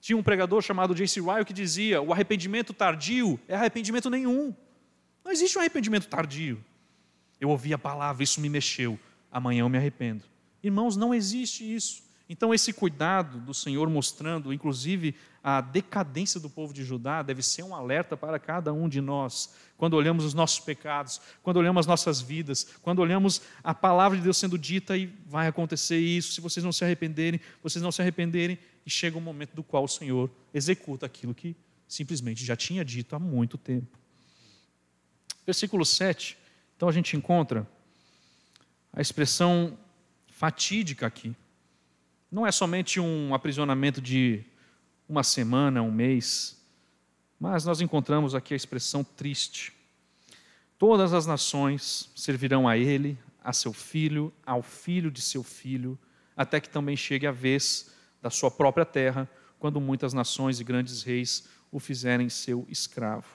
Tinha 0.00 0.16
um 0.16 0.22
pregador 0.22 0.62
chamado 0.62 0.94
J.C. 0.94 1.20
Ryle 1.20 1.44
que 1.44 1.52
dizia: 1.52 2.00
o 2.00 2.12
arrependimento 2.12 2.72
tardio 2.72 3.40
é 3.48 3.56
arrependimento 3.56 4.08
nenhum. 4.08 4.54
Não 5.24 5.32
existe 5.32 5.58
um 5.58 5.60
arrependimento 5.60 6.06
tardio. 6.06 6.64
Eu 7.40 7.48
ouvi 7.48 7.74
a 7.74 7.78
palavra, 7.78 8.22
isso 8.22 8.40
me 8.40 8.48
mexeu. 8.48 8.98
Amanhã 9.30 9.60
eu 9.60 9.68
me 9.68 9.78
arrependo. 9.78 10.24
Irmãos, 10.62 10.96
não 10.96 11.14
existe 11.14 11.62
isso. 11.74 12.04
Então, 12.28 12.54
esse 12.54 12.72
cuidado 12.72 13.38
do 13.38 13.52
Senhor 13.52 13.88
mostrando, 13.90 14.52
inclusive, 14.52 15.14
a 15.42 15.60
decadência 15.60 16.40
do 16.40 16.48
povo 16.48 16.72
de 16.72 16.82
Judá, 16.82 17.22
deve 17.22 17.42
ser 17.42 17.62
um 17.62 17.74
alerta 17.74 18.16
para 18.16 18.38
cada 18.38 18.72
um 18.72 18.88
de 18.88 19.00
nós. 19.00 19.54
Quando 19.76 19.92
olhamos 19.92 20.24
os 20.24 20.32
nossos 20.32 20.58
pecados, 20.58 21.20
quando 21.42 21.58
olhamos 21.58 21.80
as 21.80 21.86
nossas 21.86 22.22
vidas, 22.22 22.66
quando 22.80 23.00
olhamos 23.00 23.42
a 23.62 23.74
palavra 23.74 24.16
de 24.16 24.24
Deus 24.24 24.38
sendo 24.38 24.56
dita 24.56 24.96
e 24.96 25.06
vai 25.26 25.48
acontecer 25.48 25.98
isso, 25.98 26.32
se 26.32 26.40
vocês 26.40 26.64
não 26.64 26.72
se 26.72 26.82
arrependerem, 26.82 27.40
vocês 27.62 27.82
não 27.82 27.92
se 27.92 28.00
arrependerem, 28.00 28.58
e 28.86 28.90
chega 28.90 29.18
um 29.18 29.20
momento 29.20 29.54
do 29.54 29.62
qual 29.62 29.84
o 29.84 29.88
Senhor 29.88 30.30
executa 30.52 31.04
aquilo 31.04 31.34
que 31.34 31.54
simplesmente 31.86 32.44
já 32.44 32.56
tinha 32.56 32.84
dito 32.84 33.14
há 33.14 33.18
muito 33.18 33.58
tempo. 33.58 33.98
Versículo 35.44 35.84
7 35.84 36.38
então 36.84 36.90
a 36.90 36.92
gente 36.92 37.16
encontra 37.16 37.66
a 38.92 39.00
expressão 39.00 39.78
fatídica 40.28 41.06
aqui. 41.06 41.34
Não 42.30 42.46
é 42.46 42.52
somente 42.52 43.00
um 43.00 43.32
aprisionamento 43.32 44.02
de 44.02 44.44
uma 45.08 45.22
semana, 45.22 45.80
um 45.80 45.90
mês, 45.90 46.62
mas 47.40 47.64
nós 47.64 47.80
encontramos 47.80 48.34
aqui 48.34 48.52
a 48.52 48.56
expressão 48.56 49.02
triste. 49.02 49.72
Todas 50.78 51.14
as 51.14 51.24
nações 51.24 52.10
servirão 52.14 52.68
a 52.68 52.76
ele, 52.76 53.18
a 53.42 53.54
seu 53.54 53.72
filho, 53.72 54.30
ao 54.44 54.62
filho 54.62 55.10
de 55.10 55.22
seu 55.22 55.42
filho, 55.42 55.98
até 56.36 56.60
que 56.60 56.68
também 56.68 56.98
chegue 56.98 57.26
a 57.26 57.32
vez 57.32 57.94
da 58.20 58.28
sua 58.28 58.50
própria 58.50 58.84
terra, 58.84 59.26
quando 59.58 59.80
muitas 59.80 60.12
nações 60.12 60.60
e 60.60 60.64
grandes 60.64 61.02
reis 61.02 61.48
o 61.72 61.80
fizerem 61.80 62.28
seu 62.28 62.66
escravo. 62.68 63.28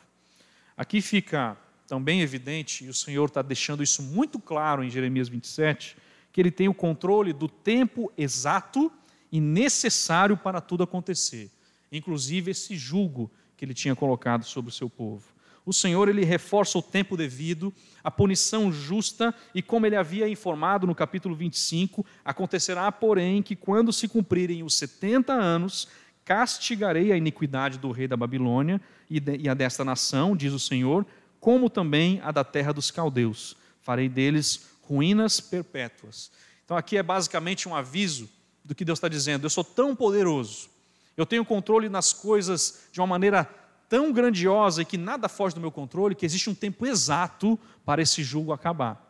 Aqui 0.78 1.02
fica 1.02 1.58
também 1.90 2.22
evidente, 2.22 2.86
e 2.86 2.90
o 2.90 2.94
Senhor 2.94 3.26
está 3.26 3.42
deixando 3.42 3.82
isso 3.82 4.04
muito 4.04 4.40
claro 4.40 4.84
em 4.84 4.92
Jeremias 4.92 5.28
27, 5.28 5.98
que 6.32 6.40
ele 6.40 6.52
tem 6.52 6.68
o 6.68 6.74
controle 6.74 7.34
do 7.34 7.50
tempo 7.50 8.14
exato 8.16 8.92
e 9.32 9.42
necessário 9.42 10.38
para 10.38 10.62
tudo 10.62 10.84
acontecer, 10.84 11.50
inclusive 11.92 12.52
esse 12.52 12.78
julgo 12.78 13.32
que 13.58 13.66
ele 13.66 13.74
tinha 13.74 13.96
colocado 13.96 14.44
sobre 14.44 14.70
o 14.70 14.74
seu 14.74 14.88
povo. 14.88 15.34
O 15.66 15.74
Senhor 15.74 16.08
ele 16.08 16.24
reforça 16.24 16.78
o 16.78 16.82
tempo 16.82 17.18
devido, 17.18 17.74
a 18.04 18.12
punição 18.12 18.72
justa, 18.72 19.34
e 19.54 19.62
como 19.62 19.88
ele 19.88 19.96
havia 19.96 20.30
informado 20.30 20.86
no 20.86 20.94
capítulo 20.94 21.36
25, 21.36 22.06
acontecerá, 22.24 22.92
porém, 22.92 23.42
que 23.42 23.56
quando 23.56 23.92
se 23.92 24.08
cumprirem 24.08 24.62
os 24.62 24.78
70 24.78 25.34
anos, 25.34 25.88
castigarei 26.24 27.12
a 27.12 27.18
iniquidade 27.18 27.80
do 27.80 27.90
rei 27.92 28.08
da 28.08 28.16
Babilônia 28.16 28.80
e 29.10 29.50
a 29.50 29.56
desta 29.56 29.84
nação, 29.84 30.36
diz 30.36 30.54
o 30.54 30.60
Senhor, 30.60 31.04
como 31.40 31.70
também 31.70 32.20
a 32.24 32.32
da 32.32 32.44
terra 32.44 32.74
dos 32.74 32.92
caldeus. 32.92 33.56
Farei 33.82 34.10
deles 34.10 34.68
ruínas 34.84 35.40
perpétuas. 35.40 36.32
Então 36.66 36.76
aqui 36.76 36.98
é 36.98 37.04
basicamente 37.04 37.68
um 37.68 37.76
aviso 37.76 38.30
do 38.64 38.76
que 38.76 38.86
Deus 38.86 38.98
está 38.98 39.08
dizendo. 39.08 39.46
Eu 39.46 39.50
sou 39.50 39.64
tão 39.64 39.96
poderoso, 39.96 40.70
eu 41.18 41.26
tenho 41.26 41.44
controle 41.44 41.90
nas 41.90 42.14
coisas 42.14 42.88
de 42.92 43.00
uma 43.00 43.08
maneira 43.08 43.50
tão 43.90 44.14
grandiosa 44.14 44.84
e 44.84 44.86
que 44.86 44.98
nada 44.98 45.28
foge 45.28 45.56
do 45.56 45.62
meu 45.62 45.72
controle, 45.72 46.14
que 46.16 46.26
existe 46.26 46.50
um 46.50 46.56
tempo 46.56 46.86
exato 46.86 47.60
para 47.84 48.02
esse 48.02 48.24
julgo 48.24 48.54
acabar. 48.54 49.06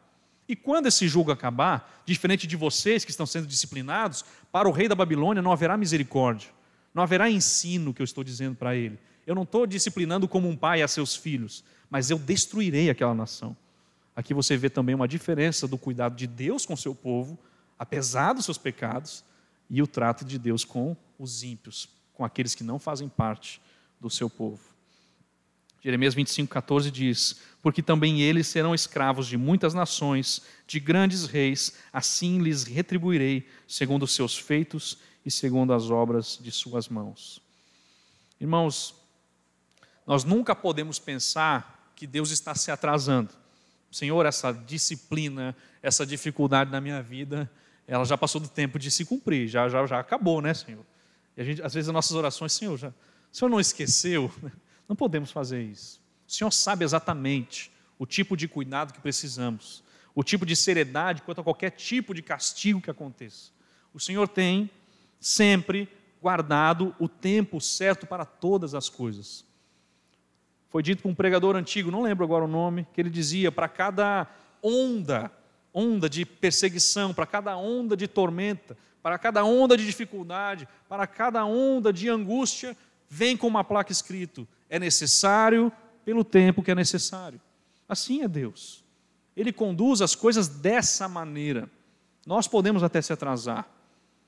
E 0.47 0.55
quando 0.55 0.87
esse 0.87 1.07
julgo 1.07 1.31
acabar, 1.31 2.01
diferente 2.05 2.47
de 2.47 2.55
vocês 2.55 3.05
que 3.05 3.11
estão 3.11 3.25
sendo 3.25 3.45
disciplinados, 3.45 4.25
para 4.51 4.67
o 4.67 4.71
rei 4.71 4.87
da 4.87 4.95
Babilônia 4.95 5.43
não 5.43 5.51
haverá 5.51 5.77
misericórdia, 5.77 6.49
não 6.93 7.03
haverá 7.03 7.29
ensino 7.29 7.93
que 7.93 8.01
eu 8.01 8.05
estou 8.05 8.23
dizendo 8.23 8.55
para 8.55 8.75
ele. 8.75 8.97
Eu 9.27 9.35
não 9.35 9.43
estou 9.43 9.67
disciplinando 9.67 10.27
como 10.27 10.49
um 10.49 10.55
pai 10.55 10.81
a 10.81 10.87
seus 10.87 11.15
filhos, 11.15 11.63
mas 11.89 12.11
eu 12.11 12.19
destruirei 12.19 12.89
aquela 12.89 13.13
nação. 13.13 13.55
Aqui 14.15 14.33
você 14.33 14.57
vê 14.57 14.69
também 14.69 14.93
uma 14.93 15.07
diferença 15.07 15.67
do 15.67 15.77
cuidado 15.77 16.15
de 16.15 16.27
Deus 16.27 16.65
com 16.65 16.75
seu 16.75 16.93
povo, 16.93 17.39
apesar 17.77 18.33
dos 18.33 18.45
seus 18.45 18.57
pecados, 18.57 19.23
e 19.69 19.81
o 19.81 19.87
trato 19.87 20.25
de 20.25 20.37
Deus 20.37 20.65
com 20.65 20.97
os 21.17 21.43
ímpios, 21.43 21.89
com 22.13 22.25
aqueles 22.25 22.55
que 22.55 22.63
não 22.63 22.79
fazem 22.79 23.07
parte 23.07 23.61
do 23.99 24.09
seu 24.09 24.29
povo. 24.29 24.59
Jeremias 25.81 26.13
25, 26.13 26.51
14 26.51 26.91
diz: 26.91 27.39
Porque 27.61 27.81
também 27.81 28.21
eles 28.21 28.47
serão 28.47 28.75
escravos 28.75 29.27
de 29.27 29.37
muitas 29.37 29.73
nações, 29.73 30.41
de 30.67 30.79
grandes 30.79 31.25
reis, 31.25 31.73
assim 31.93 32.39
lhes 32.39 32.63
retribuirei, 32.63 33.47
segundo 33.67 34.03
os 34.03 34.13
seus 34.13 34.37
feitos 34.37 34.97
e 35.25 35.31
segundo 35.31 35.71
as 35.71 35.89
obras 35.89 36.37
de 36.41 36.51
suas 36.51 36.89
mãos. 36.89 37.41
Irmãos, 38.41 38.95
nós 40.05 40.23
nunca 40.23 40.55
podemos 40.55 40.99
pensar 40.99 41.78
que 41.99 42.07
Deus 42.07 42.31
está 42.31 42.55
se 42.55 42.71
atrasando. 42.71 43.29
Senhor, 43.91 44.25
essa 44.25 44.53
disciplina, 44.53 45.53
essa 45.83 46.05
dificuldade 46.05 46.71
na 46.71 46.79
minha 46.79 47.01
vida, 47.01 47.51
ela 47.85 48.05
já 48.05 48.17
passou 48.17 48.39
do 48.39 48.47
tempo 48.47 48.79
de 48.79 48.89
se 48.89 49.03
cumprir, 49.03 49.49
já, 49.49 49.67
já, 49.67 49.85
já 49.85 49.99
acabou, 49.99 50.41
né, 50.41 50.53
Senhor? 50.53 50.85
E 51.35 51.41
a 51.41 51.43
gente, 51.43 51.61
às 51.61 51.73
vezes, 51.73 51.89
as 51.89 51.93
nossas 51.93 52.13
orações, 52.13 52.53
Senhor, 52.53 52.77
já, 52.77 52.87
o 52.87 52.93
Senhor 53.33 53.49
não 53.49 53.59
esqueceu? 53.59 54.31
Não 54.87 54.95
podemos 54.95 55.29
fazer 55.29 55.61
isso. 55.61 56.01
O 56.27 56.31
Senhor 56.31 56.49
sabe 56.49 56.83
exatamente 56.83 57.71
o 57.99 58.07
tipo 58.07 58.35
de 58.35 58.47
cuidado 58.47 58.91
que 58.91 58.99
precisamos, 58.99 59.83
o 60.15 60.23
tipo 60.23 60.47
de 60.47 60.55
seriedade 60.55 61.21
quanto 61.21 61.41
a 61.41 61.43
qualquer 61.43 61.69
tipo 61.69 62.11
de 62.11 62.23
castigo 62.23 62.81
que 62.81 62.89
aconteça. 62.89 63.51
O 63.93 63.99
Senhor 63.99 64.27
tem 64.27 64.67
sempre 65.19 65.87
guardado 66.19 66.95
o 66.97 67.07
tempo 67.07 67.61
certo 67.61 68.07
para 68.07 68.25
todas 68.25 68.73
as 68.73 68.89
coisas. 68.89 69.45
Foi 70.69 70.83
dito 70.83 71.01
por 71.01 71.09
um 71.09 71.15
pregador 71.15 71.55
antigo, 71.55 71.91
não 71.91 72.01
lembro 72.01 72.23
agora 72.23 72.45
o 72.45 72.47
nome, 72.47 72.87
que 72.93 73.01
ele 73.01 73.09
dizia: 73.09 73.51
para 73.51 73.67
cada 73.67 74.27
onda, 74.61 75.31
onda 75.73 76.09
de 76.09 76.25
perseguição, 76.25 77.13
para 77.13 77.25
cada 77.25 77.57
onda 77.57 77.97
de 77.97 78.07
tormenta, 78.07 78.77
para 79.01 79.17
cada 79.17 79.43
onda 79.43 79.75
de 79.75 79.85
dificuldade, 79.85 80.67
para 80.87 81.07
cada 81.07 81.43
onda 81.43 81.91
de 81.91 82.07
angústia, 82.09 82.77
vem 83.09 83.35
com 83.35 83.47
uma 83.47 83.63
placa 83.63 83.91
escrito: 83.91 84.47
é 84.69 84.77
necessário 84.77 85.71
pelo 86.05 86.23
tempo 86.23 86.61
que 86.61 86.71
é 86.71 86.75
necessário. 86.75 87.41
Assim 87.87 88.21
é 88.21 88.27
Deus. 88.27 88.83
Ele 89.35 89.51
conduz 89.51 90.01
as 90.01 90.13
coisas 90.13 90.47
dessa 90.47 91.07
maneira. 91.07 91.69
Nós 92.25 92.47
podemos 92.47 92.83
até 92.83 93.01
se 93.01 93.11
atrasar. 93.11 93.67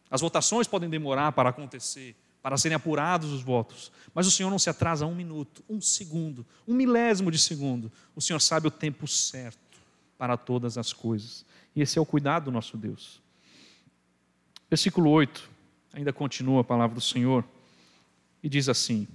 As 0.10 0.22
votações 0.22 0.68
podem 0.68 0.90
demorar 0.90 1.32
para 1.34 1.50
acontecer, 1.50 2.16
para 2.42 2.58
serem 2.58 2.76
apurados 2.76 3.32
os 3.32 3.42
votos. 3.42 3.92
Mas 4.14 4.28
o 4.28 4.32
Senhor 4.32 4.50
não 4.50 4.60
se 4.60 4.70
atrasa 4.70 5.06
um 5.06 5.16
minuto, 5.16 5.64
um 5.70 5.80
segundo, 5.80 6.46
um 6.68 6.74
milésimo 6.74 7.32
de 7.32 7.38
segundo. 7.38 7.92
O 8.16 8.22
Senhor 8.22 8.40
sabe 8.40 8.68
o 8.68 8.72
tempo 8.72 9.08
certo 9.08 9.60
para 10.18 10.38
todas 10.38 10.78
as 10.78 10.92
coisas. 10.92 11.46
E 11.76 11.82
esse 11.82 11.98
é 11.98 12.02
o 12.02 12.06
cuidado 12.06 12.46
do 12.46 12.52
nosso 12.52 12.78
Deus. 12.78 13.22
Versículo 14.70 15.10
8, 15.10 15.50
ainda 15.94 16.14
continua 16.14 16.62
a 16.62 16.64
palavra 16.64 16.96
do 16.96 17.02
Senhor, 17.02 17.46
e 18.44 18.50
diz 18.50 18.70
assim: 18.70 19.08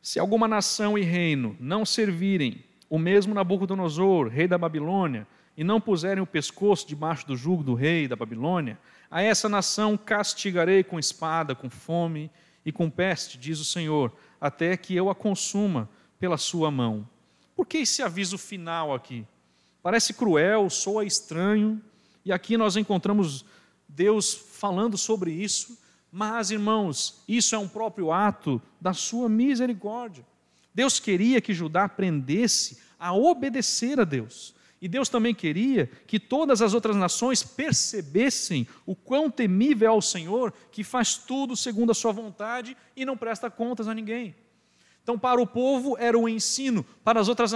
Se 0.00 0.18
alguma 0.18 0.48
nação 0.48 0.96
e 0.96 1.02
reino 1.02 1.56
não 1.60 1.84
servirem 1.84 2.64
o 2.88 2.98
mesmo 2.98 3.34
Nabucodonosor, 3.34 4.28
rei 4.28 4.46
da 4.46 4.58
Babilônia, 4.58 5.26
e 5.56 5.62
não 5.62 5.80
puserem 5.80 6.22
o 6.22 6.26
pescoço 6.26 6.86
debaixo 6.86 7.26
do 7.26 7.36
jugo 7.36 7.62
do 7.62 7.74
rei 7.74 8.08
da 8.08 8.16
Babilônia, 8.16 8.78
a 9.12 9.20
essa 9.20 9.46
nação 9.46 9.94
castigarei 9.98 10.82
com 10.82 10.98
espada, 10.98 11.54
com 11.54 11.68
fome 11.68 12.30
e 12.64 12.72
com 12.72 12.88
peste, 12.88 13.36
diz 13.36 13.60
o 13.60 13.64
Senhor, 13.64 14.10
até 14.40 14.74
que 14.74 14.96
eu 14.96 15.10
a 15.10 15.14
consuma 15.14 15.86
pela 16.18 16.38
sua 16.38 16.70
mão. 16.70 17.06
Por 17.54 17.66
que 17.66 17.78
esse 17.78 18.02
aviso 18.02 18.38
final 18.38 18.94
aqui? 18.94 19.26
Parece 19.82 20.14
cruel, 20.14 20.70
soa 20.70 21.04
estranho, 21.04 21.78
e 22.24 22.32
aqui 22.32 22.56
nós 22.56 22.74
encontramos 22.74 23.44
Deus 23.86 24.32
falando 24.32 24.96
sobre 24.96 25.30
isso, 25.30 25.78
mas, 26.10 26.50
irmãos, 26.50 27.22
isso 27.28 27.54
é 27.54 27.58
um 27.58 27.68
próprio 27.68 28.10
ato 28.10 28.62
da 28.80 28.94
sua 28.94 29.28
misericórdia. 29.28 30.24
Deus 30.74 30.98
queria 30.98 31.38
que 31.38 31.52
Judá 31.52 31.84
aprendesse 31.84 32.78
a 32.98 33.12
obedecer 33.12 34.00
a 34.00 34.04
Deus. 34.04 34.54
E 34.82 34.88
Deus 34.88 35.08
também 35.08 35.32
queria 35.32 35.88
que 36.08 36.18
todas 36.18 36.60
as 36.60 36.74
outras 36.74 36.96
nações 36.96 37.40
percebessem 37.44 38.66
o 38.84 38.96
quão 38.96 39.30
temível 39.30 39.86
é 39.88 39.92
o 39.92 40.02
Senhor, 40.02 40.52
que 40.72 40.82
faz 40.82 41.16
tudo 41.16 41.56
segundo 41.56 41.92
a 41.92 41.94
sua 41.94 42.10
vontade 42.10 42.76
e 42.96 43.04
não 43.04 43.16
presta 43.16 43.48
contas 43.48 43.86
a 43.86 43.94
ninguém. 43.94 44.34
Então, 45.00 45.16
para 45.16 45.40
o 45.40 45.46
povo 45.46 45.96
era 45.96 46.18
um 46.18 46.28
ensino, 46.28 46.84
para 47.04 47.20
as 47.20 47.28
outras, 47.28 47.52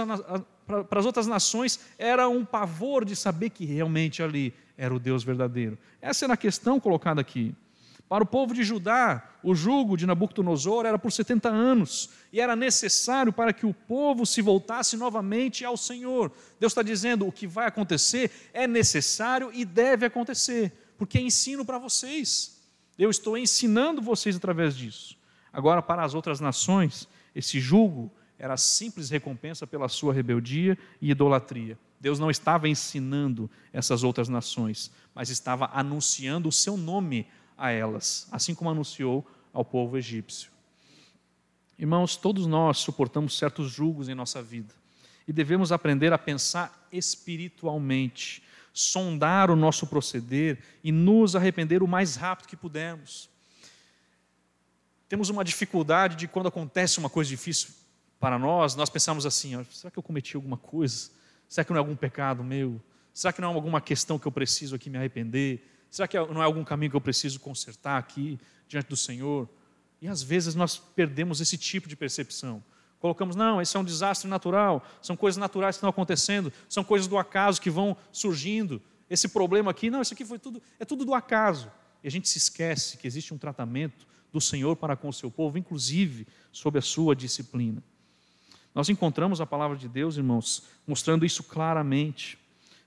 para 0.87 0.99
as 0.99 1.05
outras 1.05 1.27
nações 1.27 1.81
era 1.97 2.29
um 2.29 2.45
pavor 2.45 3.03
de 3.03 3.13
saber 3.13 3.49
que 3.49 3.65
realmente 3.65 4.23
ali 4.23 4.53
era 4.77 4.95
o 4.95 4.99
Deus 4.99 5.21
verdadeiro. 5.21 5.77
Essa 6.01 6.25
era 6.25 6.33
a 6.33 6.37
questão 6.37 6.79
colocada 6.79 7.19
aqui. 7.19 7.53
Para 8.09 8.23
o 8.23 8.27
povo 8.27 8.53
de 8.53 8.63
Judá, 8.63 9.31
o 9.43 9.53
jugo 9.53 9.97
de 9.97 10.05
Nabucodonosor 10.05 10.85
era 10.85 10.97
por 10.97 11.11
70 11.11 11.49
anos 11.49 12.09
e 12.31 12.39
era 12.39 12.55
necessário 12.55 13.33
para 13.33 13.51
que 13.51 13.65
o 13.65 13.73
povo 13.73 14.25
se 14.25 14.41
voltasse 14.41 14.95
novamente 14.95 15.65
ao 15.65 15.75
Senhor. 15.75 16.31
Deus 16.59 16.71
está 16.71 16.81
dizendo: 16.81 17.27
o 17.27 17.31
que 17.31 17.45
vai 17.45 17.67
acontecer 17.67 18.31
é 18.53 18.65
necessário 18.65 19.51
e 19.53 19.65
deve 19.65 20.05
acontecer, 20.05 20.71
porque 20.97 21.17
é 21.17 21.21
ensino 21.21 21.65
para 21.65 21.77
vocês. 21.77 22.57
Eu 22.97 23.09
estou 23.09 23.37
ensinando 23.37 24.01
vocês 24.01 24.35
através 24.35 24.75
disso. 24.75 25.17
Agora, 25.51 25.81
para 25.81 26.03
as 26.03 26.13
outras 26.13 26.39
nações, 26.39 27.07
esse 27.35 27.59
jugo 27.59 28.11
era 28.39 28.55
simples 28.55 29.09
recompensa 29.09 29.67
pela 29.67 29.89
sua 29.89 30.13
rebeldia 30.13 30.77
e 31.01 31.11
idolatria. 31.11 31.77
Deus 31.99 32.19
não 32.19 32.29
estava 32.29 32.69
ensinando 32.69 33.49
essas 33.73 34.03
outras 34.03 34.29
nações, 34.29 34.91
mas 35.15 35.29
estava 35.29 35.69
anunciando 35.73 36.47
o 36.47 36.51
seu 36.51 36.77
nome 36.77 37.27
a 37.57 37.71
elas, 37.71 38.27
assim 38.31 38.53
como 38.53 38.69
anunciou 38.69 39.25
ao 39.51 39.65
povo 39.65 39.97
egípcio. 39.97 40.51
Irmãos, 41.77 42.15
todos 42.15 42.45
nós 42.45 42.77
suportamos 42.77 43.37
certos 43.37 43.71
julgos 43.71 44.09
em 44.09 44.15
nossa 44.15 44.41
vida 44.41 44.73
e 45.27 45.33
devemos 45.33 45.71
aprender 45.71 46.13
a 46.13 46.17
pensar 46.17 46.87
espiritualmente, 46.91 48.43
sondar 48.73 49.51
o 49.51 49.55
nosso 49.55 49.85
proceder 49.87 50.59
e 50.83 50.91
nos 50.91 51.35
arrepender 51.35 51.83
o 51.83 51.87
mais 51.87 52.15
rápido 52.15 52.47
que 52.47 52.55
pudermos. 52.55 53.29
Temos 55.09 55.29
uma 55.29 55.43
dificuldade 55.43 56.15
de 56.15 56.27
quando 56.27 56.47
acontece 56.47 56.99
uma 56.99 57.09
coisa 57.09 57.29
difícil 57.29 57.69
para 58.19 58.39
nós, 58.39 58.75
nós 58.75 58.89
pensamos 58.89 59.25
assim: 59.25 59.63
será 59.69 59.91
que 59.91 59.97
eu 59.97 60.03
cometi 60.03 60.35
alguma 60.35 60.57
coisa? 60.57 61.09
Será 61.47 61.63
que 61.63 61.71
não 61.71 61.77
é 61.77 61.79
algum 61.79 61.95
pecado 61.95 62.43
meu? 62.43 62.81
Será 63.13 63.31
que 63.31 63.41
não 63.41 63.51
é 63.51 63.53
alguma 63.53 63.81
questão 63.81 64.19
que 64.19 64.27
eu 64.27 64.31
preciso 64.31 64.75
aqui 64.75 64.89
me 64.89 64.97
arrepender? 64.97 65.76
Será 65.89 66.07
que 66.07 66.17
não 66.17 66.41
é 66.41 66.45
algum 66.45 66.63
caminho 66.63 66.91
que 66.91 66.95
eu 66.95 67.01
preciso 67.01 67.39
consertar 67.39 67.97
aqui 67.97 68.39
diante 68.67 68.87
do 68.87 68.97
Senhor? 68.97 69.49
E 70.01 70.07
às 70.07 70.21
vezes 70.21 70.55
nós 70.55 70.77
perdemos 70.77 71.41
esse 71.41 71.57
tipo 71.57 71.87
de 71.87 71.95
percepção. 71.95 72.63
Colocamos, 72.99 73.35
não, 73.35 73.61
esse 73.61 73.77
é 73.77 73.79
um 73.79 73.83
desastre 73.83 74.27
natural, 74.27 74.83
são 75.01 75.15
coisas 75.15 75.37
naturais 75.37 75.75
que 75.75 75.77
estão 75.77 75.89
acontecendo, 75.89 76.51
são 76.67 76.83
coisas 76.83 77.07
do 77.07 77.17
acaso 77.17 77.61
que 77.61 77.69
vão 77.69 77.95
surgindo. 78.11 78.81
Esse 79.09 79.27
problema 79.27 79.71
aqui, 79.71 79.89
não, 79.89 80.01
isso 80.01 80.13
aqui 80.13 80.25
foi 80.25 80.39
tudo, 80.39 80.61
é 80.79 80.85
tudo 80.85 81.05
do 81.05 81.13
acaso. 81.13 81.71
E 82.03 82.07
a 82.07 82.11
gente 82.11 82.27
se 82.27 82.37
esquece 82.37 82.97
que 82.97 83.07
existe 83.07 83.33
um 83.33 83.37
tratamento 83.37 84.07
do 84.31 84.41
Senhor 84.41 84.75
para 84.75 84.95
com 84.95 85.09
o 85.09 85.13
seu 85.13 85.31
povo, 85.31 85.57
inclusive 85.57 86.27
sob 86.51 86.77
a 86.77 86.81
sua 86.81 87.15
disciplina. 87.15 87.83
Nós 88.73 88.89
encontramos 88.89 89.41
a 89.41 89.45
palavra 89.45 89.77
de 89.77 89.87
Deus, 89.87 90.17
irmãos, 90.17 90.63
mostrando 90.85 91.25
isso 91.25 91.43
claramente. 91.43 92.37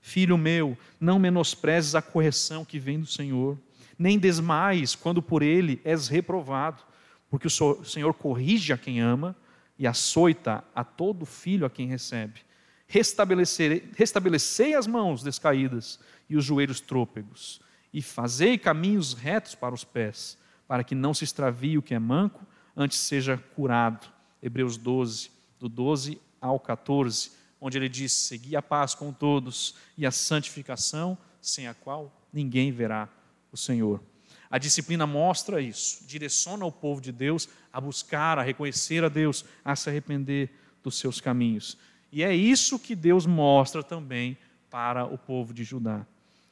Filho 0.01 0.35
meu, 0.35 0.75
não 0.99 1.19
menosprezes 1.19 1.93
a 1.93 2.01
correção 2.01 2.65
que 2.65 2.79
vem 2.79 2.99
do 2.99 3.05
Senhor, 3.05 3.57
nem 3.97 4.17
desmaies 4.17 4.95
quando 4.95 5.21
por 5.21 5.43
ele 5.43 5.79
és 5.85 6.07
reprovado, 6.07 6.81
porque 7.29 7.47
o 7.47 7.85
Senhor 7.85 8.13
corrige 8.15 8.73
a 8.73 8.77
quem 8.77 8.99
ama 8.99 9.35
e 9.77 9.85
açoita 9.85 10.63
a 10.73 10.83
todo 10.83 11.25
filho 11.25 11.67
a 11.67 11.69
quem 11.69 11.87
recebe. 11.87 12.41
Restabelecei 12.87 14.73
as 14.73 14.87
mãos 14.87 15.23
descaídas 15.23 15.99
e 16.27 16.35
os 16.35 16.43
joelhos 16.43 16.81
trôpegos, 16.81 17.61
e 17.93 18.01
fazei 18.01 18.57
caminhos 18.57 19.13
retos 19.13 19.53
para 19.53 19.73
os 19.73 19.83
pés, 19.83 20.37
para 20.67 20.83
que 20.83 20.95
não 20.95 21.13
se 21.13 21.23
extravie 21.23 21.77
o 21.77 21.81
que 21.81 21.93
é 21.93 21.99
manco, 21.99 22.45
antes 22.75 22.97
seja 22.97 23.37
curado. 23.55 24.07
Hebreus 24.41 24.77
12, 24.77 25.29
do 25.59 25.69
12 25.69 26.19
ao 26.41 26.59
14 26.59 27.40
onde 27.61 27.77
ele 27.77 27.87
diz: 27.87 28.11
Segui 28.11 28.55
a 28.55 28.61
paz 28.61 28.95
com 28.95 29.13
todos 29.13 29.75
e 29.95 30.05
a 30.05 30.11
santificação, 30.11 31.15
sem 31.39 31.67
a 31.67 31.73
qual 31.75 32.11
ninguém 32.33 32.71
verá 32.71 33.07
o 33.51 33.57
Senhor. 33.57 34.01
A 34.49 34.57
disciplina 34.57 35.07
mostra 35.07 35.61
isso, 35.61 36.05
direciona 36.05 36.65
o 36.65 36.71
povo 36.71 36.99
de 36.99 37.11
Deus 37.11 37.47
a 37.71 37.79
buscar, 37.79 38.37
a 38.37 38.41
reconhecer 38.41 39.03
a 39.03 39.07
Deus, 39.07 39.45
a 39.63 39.75
se 39.75 39.89
arrepender 39.89 40.49
dos 40.83 40.97
seus 40.97 41.21
caminhos. 41.21 41.77
E 42.11 42.23
é 42.23 42.35
isso 42.35 42.77
que 42.77 42.95
Deus 42.95 43.25
mostra 43.25 43.81
também 43.81 44.37
para 44.69 45.05
o 45.05 45.17
povo 45.17 45.53
de 45.53 45.63
Judá. 45.63 46.05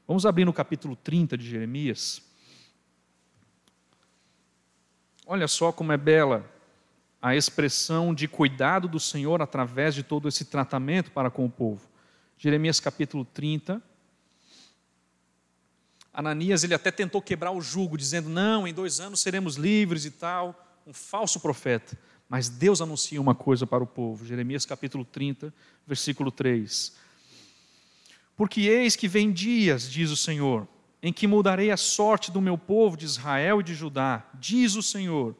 Vamos 0.07 0.25
abrir 0.25 0.45
no 0.45 0.53
capítulo 0.53 0.95
30 0.95 1.37
de 1.37 1.49
Jeremias. 1.49 2.21
Olha 5.25 5.47
só 5.47 5.71
como 5.71 5.91
é 5.91 5.97
bela 5.97 6.49
a 7.21 7.35
expressão 7.35 8.13
de 8.13 8.27
cuidado 8.27 8.87
do 8.87 8.99
Senhor 8.99 9.41
através 9.41 9.93
de 9.93 10.03
todo 10.03 10.27
esse 10.27 10.45
tratamento 10.45 11.11
para 11.11 11.29
com 11.29 11.45
o 11.45 11.49
povo. 11.49 11.87
Jeremias 12.37 12.79
capítulo 12.79 13.25
30. 13.25 13.81
Ananias 16.13 16.63
ele 16.63 16.73
até 16.73 16.91
tentou 16.91 17.21
quebrar 17.21 17.51
o 17.51 17.61
jugo, 17.61 17.97
dizendo: 17.97 18.29
Não, 18.29 18.67
em 18.67 18.73
dois 18.73 18.99
anos 18.99 19.19
seremos 19.19 19.55
livres 19.55 20.05
e 20.05 20.11
tal. 20.11 20.65
Um 20.87 20.93
falso 20.93 21.39
profeta. 21.39 21.97
Mas 22.27 22.47
Deus 22.47 22.79
anuncia 22.79 23.19
uma 23.19 23.35
coisa 23.35 23.67
para 23.67 23.83
o 23.83 23.87
povo. 23.87 24.25
Jeremias 24.25 24.65
capítulo 24.65 25.03
30, 25.03 25.53
versículo 25.85 26.31
3. 26.31 26.95
Porque 28.37 28.61
eis 28.61 28.95
que 28.95 29.07
vem 29.07 29.31
dias, 29.31 29.89
diz 29.91 30.11
o 30.11 30.15
Senhor, 30.15 30.67
em 31.03 31.11
que 31.11 31.27
mudarei 31.27 31.71
a 31.71 31.77
sorte 31.77 32.31
do 32.31 32.39
meu 32.39 32.57
povo 32.57 32.95
de 32.95 33.05
Israel 33.05 33.59
e 33.59 33.63
de 33.63 33.73
Judá, 33.73 34.25
diz 34.35 34.75
o 34.75 34.83
Senhor 34.83 35.35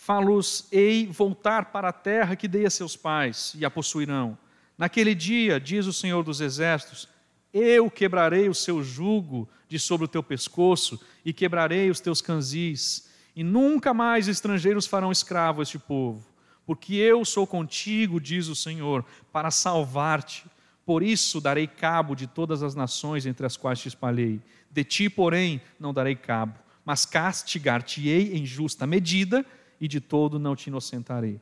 Falos-ei 0.00 1.06
voltar 1.08 1.66
para 1.66 1.88
a 1.88 1.92
terra 1.92 2.36
que 2.36 2.46
dei 2.46 2.64
a 2.64 2.70
seus 2.70 2.94
pais, 2.94 3.52
e 3.58 3.64
a 3.64 3.70
possuirão. 3.70 4.38
Naquele 4.78 5.12
dia, 5.12 5.58
diz 5.58 5.86
o 5.86 5.92
Senhor 5.92 6.22
dos 6.22 6.40
Exércitos, 6.40 7.08
eu 7.52 7.90
quebrarei 7.90 8.48
o 8.48 8.54
seu 8.54 8.80
jugo 8.80 9.48
de 9.68 9.76
sobre 9.76 10.04
o 10.04 10.08
teu 10.08 10.22
pescoço, 10.22 11.00
e 11.24 11.32
quebrarei 11.32 11.90
os 11.90 11.98
teus 11.98 12.22
canzis, 12.22 13.10
e 13.34 13.42
nunca 13.42 13.92
mais 13.92 14.28
estrangeiros 14.28 14.86
farão 14.86 15.10
escravo 15.10 15.62
este 15.62 15.80
povo, 15.80 16.24
porque 16.64 16.94
eu 16.94 17.24
sou 17.24 17.44
contigo, 17.44 18.20
diz 18.20 18.46
o 18.46 18.54
Senhor, 18.54 19.04
para 19.32 19.50
salvar-te. 19.50 20.44
Por 20.86 21.02
isso 21.02 21.40
darei 21.40 21.66
cabo 21.66 22.14
de 22.14 22.28
todas 22.28 22.62
as 22.62 22.76
nações 22.76 23.26
entre 23.26 23.44
as 23.44 23.56
quais 23.56 23.80
te 23.80 23.88
espalhei. 23.88 24.40
De 24.70 24.84
ti, 24.84 25.10
porém, 25.10 25.60
não 25.78 25.92
darei 25.92 26.14
cabo, 26.14 26.54
mas 26.84 27.04
castigar-te-ei 27.04 28.38
em 28.38 28.46
justa 28.46 28.86
medida 28.86 29.44
e 29.80 29.86
de 29.86 30.00
todo 30.00 30.38
não 30.38 30.56
te 30.56 30.68
inocentarei. 30.68 31.40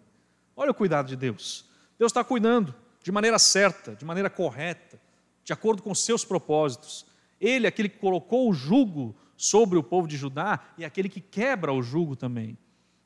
Olha 0.57 0.71
o 0.71 0.75
cuidado 0.75 1.09
de 1.09 1.17
Deus. 1.17 1.65
Deus 1.99 2.11
está 2.11 2.23
cuidando 2.25 2.75
de 3.03 3.13
maneira 3.13 3.39
certa, 3.39 3.95
de 3.95 4.05
maneira 4.05 4.29
correta, 4.29 5.01
de 5.45 5.53
acordo 5.53 5.83
com 5.83 5.95
seus 5.95 6.25
propósitos. 6.25 7.07
Ele 7.41 7.67
é 7.67 7.69
aquele 7.69 7.89
que 7.89 7.99
colocou 7.99 8.51
o 8.51 8.53
jugo 8.53 9.15
sobre 9.37 9.79
o 9.79 9.83
povo 9.83 10.09
de 10.09 10.17
Judá 10.17 10.61
e 10.77 10.85
é 10.85 10.87
aquele 10.87 11.09
que 11.09 11.21
quebra 11.21 11.73
o 11.73 11.83
jugo 11.83 12.17
também. 12.17 12.59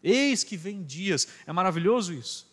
Eis 0.03 0.43
que 0.43 0.57
vem 0.57 0.83
dias, 0.83 1.29
é 1.47 1.53
maravilhoso 1.53 2.15
isso. 2.15 2.49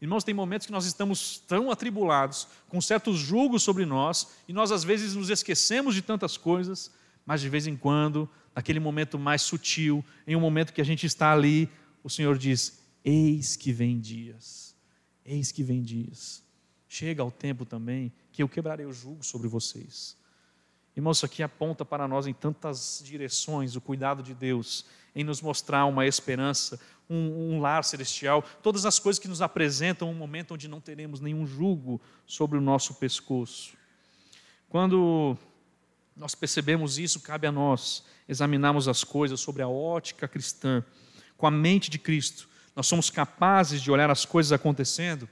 Irmãos, 0.00 0.24
tem 0.24 0.34
momentos 0.34 0.66
que 0.66 0.72
nós 0.72 0.86
estamos 0.86 1.38
tão 1.46 1.70
atribulados, 1.70 2.48
com 2.68 2.80
certos 2.80 3.18
julgos 3.18 3.62
sobre 3.62 3.84
nós, 3.84 4.28
e 4.48 4.52
nós 4.52 4.72
às 4.72 4.82
vezes 4.82 5.14
nos 5.14 5.28
esquecemos 5.28 5.94
de 5.94 6.00
tantas 6.00 6.38
coisas, 6.38 6.90
mas 7.26 7.40
de 7.40 7.50
vez 7.50 7.66
em 7.66 7.76
quando, 7.76 8.28
naquele 8.54 8.80
momento 8.80 9.18
mais 9.18 9.42
sutil, 9.42 10.02
em 10.26 10.34
um 10.34 10.40
momento 10.40 10.72
que 10.72 10.80
a 10.80 10.84
gente 10.84 11.04
está 11.04 11.32
ali, 11.32 11.68
o 12.02 12.10
Senhor 12.10 12.36
diz: 12.38 12.80
Eis 13.04 13.56
que 13.56 13.72
vem 13.72 14.00
dias, 14.00 14.74
eis 15.24 15.52
que 15.52 15.62
vem 15.62 15.82
dias. 15.82 16.42
Chega 16.88 17.22
ao 17.22 17.30
tempo 17.30 17.64
também 17.64 18.12
que 18.32 18.42
eu 18.42 18.48
quebrarei 18.48 18.84
o 18.84 18.92
jugo 18.92 19.22
sobre 19.22 19.46
vocês. 19.46 20.16
Irmãos, 20.96 21.18
isso 21.18 21.26
aqui 21.26 21.42
aponta 21.42 21.84
para 21.84 22.08
nós 22.08 22.26
em 22.26 22.34
tantas 22.34 23.00
direções 23.04 23.76
o 23.76 23.80
cuidado 23.80 24.22
de 24.22 24.34
Deus 24.34 24.84
em 25.14 25.24
nos 25.24 25.40
mostrar 25.40 25.86
uma 25.86 26.06
esperança, 26.06 26.80
um, 27.08 27.54
um, 27.54 27.60
lar 27.60 27.84
celestial, 27.84 28.44
todas 28.62 28.84
as 28.84 28.98
coisas 28.98 29.18
que 29.18 29.28
nos 29.28 29.42
apresentam 29.42 30.10
um 30.10 30.14
momento 30.14 30.54
onde 30.54 30.68
não 30.68 30.80
teremos 30.80 31.20
nenhum 31.20 31.46
jugo 31.46 32.00
sobre 32.26 32.58
o 32.58 32.60
nosso 32.60 32.94
pescoço. 32.94 33.74
Quando 34.68 35.36
nós 36.16 36.34
percebemos 36.34 36.98
isso, 36.98 37.20
cabe 37.20 37.46
a 37.46 37.52
nós 37.52 38.04
examinarmos 38.28 38.86
as 38.86 39.02
coisas 39.02 39.40
sobre 39.40 39.62
a 39.62 39.68
ótica 39.68 40.28
cristã, 40.28 40.84
com 41.40 41.46
a 41.46 41.50
mente 41.50 41.90
de 41.90 41.98
Cristo. 41.98 42.46
Nós 42.76 42.86
somos 42.86 43.08
capazes 43.08 43.80
de 43.80 43.90
olhar 43.90 44.10
as 44.10 44.26
coisas 44.26 44.52
acontecendo 44.52 45.26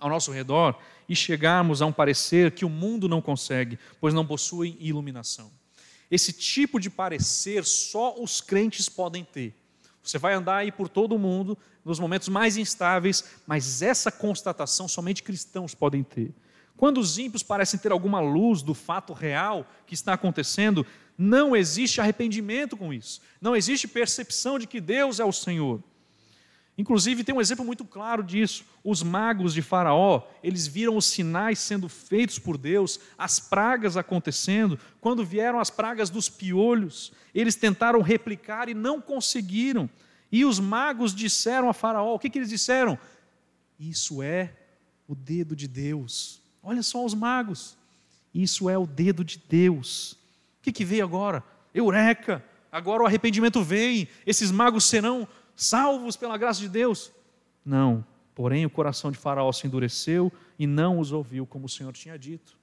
ao 0.00 0.10
nosso 0.10 0.32
redor 0.32 0.76
e 1.08 1.14
chegarmos 1.14 1.80
a 1.80 1.86
um 1.86 1.92
parecer 1.92 2.50
que 2.50 2.64
o 2.64 2.68
mundo 2.68 3.08
não 3.08 3.22
consegue, 3.22 3.78
pois 4.00 4.12
não 4.12 4.26
possui 4.26 4.76
iluminação. 4.80 5.50
Esse 6.10 6.32
tipo 6.32 6.80
de 6.80 6.90
parecer 6.90 7.64
só 7.64 8.20
os 8.20 8.40
crentes 8.40 8.88
podem 8.88 9.24
ter. 9.24 9.54
Você 10.02 10.18
vai 10.18 10.34
andar 10.34 10.56
aí 10.56 10.72
por 10.72 10.88
todo 10.88 11.14
o 11.14 11.18
mundo, 11.18 11.56
nos 11.84 12.00
momentos 12.00 12.28
mais 12.28 12.56
instáveis, 12.56 13.24
mas 13.46 13.80
essa 13.80 14.10
constatação 14.10 14.88
somente 14.88 15.22
cristãos 15.22 15.74
podem 15.74 16.02
ter. 16.02 16.32
Quando 16.76 16.98
os 16.98 17.18
ímpios 17.18 17.42
parecem 17.42 17.78
ter 17.78 17.92
alguma 17.92 18.20
luz 18.20 18.62
do 18.62 18.74
fato 18.74 19.12
real 19.12 19.66
que 19.86 19.94
está 19.94 20.14
acontecendo, 20.14 20.86
não 21.18 21.56
existe 21.56 22.00
arrependimento 22.00 22.76
com 22.76 22.94
isso. 22.94 23.20
Não 23.40 23.56
existe 23.56 23.88
percepção 23.88 24.56
de 24.56 24.68
que 24.68 24.80
Deus 24.80 25.18
é 25.18 25.24
o 25.24 25.32
Senhor. 25.32 25.82
Inclusive, 26.78 27.24
tem 27.24 27.34
um 27.34 27.40
exemplo 27.40 27.64
muito 27.64 27.84
claro 27.84 28.22
disso. 28.22 28.64
Os 28.84 29.02
magos 29.02 29.52
de 29.52 29.60
Faraó, 29.60 30.22
eles 30.44 30.68
viram 30.68 30.96
os 30.96 31.06
sinais 31.06 31.58
sendo 31.58 31.88
feitos 31.88 32.38
por 32.38 32.56
Deus, 32.56 33.00
as 33.18 33.40
pragas 33.40 33.96
acontecendo. 33.96 34.78
Quando 35.00 35.24
vieram 35.24 35.58
as 35.58 35.70
pragas 35.70 36.08
dos 36.08 36.28
piolhos, 36.28 37.12
eles 37.34 37.56
tentaram 37.56 38.00
replicar 38.00 38.68
e 38.68 38.74
não 38.74 39.00
conseguiram. 39.00 39.90
E 40.30 40.44
os 40.44 40.60
magos 40.60 41.12
disseram 41.12 41.68
a 41.68 41.72
Faraó: 41.72 42.14
o 42.14 42.18
que, 42.18 42.30
que 42.30 42.38
eles 42.38 42.50
disseram? 42.50 42.96
Isso 43.76 44.22
é 44.22 44.52
o 45.08 45.16
dedo 45.16 45.56
de 45.56 45.66
Deus. 45.66 46.40
Olha 46.62 46.82
só 46.84 47.04
os 47.04 47.14
magos. 47.14 47.76
Isso 48.32 48.68
é 48.70 48.78
o 48.78 48.86
dedo 48.86 49.24
de 49.24 49.42
Deus. 49.48 50.17
O 50.68 50.70
que, 50.70 50.72
que 50.72 50.84
veio 50.84 51.02
agora? 51.02 51.42
Eureka! 51.74 52.44
Agora 52.70 53.02
o 53.02 53.06
arrependimento 53.06 53.62
vem. 53.62 54.06
Esses 54.26 54.50
magos 54.50 54.84
serão 54.84 55.26
salvos 55.56 56.14
pela 56.14 56.36
graça 56.36 56.60
de 56.60 56.68
Deus. 56.68 57.10
Não, 57.64 58.04
porém 58.34 58.66
o 58.66 58.70
coração 58.70 59.10
de 59.10 59.16
Faraó 59.16 59.50
se 59.50 59.66
endureceu 59.66 60.30
e 60.58 60.66
não 60.66 60.98
os 60.98 61.10
ouviu 61.10 61.46
como 61.46 61.64
o 61.64 61.68
Senhor 61.70 61.90
tinha 61.94 62.18
dito. 62.18 62.54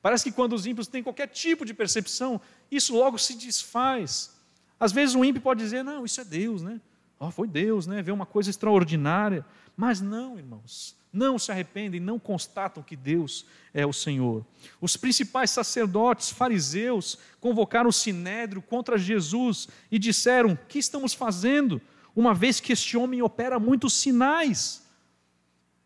Parece 0.00 0.22
que 0.22 0.30
quando 0.30 0.52
os 0.52 0.64
ímpios 0.64 0.86
têm 0.86 1.02
qualquer 1.02 1.26
tipo 1.26 1.64
de 1.64 1.74
percepção, 1.74 2.40
isso 2.70 2.96
logo 2.96 3.18
se 3.18 3.36
desfaz. 3.36 4.30
Às 4.78 4.92
vezes 4.92 5.16
um 5.16 5.24
ímpio 5.24 5.42
pode 5.42 5.58
dizer, 5.58 5.82
não, 5.82 6.04
isso 6.04 6.20
é 6.20 6.24
Deus, 6.24 6.62
né? 6.62 6.80
Oh, 7.20 7.30
foi 7.30 7.46
Deus, 7.46 7.86
né? 7.86 8.02
Vê 8.02 8.10
uma 8.10 8.26
coisa 8.26 8.50
extraordinária. 8.50 9.46
Mas 9.76 10.00
não, 10.00 10.36
irmãos, 10.36 10.96
não 11.12 11.38
se 11.38 11.52
arrependem, 11.52 12.00
não 12.00 12.18
constatam 12.18 12.82
que 12.82 12.96
Deus 12.96 13.44
é 13.72 13.86
o 13.86 13.92
Senhor. 13.92 14.44
Os 14.80 14.96
principais 14.96 15.50
sacerdotes, 15.50 16.30
fariseus, 16.30 17.16
convocaram 17.38 17.90
o 17.90 17.92
sinédrio 17.92 18.60
contra 18.60 18.98
Jesus 18.98 19.68
e 19.90 19.98
disseram: 19.98 20.54
"O 20.54 20.56
que 20.56 20.78
estamos 20.78 21.14
fazendo? 21.14 21.80
uma 22.14 22.34
vez 22.34 22.60
que 22.60 22.72
este 22.72 22.96
homem 22.96 23.22
opera 23.22 23.58
muitos 23.58 23.94
sinais. 23.94 24.82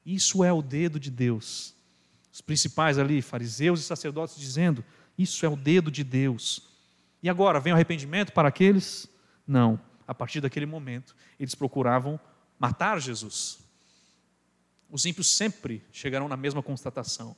Isso 0.04 0.44
é 0.44 0.52
o 0.52 0.62
dedo 0.62 0.98
de 0.98 1.10
Deus. 1.10 1.74
Os 2.32 2.40
principais 2.40 2.98
ali, 2.98 3.22
fariseus 3.22 3.80
e 3.80 3.84
sacerdotes, 3.84 4.36
dizendo: 4.36 4.84
Isso 5.16 5.44
é 5.46 5.48
o 5.48 5.56
dedo 5.56 5.90
de 5.90 6.02
Deus. 6.02 6.62
E 7.22 7.28
agora, 7.28 7.60
vem 7.60 7.72
o 7.72 7.76
arrependimento 7.76 8.32
para 8.32 8.48
aqueles? 8.48 9.08
Não. 9.46 9.80
A 10.06 10.14
partir 10.14 10.40
daquele 10.40 10.66
momento, 10.66 11.14
eles 11.38 11.54
procuravam 11.54 12.18
matar 12.58 13.00
Jesus. 13.00 13.58
Os 14.90 15.04
ímpios 15.06 15.28
sempre 15.30 15.82
chegarão 15.92 16.28
na 16.28 16.36
mesma 16.36 16.62
constatação: 16.62 17.34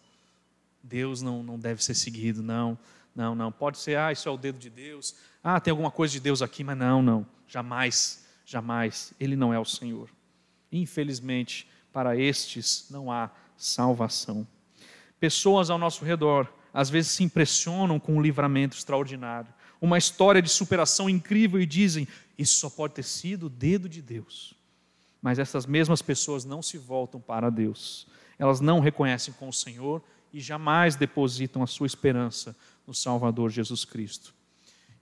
Deus 0.83 1.23
não, 1.23 1.43
não 1.43 1.59
deve 1.59 1.83
ser 1.83 1.95
seguido, 1.95 2.43
não, 2.43 2.79
não, 3.15 3.35
não. 3.35 3.53
Pode 3.53 3.79
ser, 3.79 3.97
ah, 3.99 4.13
isso 4.13 4.29
é 4.29 4.33
o 4.33 4.37
dedo 4.37 4.59
de 4.59 4.71
Deus, 4.71 5.15
ah, 5.43 5.61
tem 5.61 5.71
alguma 5.71 5.91
coisa 5.91 6.13
de 6.13 6.21
Deus 6.21 6.43
aqui, 6.43 6.65
mas 6.65 6.77
não, 6.77 7.03
não, 7.03 7.27
jamais 7.47 8.27
jamais, 8.47 9.13
ele 9.19 9.35
não 9.35 9.53
é 9.53 9.59
o 9.59 9.65
Senhor. 9.65 10.09
Infelizmente, 10.71 11.69
para 11.93 12.17
estes 12.17 12.87
não 12.89 13.11
há 13.11 13.31
salvação. 13.57 14.47
Pessoas 15.19 15.69
ao 15.69 15.77
nosso 15.77 16.05
redor 16.05 16.49
às 16.73 16.89
vezes 16.89 17.11
se 17.13 17.25
impressionam 17.25 17.99
com 17.99 18.15
um 18.17 18.23
livramento 18.23 18.77
extraordinário, 18.77 19.53
uma 19.81 19.99
história 19.99 20.41
de 20.41 20.49
superação 20.49 21.09
incrível 21.09 21.61
e 21.61 21.67
dizem: 21.67 22.09
Isso 22.39 22.57
só 22.57 22.71
pode 22.71 22.95
ter 22.95 23.05
sido 23.05 23.47
o 23.47 23.51
dedo 23.51 23.89
de 23.89 24.01
Deus. 24.01 24.55
Mas 25.21 25.39
essas 25.39 25.67
mesmas 25.67 26.03
pessoas 26.03 26.45
não 26.45 26.63
se 26.63 26.79
voltam 26.79 27.21
para 27.21 27.51
Deus, 27.51 28.07
elas 28.39 28.61
não 28.61 28.81
reconhecem 28.81 29.35
com 29.35 29.49
o 29.49 29.53
Senhor 29.53 30.03
e 30.33 30.41
jamais 30.41 30.97
depositam 30.97 31.63
a 31.63 31.67
sua 31.67 31.87
esperança 31.87 32.55
no 32.87 32.95
Salvador 32.95 33.51
Jesus 33.51 33.85
Cristo. 33.85 34.35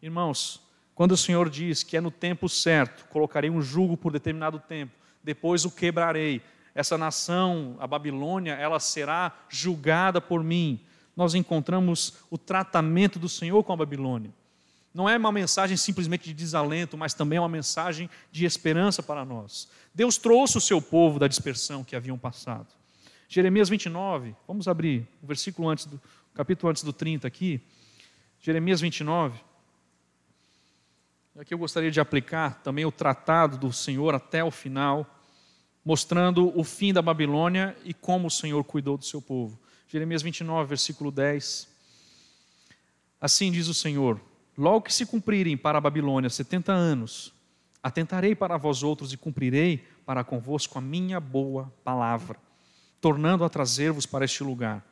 Irmãos, 0.00 0.60
quando 0.94 1.12
o 1.12 1.16
Senhor 1.16 1.50
diz 1.50 1.82
que 1.82 1.96
é 1.96 2.00
no 2.00 2.10
tempo 2.10 2.48
certo, 2.48 3.06
colocarei 3.08 3.50
um 3.50 3.60
jugo 3.60 3.96
por 3.96 4.12
determinado 4.12 4.60
tempo, 4.60 4.92
depois 5.22 5.64
o 5.64 5.70
quebrarei. 5.70 6.40
Essa 6.74 6.98
nação, 6.98 7.76
a 7.78 7.86
Babilônia, 7.86 8.52
ela 8.54 8.80
será 8.80 9.32
julgada 9.48 10.20
por 10.20 10.42
mim. 10.42 10.80
Nós 11.16 11.34
encontramos 11.34 12.14
o 12.30 12.36
tratamento 12.36 13.18
do 13.18 13.28
Senhor 13.28 13.62
com 13.62 13.72
a 13.72 13.76
Babilônia. 13.76 14.30
Não 14.94 15.08
é 15.08 15.16
uma 15.16 15.32
mensagem 15.32 15.76
simplesmente 15.76 16.24
de 16.24 16.32
desalento, 16.32 16.96
mas 16.96 17.12
também 17.12 17.36
é 17.36 17.40
uma 17.40 17.48
mensagem 17.48 18.08
de 18.30 18.44
esperança 18.44 19.02
para 19.02 19.24
nós. 19.24 19.68
Deus 19.92 20.16
trouxe 20.16 20.56
o 20.56 20.60
seu 20.60 20.80
povo 20.80 21.18
da 21.18 21.26
dispersão 21.26 21.82
que 21.82 21.96
haviam 21.96 22.16
passado. 22.16 22.68
Jeremias 23.28 23.68
29, 23.68 24.36
vamos 24.46 24.68
abrir 24.68 25.08
o 25.20 25.26
versículo 25.26 25.68
antes 25.68 25.86
do 25.86 26.00
capítulo 26.32 26.70
antes 26.70 26.84
do 26.84 26.92
30 26.92 27.26
aqui. 27.26 27.60
Jeremias 28.40 28.80
29. 28.80 29.40
Aqui 31.36 31.52
eu 31.52 31.58
gostaria 31.58 31.90
de 31.90 31.98
aplicar 31.98 32.62
também 32.62 32.84
o 32.84 32.92
tratado 32.92 33.58
do 33.58 33.72
Senhor 33.72 34.14
até 34.14 34.44
o 34.44 34.50
final, 34.52 35.04
mostrando 35.84 36.56
o 36.56 36.62
fim 36.62 36.92
da 36.92 37.02
Babilônia 37.02 37.76
e 37.84 37.92
como 37.92 38.28
o 38.28 38.30
Senhor 38.30 38.62
cuidou 38.62 38.96
do 38.96 39.04
seu 39.04 39.20
povo. 39.20 39.58
Jeremias 39.88 40.22
29, 40.22 40.68
versículo 40.68 41.10
10. 41.10 41.68
Assim 43.20 43.50
diz 43.50 43.66
o 43.66 43.74
Senhor: 43.74 44.20
Logo 44.56 44.82
que 44.82 44.94
se 44.94 45.06
cumprirem 45.06 45.56
para 45.56 45.78
a 45.78 45.80
Babilônia 45.80 46.30
setenta 46.30 46.72
anos, 46.72 47.32
atentarei 47.82 48.34
para 48.34 48.56
vós 48.56 48.82
outros 48.82 49.12
e 49.12 49.16
cumprirei 49.16 49.84
para 50.06 50.24
convosco 50.24 50.78
a 50.78 50.80
minha 50.80 51.18
boa 51.18 51.72
palavra, 51.82 52.38
tornando 53.00 53.44
a 53.44 53.48
trazer-vos 53.48 54.06
para 54.06 54.24
este 54.24 54.44
lugar. 54.44 54.84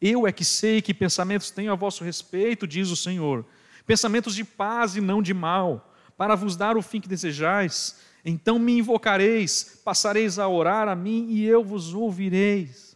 Eu 0.00 0.26
é 0.26 0.32
que 0.32 0.44
sei 0.44 0.80
que 0.82 0.94
pensamentos 0.94 1.50
tenho 1.50 1.72
a 1.72 1.74
vosso 1.74 2.04
respeito, 2.04 2.66
diz 2.66 2.90
o 2.90 2.96
Senhor 2.96 3.44
pensamentos 3.88 4.34
de 4.34 4.44
paz 4.44 4.96
e 4.96 5.00
não 5.00 5.22
de 5.22 5.32
mal, 5.32 5.94
para 6.14 6.34
vos 6.34 6.54
dar 6.54 6.76
o 6.76 6.82
fim 6.82 7.00
que 7.00 7.08
desejais. 7.08 7.96
Então 8.22 8.58
me 8.58 8.76
invocareis, 8.76 9.80
passareis 9.82 10.38
a 10.38 10.46
orar 10.46 10.88
a 10.88 10.94
mim 10.94 11.28
e 11.30 11.46
eu 11.46 11.64
vos 11.64 11.94
ouvireis. 11.94 12.87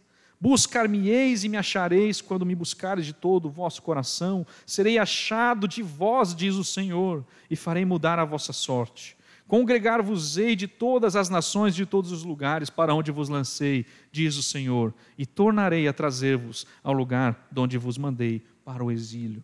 Buscar-me-eis 0.43 1.45
e 1.45 1.47
me 1.47 1.55
achareis 1.55 2.19
quando 2.19 2.45
me 2.45 2.53
buscares 2.53 3.05
de 3.05 3.13
todo 3.13 3.45
o 3.45 3.49
vosso 3.49 3.81
coração. 3.81 4.45
Serei 4.65 4.97
achado 4.97 5.69
de 5.69 5.81
vós, 5.81 6.35
diz 6.35 6.55
o 6.55 6.65
Senhor, 6.65 7.25
e 7.49 7.55
farei 7.55 7.85
mudar 7.85 8.19
a 8.19 8.25
vossa 8.25 8.51
sorte. 8.51 9.15
Congregar-vos-ei 9.47 10.53
de 10.53 10.67
todas 10.67 11.15
as 11.15 11.29
nações, 11.29 11.73
de 11.73 11.85
todos 11.85 12.11
os 12.11 12.25
lugares 12.25 12.69
para 12.69 12.93
onde 12.93 13.09
vos 13.09 13.29
lancei, 13.29 13.85
diz 14.11 14.35
o 14.35 14.43
Senhor, 14.43 14.93
e 15.17 15.25
tornarei 15.25 15.87
a 15.87 15.93
trazer-vos 15.93 16.67
ao 16.83 16.91
lugar 16.91 17.47
de 17.49 17.61
onde 17.61 17.77
vos 17.77 17.97
mandei 17.97 18.45
para 18.65 18.83
o 18.83 18.91
exílio. 18.91 19.41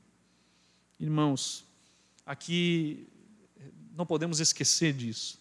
Irmãos, 1.00 1.64
aqui 2.26 3.08
não 3.96 4.06
podemos 4.06 4.42
esquecer 4.42 4.92
disso. 4.92 5.40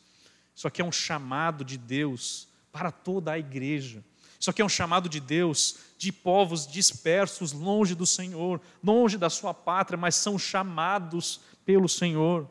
Isso 0.54 0.68
aqui 0.68 0.80
é 0.80 0.84
um 0.84 0.92
chamado 0.92 1.64
de 1.64 1.76
Deus 1.76 2.46
para 2.70 2.92
toda 2.92 3.32
a 3.32 3.38
igreja. 3.40 4.04
Isso 4.38 4.50
aqui 4.50 4.62
é 4.62 4.64
um 4.64 4.68
chamado 4.68 5.08
de 5.08 5.20
Deus 5.20 5.76
de 5.98 6.12
povos 6.12 6.66
dispersos 6.66 7.52
longe 7.52 7.94
do 7.94 8.06
Senhor, 8.06 8.60
longe 8.82 9.18
da 9.18 9.28
sua 9.28 9.52
pátria, 9.52 9.98
mas 9.98 10.14
são 10.14 10.38
chamados 10.38 11.40
pelo 11.66 11.88
Senhor. 11.88 12.48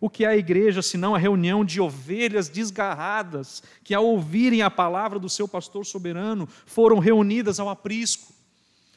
O 0.00 0.10
que 0.10 0.24
é 0.24 0.28
a 0.28 0.36
igreja 0.36 0.82
senão 0.82 1.14
a 1.14 1.18
reunião 1.18 1.64
de 1.64 1.80
ovelhas 1.80 2.48
desgarradas 2.48 3.62
que, 3.82 3.94
ao 3.94 4.04
ouvirem 4.04 4.62
a 4.62 4.70
palavra 4.70 5.18
do 5.18 5.28
seu 5.28 5.48
pastor 5.48 5.84
soberano, 5.86 6.48
foram 6.66 6.98
reunidas 6.98 7.58
ao 7.58 7.68
aprisco? 7.68 8.32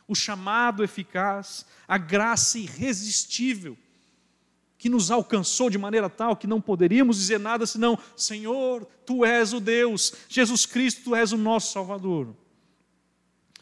O 0.08 0.16
chamado 0.16 0.84
eficaz, 0.84 1.66
a 1.88 1.98
graça 1.98 2.60
irresistível 2.60 3.78
que 4.82 4.90
nos 4.90 5.12
alcançou 5.12 5.70
de 5.70 5.78
maneira 5.78 6.10
tal 6.10 6.36
que 6.36 6.48
não 6.48 6.60
poderíamos 6.60 7.18
dizer 7.18 7.40
nada 7.40 7.68
senão: 7.68 8.00
Senhor, 8.18 8.84
tu 9.06 9.24
és 9.24 9.54
o 9.54 9.60
Deus, 9.60 10.12
Jesus 10.28 10.66
Cristo, 10.66 11.04
tu 11.04 11.16
és 11.16 11.32
o 11.32 11.38
nosso 11.38 11.72
Salvador. 11.72 12.36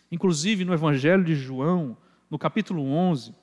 Inclusive 0.09 0.63
no 0.63 0.73
Evangelho 0.73 1.21
de 1.25 1.35
João, 1.35 1.97
no 2.29 2.39
capítulo 2.39 2.89
11, 2.89 3.35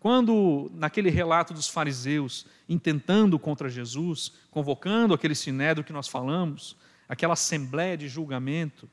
quando 0.00 0.70
naquele 0.72 1.10
relato 1.10 1.52
dos 1.52 1.68
fariseus 1.68 2.46
intentando 2.66 3.38
contra 3.38 3.68
Jesus, 3.68 4.32
convocando 4.50 5.12
aquele 5.12 5.34
sinédrio 5.34 5.84
que 5.84 5.92
nós 5.92 6.08
falamos, 6.08 6.78
aquela 7.06 7.34
assembleia 7.34 7.94
de 7.94 8.08
julgamento, 8.08 8.88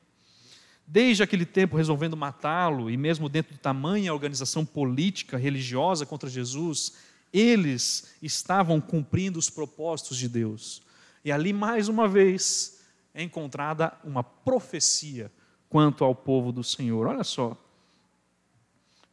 desde 0.86 1.22
aquele 1.22 1.46
tempo 1.46 1.74
resolvendo 1.74 2.18
matá-lo 2.18 2.90
e 2.90 2.98
mesmo 2.98 3.30
dentro 3.30 3.54
de 3.54 3.60
tamanha 3.60 4.12
organização 4.12 4.62
política, 4.66 5.38
religiosa 5.38 6.04
contra 6.04 6.28
Jesus, 6.28 7.08
eles 7.32 8.14
estavam 8.20 8.80
cumprindo 8.80 9.38
os 9.38 9.48
propósitos 9.48 10.16
de 10.16 10.28
Deus. 10.28 10.82
E 11.24 11.30
ali, 11.30 11.52
mais 11.52 11.88
uma 11.88 12.08
vez, 12.08 12.80
é 13.14 13.22
encontrada 13.22 13.92
uma 14.04 14.22
profecia 14.22 15.30
quanto 15.68 16.04
ao 16.04 16.14
povo 16.14 16.50
do 16.50 16.64
Senhor. 16.64 17.06
Olha 17.06 17.24
só. 17.24 17.56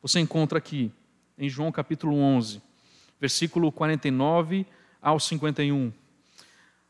Você 0.02 0.20
encontra 0.20 0.58
aqui, 0.58 0.92
em 1.38 1.50
João 1.50 1.72
capítulo 1.72 2.16
11, 2.16 2.62
versículo 3.20 3.72
49 3.72 4.66
ao 5.02 5.20
51. 5.20 5.92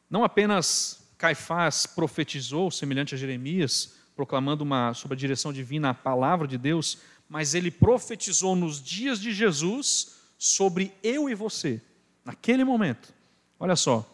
Não 0.09 0.23
apenas 0.23 1.07
Caifás 1.17 1.85
profetizou, 1.85 2.69
semelhante 2.69 3.15
a 3.15 3.17
Jeremias, 3.17 3.95
proclamando 4.15 4.63
uma, 4.63 4.93
sob 4.93 5.13
a 5.13 5.17
direção 5.17 5.51
divina 5.51 5.89
a 5.89 5.93
palavra 5.93 6.47
de 6.47 6.57
Deus, 6.57 6.99
mas 7.29 7.53
ele 7.53 7.71
profetizou 7.71 8.55
nos 8.55 8.81
dias 8.81 9.19
de 9.19 9.31
Jesus 9.33 10.16
sobre 10.37 10.93
eu 11.01 11.29
e 11.29 11.35
você, 11.35 11.81
naquele 12.23 12.63
momento. 12.63 13.13
Olha 13.59 13.75
só, 13.75 14.05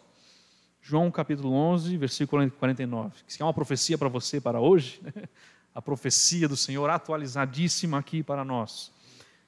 João 0.81 1.09
capítulo 1.11 1.53
11, 1.53 1.97
versículo 1.97 2.49
49, 2.49 3.13
que 3.27 3.41
é 3.41 3.45
uma 3.45 3.53
profecia 3.53 3.97
para 3.97 4.09
você 4.09 4.39
para 4.39 4.59
hoje, 4.59 4.99
né? 5.01 5.11
a 5.73 5.81
profecia 5.81 6.47
do 6.47 6.55
Senhor 6.55 6.89
atualizadíssima 6.89 7.97
aqui 7.97 8.21
para 8.21 8.45
nós. 8.45 8.91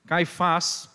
Caifás, 0.05 0.89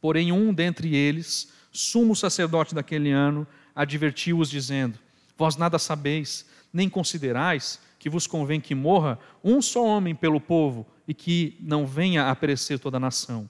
porém 0.00 0.32
um 0.32 0.52
dentre 0.52 0.94
eles, 0.94 1.50
sumo 1.72 2.14
sacerdote 2.14 2.74
daquele 2.74 3.10
ano, 3.10 3.46
advertiu-os 3.74 4.50
dizendo: 4.50 4.98
Vós 5.36 5.56
nada 5.56 5.78
sabeis, 5.78 6.46
nem 6.72 6.88
considerais 6.88 7.80
que 7.98 8.10
vos 8.10 8.26
convém 8.26 8.60
que 8.60 8.74
morra 8.74 9.18
um 9.42 9.62
só 9.62 9.84
homem 9.84 10.14
pelo 10.14 10.40
povo 10.40 10.86
e 11.08 11.14
que 11.14 11.56
não 11.60 11.86
venha 11.86 12.30
a 12.30 12.36
perecer 12.36 12.78
toda 12.78 12.98
a 12.98 13.00
nação. 13.00 13.48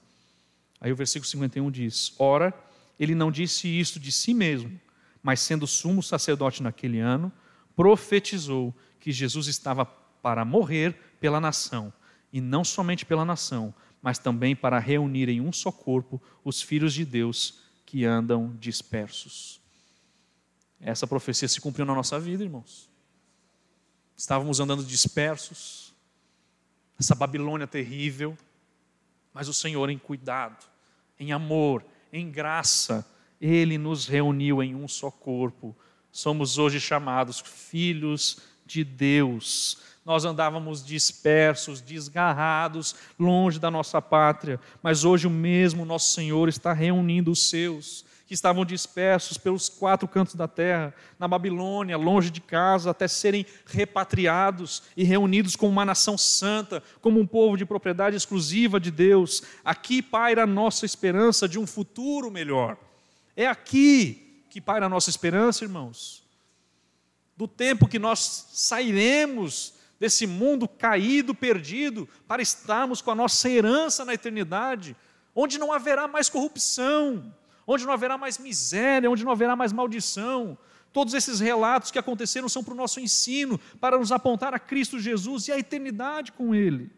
Aí 0.85 0.91
o 0.91 0.95
versículo 0.95 1.27
51 1.27 1.71
diz: 1.71 2.13
Ora, 2.19 2.53
ele 2.99 3.15
não 3.15 3.31
disse 3.31 3.67
isto 3.67 3.99
de 3.99 4.11
si 4.11 4.35
mesmo, 4.35 4.79
mas 5.23 5.39
sendo 5.39 5.65
sumo 5.65 6.03
sacerdote 6.03 6.61
naquele 6.61 6.99
ano, 6.99 7.31
profetizou 7.75 8.71
que 8.99 9.11
Jesus 9.11 9.47
estava 9.47 9.83
para 9.83 10.45
morrer 10.45 10.95
pela 11.19 11.41
nação, 11.41 11.91
e 12.31 12.39
não 12.39 12.63
somente 12.63 13.03
pela 13.03 13.25
nação, 13.25 13.73
mas 13.99 14.19
também 14.19 14.55
para 14.55 14.77
reunir 14.77 15.27
em 15.27 15.41
um 15.41 15.51
só 15.51 15.71
corpo 15.71 16.21
os 16.43 16.61
filhos 16.61 16.93
de 16.93 17.03
Deus 17.03 17.63
que 17.83 18.05
andam 18.05 18.55
dispersos. 18.59 19.59
Essa 20.79 21.07
profecia 21.07 21.47
se 21.47 21.59
cumpriu 21.59 21.87
na 21.87 21.95
nossa 21.95 22.19
vida, 22.19 22.43
irmãos. 22.43 22.91
Estávamos 24.15 24.59
andando 24.59 24.83
dispersos, 24.83 25.95
essa 26.99 27.15
Babilônia 27.15 27.65
terrível, 27.65 28.37
mas 29.33 29.47
o 29.47 29.53
Senhor, 29.53 29.89
em 29.89 29.97
cuidado, 29.97 30.74
em 31.19 31.31
amor, 31.31 31.85
em 32.11 32.29
graça, 32.29 33.05
Ele 33.39 33.77
nos 33.77 34.07
reuniu 34.07 34.61
em 34.61 34.75
um 34.75 34.87
só 34.87 35.09
corpo. 35.11 35.75
Somos 36.11 36.57
hoje 36.57 36.79
chamados 36.79 37.39
filhos 37.39 38.39
de 38.65 38.83
Deus. 38.83 39.79
Nós 40.05 40.23
andávamos 40.23 40.85
dispersos, 40.85 41.81
desgarrados, 41.81 42.95
longe 43.19 43.59
da 43.59 43.71
nossa 43.71 44.01
pátria, 44.01 44.59
mas 44.81 45.03
hoje 45.03 45.27
o 45.27 45.31
mesmo 45.31 45.83
nosso 45.83 46.13
Senhor 46.13 46.47
está 46.47 46.73
reunindo 46.73 47.31
os 47.31 47.49
seus 47.49 48.05
que 48.25 48.33
estavam 48.33 48.65
dispersos 48.65 49.37
pelos 49.37 49.69
quatro 49.69 50.07
cantos 50.07 50.33
da 50.33 50.47
terra, 50.47 50.93
na 51.19 51.27
Babilônia, 51.27 51.95
longe 51.95 52.31
de 52.31 52.41
casa, 52.41 52.89
até 52.89 53.07
serem 53.07 53.45
repatriados 53.67 54.83
e 54.97 55.03
reunidos 55.03 55.55
como 55.55 55.71
uma 55.71 55.85
nação 55.85 56.17
santa, 56.17 56.81
como 57.01 57.19
um 57.19 57.27
povo 57.27 57.55
de 57.55 57.65
propriedade 57.65 58.15
exclusiva 58.15 58.79
de 58.79 58.89
Deus. 58.89 59.43
Aqui 59.63 60.01
paira 60.01 60.43
a 60.43 60.47
nossa 60.47 60.85
esperança 60.85 61.47
de 61.47 61.59
um 61.59 61.67
futuro 61.67 62.31
melhor. 62.31 62.77
É 63.35 63.45
aqui 63.45 64.43
que 64.49 64.59
paira 64.59 64.87
a 64.87 64.89
nossa 64.89 65.09
esperança, 65.09 65.63
irmãos. 65.63 66.23
Do 67.37 67.47
tempo 67.47 67.87
que 67.87 67.99
nós 67.99 68.47
sairemos 68.53 69.73
desse 69.99 70.25
mundo 70.25 70.67
caído, 70.67 71.35
perdido, 71.35 72.09
para 72.27 72.41
estarmos 72.41 73.01
com 73.01 73.11
a 73.11 73.15
nossa 73.15 73.47
herança 73.49 74.03
na 74.03 74.13
eternidade, 74.13 74.95
onde 75.35 75.59
não 75.59 75.71
haverá 75.71 76.07
mais 76.07 76.27
corrupção 76.27 77.31
onde 77.67 77.85
não 77.85 77.93
haverá 77.93 78.17
mais 78.17 78.37
miséria, 78.37 79.09
onde 79.09 79.23
não 79.23 79.31
haverá 79.31 79.55
mais 79.55 79.73
maldição. 79.73 80.57
Todos 80.93 81.13
esses 81.13 81.39
relatos 81.39 81.91
que 81.91 81.99
aconteceram 81.99 82.47
são 82.47 82.63
para 82.63 82.73
o 82.73 82.77
nosso 82.77 82.99
ensino, 82.99 83.59
para 83.79 83.97
nos 83.97 84.11
apontar 84.11 84.53
a 84.53 84.59
Cristo 84.59 84.99
Jesus 84.99 85.47
e 85.47 85.51
a 85.51 85.59
eternidade 85.59 86.31
com 86.31 86.55
Ele. 86.55 86.89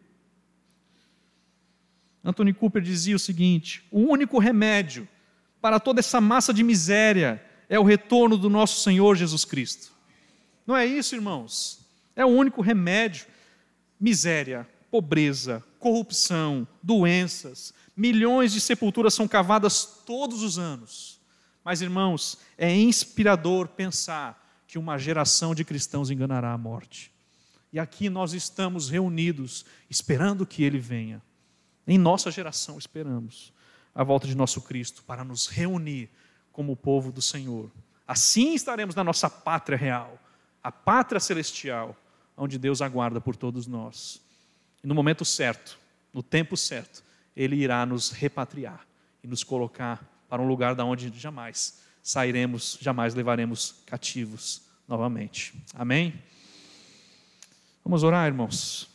Anthony 2.24 2.52
Cooper 2.52 2.82
dizia 2.82 3.16
o 3.16 3.18
seguinte: 3.18 3.84
o 3.90 4.00
único 4.00 4.38
remédio 4.38 5.08
para 5.60 5.80
toda 5.80 6.00
essa 6.00 6.20
massa 6.20 6.52
de 6.52 6.62
miséria 6.62 7.44
é 7.68 7.78
o 7.78 7.84
retorno 7.84 8.36
do 8.36 8.48
nosso 8.48 8.80
Senhor 8.80 9.16
Jesus 9.16 9.44
Cristo. 9.44 9.92
Não 10.66 10.76
é 10.76 10.84
isso, 10.86 11.14
irmãos? 11.14 11.80
É 12.14 12.24
o 12.24 12.28
único 12.28 12.60
remédio. 12.60 13.26
Miséria, 13.98 14.68
pobreza, 14.90 15.64
corrupção, 15.78 16.66
doenças, 16.82 17.74
milhões 17.98 18.52
de 18.52 18.60
sepulturas 18.60 19.12
são 19.12 19.26
cavadas 19.26 19.84
todos 20.06 20.42
os 20.44 20.56
anos. 20.56 21.20
Mas, 21.64 21.82
irmãos, 21.82 22.38
é 22.56 22.72
inspirador 22.72 23.66
pensar 23.66 24.46
que 24.68 24.78
uma 24.78 24.96
geração 24.96 25.52
de 25.52 25.64
cristãos 25.64 26.08
enganará 26.08 26.52
a 26.52 26.58
morte. 26.58 27.10
E 27.72 27.78
aqui 27.78 28.08
nós 28.08 28.32
estamos 28.32 28.88
reunidos, 28.88 29.66
esperando 29.90 30.46
que 30.46 30.62
Ele 30.62 30.78
venha. 30.78 31.20
Em 31.86 31.98
nossa 31.98 32.30
geração 32.30 32.78
esperamos 32.78 33.52
a 33.94 34.04
volta 34.04 34.28
de 34.28 34.36
nosso 34.36 34.60
Cristo 34.60 35.02
para 35.02 35.24
nos 35.24 35.48
reunir 35.48 36.08
como 36.52 36.76
povo 36.76 37.10
do 37.10 37.20
Senhor. 37.20 37.68
Assim 38.06 38.54
estaremos 38.54 38.94
na 38.94 39.02
nossa 39.02 39.28
pátria 39.28 39.76
real, 39.76 40.18
a 40.62 40.70
pátria 40.70 41.20
celestial, 41.20 41.96
onde 42.36 42.58
Deus 42.58 42.80
aguarda 42.80 43.20
por 43.20 43.34
todos 43.34 43.66
nós. 43.66 44.20
E 44.84 44.86
no 44.86 44.94
momento 44.94 45.24
certo, 45.24 45.78
no 46.14 46.22
tempo 46.22 46.56
certo, 46.56 47.02
Ele 47.38 47.54
irá 47.54 47.86
nos 47.86 48.10
repatriar 48.10 48.84
e 49.22 49.28
nos 49.28 49.44
colocar 49.44 50.04
para 50.28 50.42
um 50.42 50.48
lugar 50.48 50.74
da 50.74 50.84
onde 50.84 51.08
jamais 51.16 51.78
sairemos, 52.02 52.76
jamais 52.80 53.14
levaremos 53.14 53.76
cativos 53.86 54.62
novamente. 54.88 55.54
Amém? 55.72 56.20
Vamos 57.84 58.02
orar, 58.02 58.26
irmãos. 58.26 58.88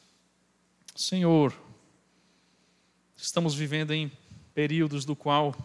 Senhor, 0.94 1.54
estamos 3.16 3.56
vivendo 3.56 3.94
em 3.94 4.12
períodos 4.54 5.06
do 5.06 5.16
qual 5.16 5.56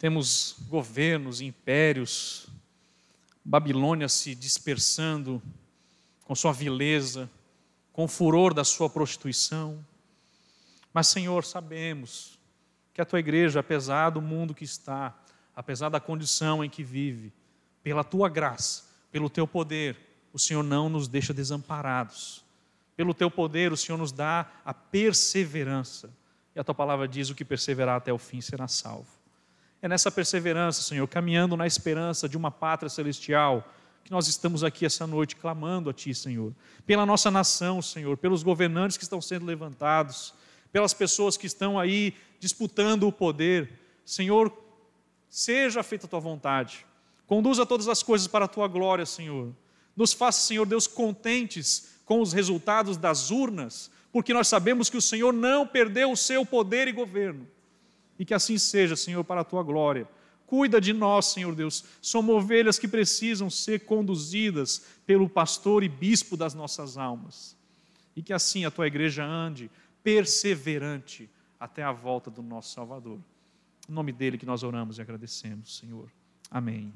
temos 0.00 0.56
governos, 0.68 1.40
impérios, 1.40 2.48
Babilônia 3.44 4.08
se 4.08 4.34
dispersando 4.34 5.40
com 6.24 6.34
sua 6.34 6.52
vileza, 6.52 7.30
com 7.92 8.04
o 8.04 8.08
furor 8.08 8.52
da 8.52 8.64
sua 8.64 8.90
prostituição. 8.90 9.84
Mas, 10.92 11.08
Senhor, 11.08 11.44
sabemos 11.44 12.38
que 12.92 13.00
a 13.00 13.04
tua 13.04 13.20
igreja, 13.20 13.60
apesar 13.60 14.10
do 14.10 14.20
mundo 14.20 14.54
que 14.54 14.64
está, 14.64 15.16
apesar 15.54 15.88
da 15.88 16.00
condição 16.00 16.64
em 16.64 16.70
que 16.70 16.82
vive, 16.82 17.32
pela 17.82 18.04
tua 18.04 18.28
graça, 18.28 18.84
pelo 19.10 19.30
teu 19.30 19.46
poder, 19.46 19.96
o 20.32 20.38
Senhor 20.38 20.62
não 20.62 20.88
nos 20.88 21.08
deixa 21.08 21.32
desamparados. 21.32 22.44
Pelo 22.96 23.14
teu 23.14 23.30
poder, 23.30 23.72
o 23.72 23.76
Senhor 23.76 23.96
nos 23.96 24.12
dá 24.12 24.50
a 24.64 24.74
perseverança. 24.74 26.10
E 26.54 26.60
a 26.60 26.64
tua 26.64 26.74
palavra 26.74 27.08
diz: 27.08 27.30
o 27.30 27.34
que 27.34 27.44
perseverar 27.44 27.96
até 27.96 28.12
o 28.12 28.18
fim 28.18 28.40
será 28.40 28.68
salvo. 28.68 29.08
É 29.82 29.88
nessa 29.88 30.10
perseverança, 30.10 30.82
Senhor, 30.82 31.06
caminhando 31.08 31.56
na 31.56 31.66
esperança 31.66 32.28
de 32.28 32.36
uma 32.36 32.50
pátria 32.50 32.90
celestial, 32.90 33.66
que 34.04 34.10
nós 34.10 34.28
estamos 34.28 34.62
aqui 34.62 34.84
essa 34.84 35.06
noite 35.06 35.36
clamando 35.36 35.88
a 35.88 35.92
Ti, 35.94 36.14
Senhor, 36.14 36.54
pela 36.84 37.06
nossa 37.06 37.30
nação, 37.30 37.80
Senhor, 37.80 38.16
pelos 38.18 38.42
governantes 38.42 38.98
que 38.98 39.04
estão 39.04 39.20
sendo 39.22 39.46
levantados, 39.46 40.34
pelas 40.72 40.94
pessoas 40.94 41.36
que 41.36 41.46
estão 41.46 41.78
aí 41.78 42.14
disputando 42.38 43.06
o 43.06 43.12
poder. 43.12 43.70
Senhor, 44.04 44.52
seja 45.28 45.82
feita 45.82 46.06
a 46.06 46.08
Tua 46.08 46.20
vontade, 46.20 46.86
conduza 47.26 47.66
todas 47.66 47.88
as 47.88 48.02
coisas 48.02 48.26
para 48.26 48.44
a 48.44 48.48
Tua 48.48 48.68
glória, 48.68 49.06
Senhor. 49.06 49.54
Nos 49.96 50.12
faça, 50.12 50.40
Senhor 50.40 50.66
Deus, 50.66 50.86
contentes 50.86 51.90
com 52.04 52.20
os 52.20 52.32
resultados 52.32 52.96
das 52.96 53.30
urnas, 53.30 53.90
porque 54.12 54.34
nós 54.34 54.48
sabemos 54.48 54.90
que 54.90 54.96
o 54.96 55.02
Senhor 55.02 55.32
não 55.32 55.66
perdeu 55.66 56.10
o 56.10 56.16
seu 56.16 56.44
poder 56.44 56.88
e 56.88 56.92
governo. 56.92 57.46
E 58.18 58.24
que 58.24 58.34
assim 58.34 58.58
seja, 58.58 58.96
Senhor, 58.96 59.22
para 59.24 59.42
a 59.42 59.44
tua 59.44 59.62
glória. 59.62 60.08
Cuida 60.46 60.80
de 60.80 60.92
nós, 60.92 61.26
Senhor 61.26 61.54
Deus. 61.54 61.84
Somos 62.02 62.34
ovelhas 62.34 62.78
que 62.78 62.88
precisam 62.88 63.48
ser 63.48 63.80
conduzidas 63.80 64.84
pelo 65.06 65.28
pastor 65.28 65.84
e 65.84 65.88
bispo 65.88 66.36
das 66.36 66.52
nossas 66.52 66.98
almas. 66.98 67.56
E 68.16 68.22
que 68.22 68.32
assim 68.32 68.64
a 68.64 68.70
tua 68.70 68.88
igreja 68.88 69.24
ande 69.24 69.70
perseverante 70.02 71.30
até 71.58 71.82
a 71.82 71.92
volta 71.92 72.30
do 72.30 72.42
nosso 72.42 72.72
Salvador. 72.72 73.20
Em 73.88 73.92
nome 73.92 74.12
dele 74.12 74.38
que 74.38 74.46
nós 74.46 74.62
oramos 74.62 74.98
e 74.98 75.02
agradecemos, 75.02 75.76
Senhor. 75.76 76.10
Amém. 76.50 76.92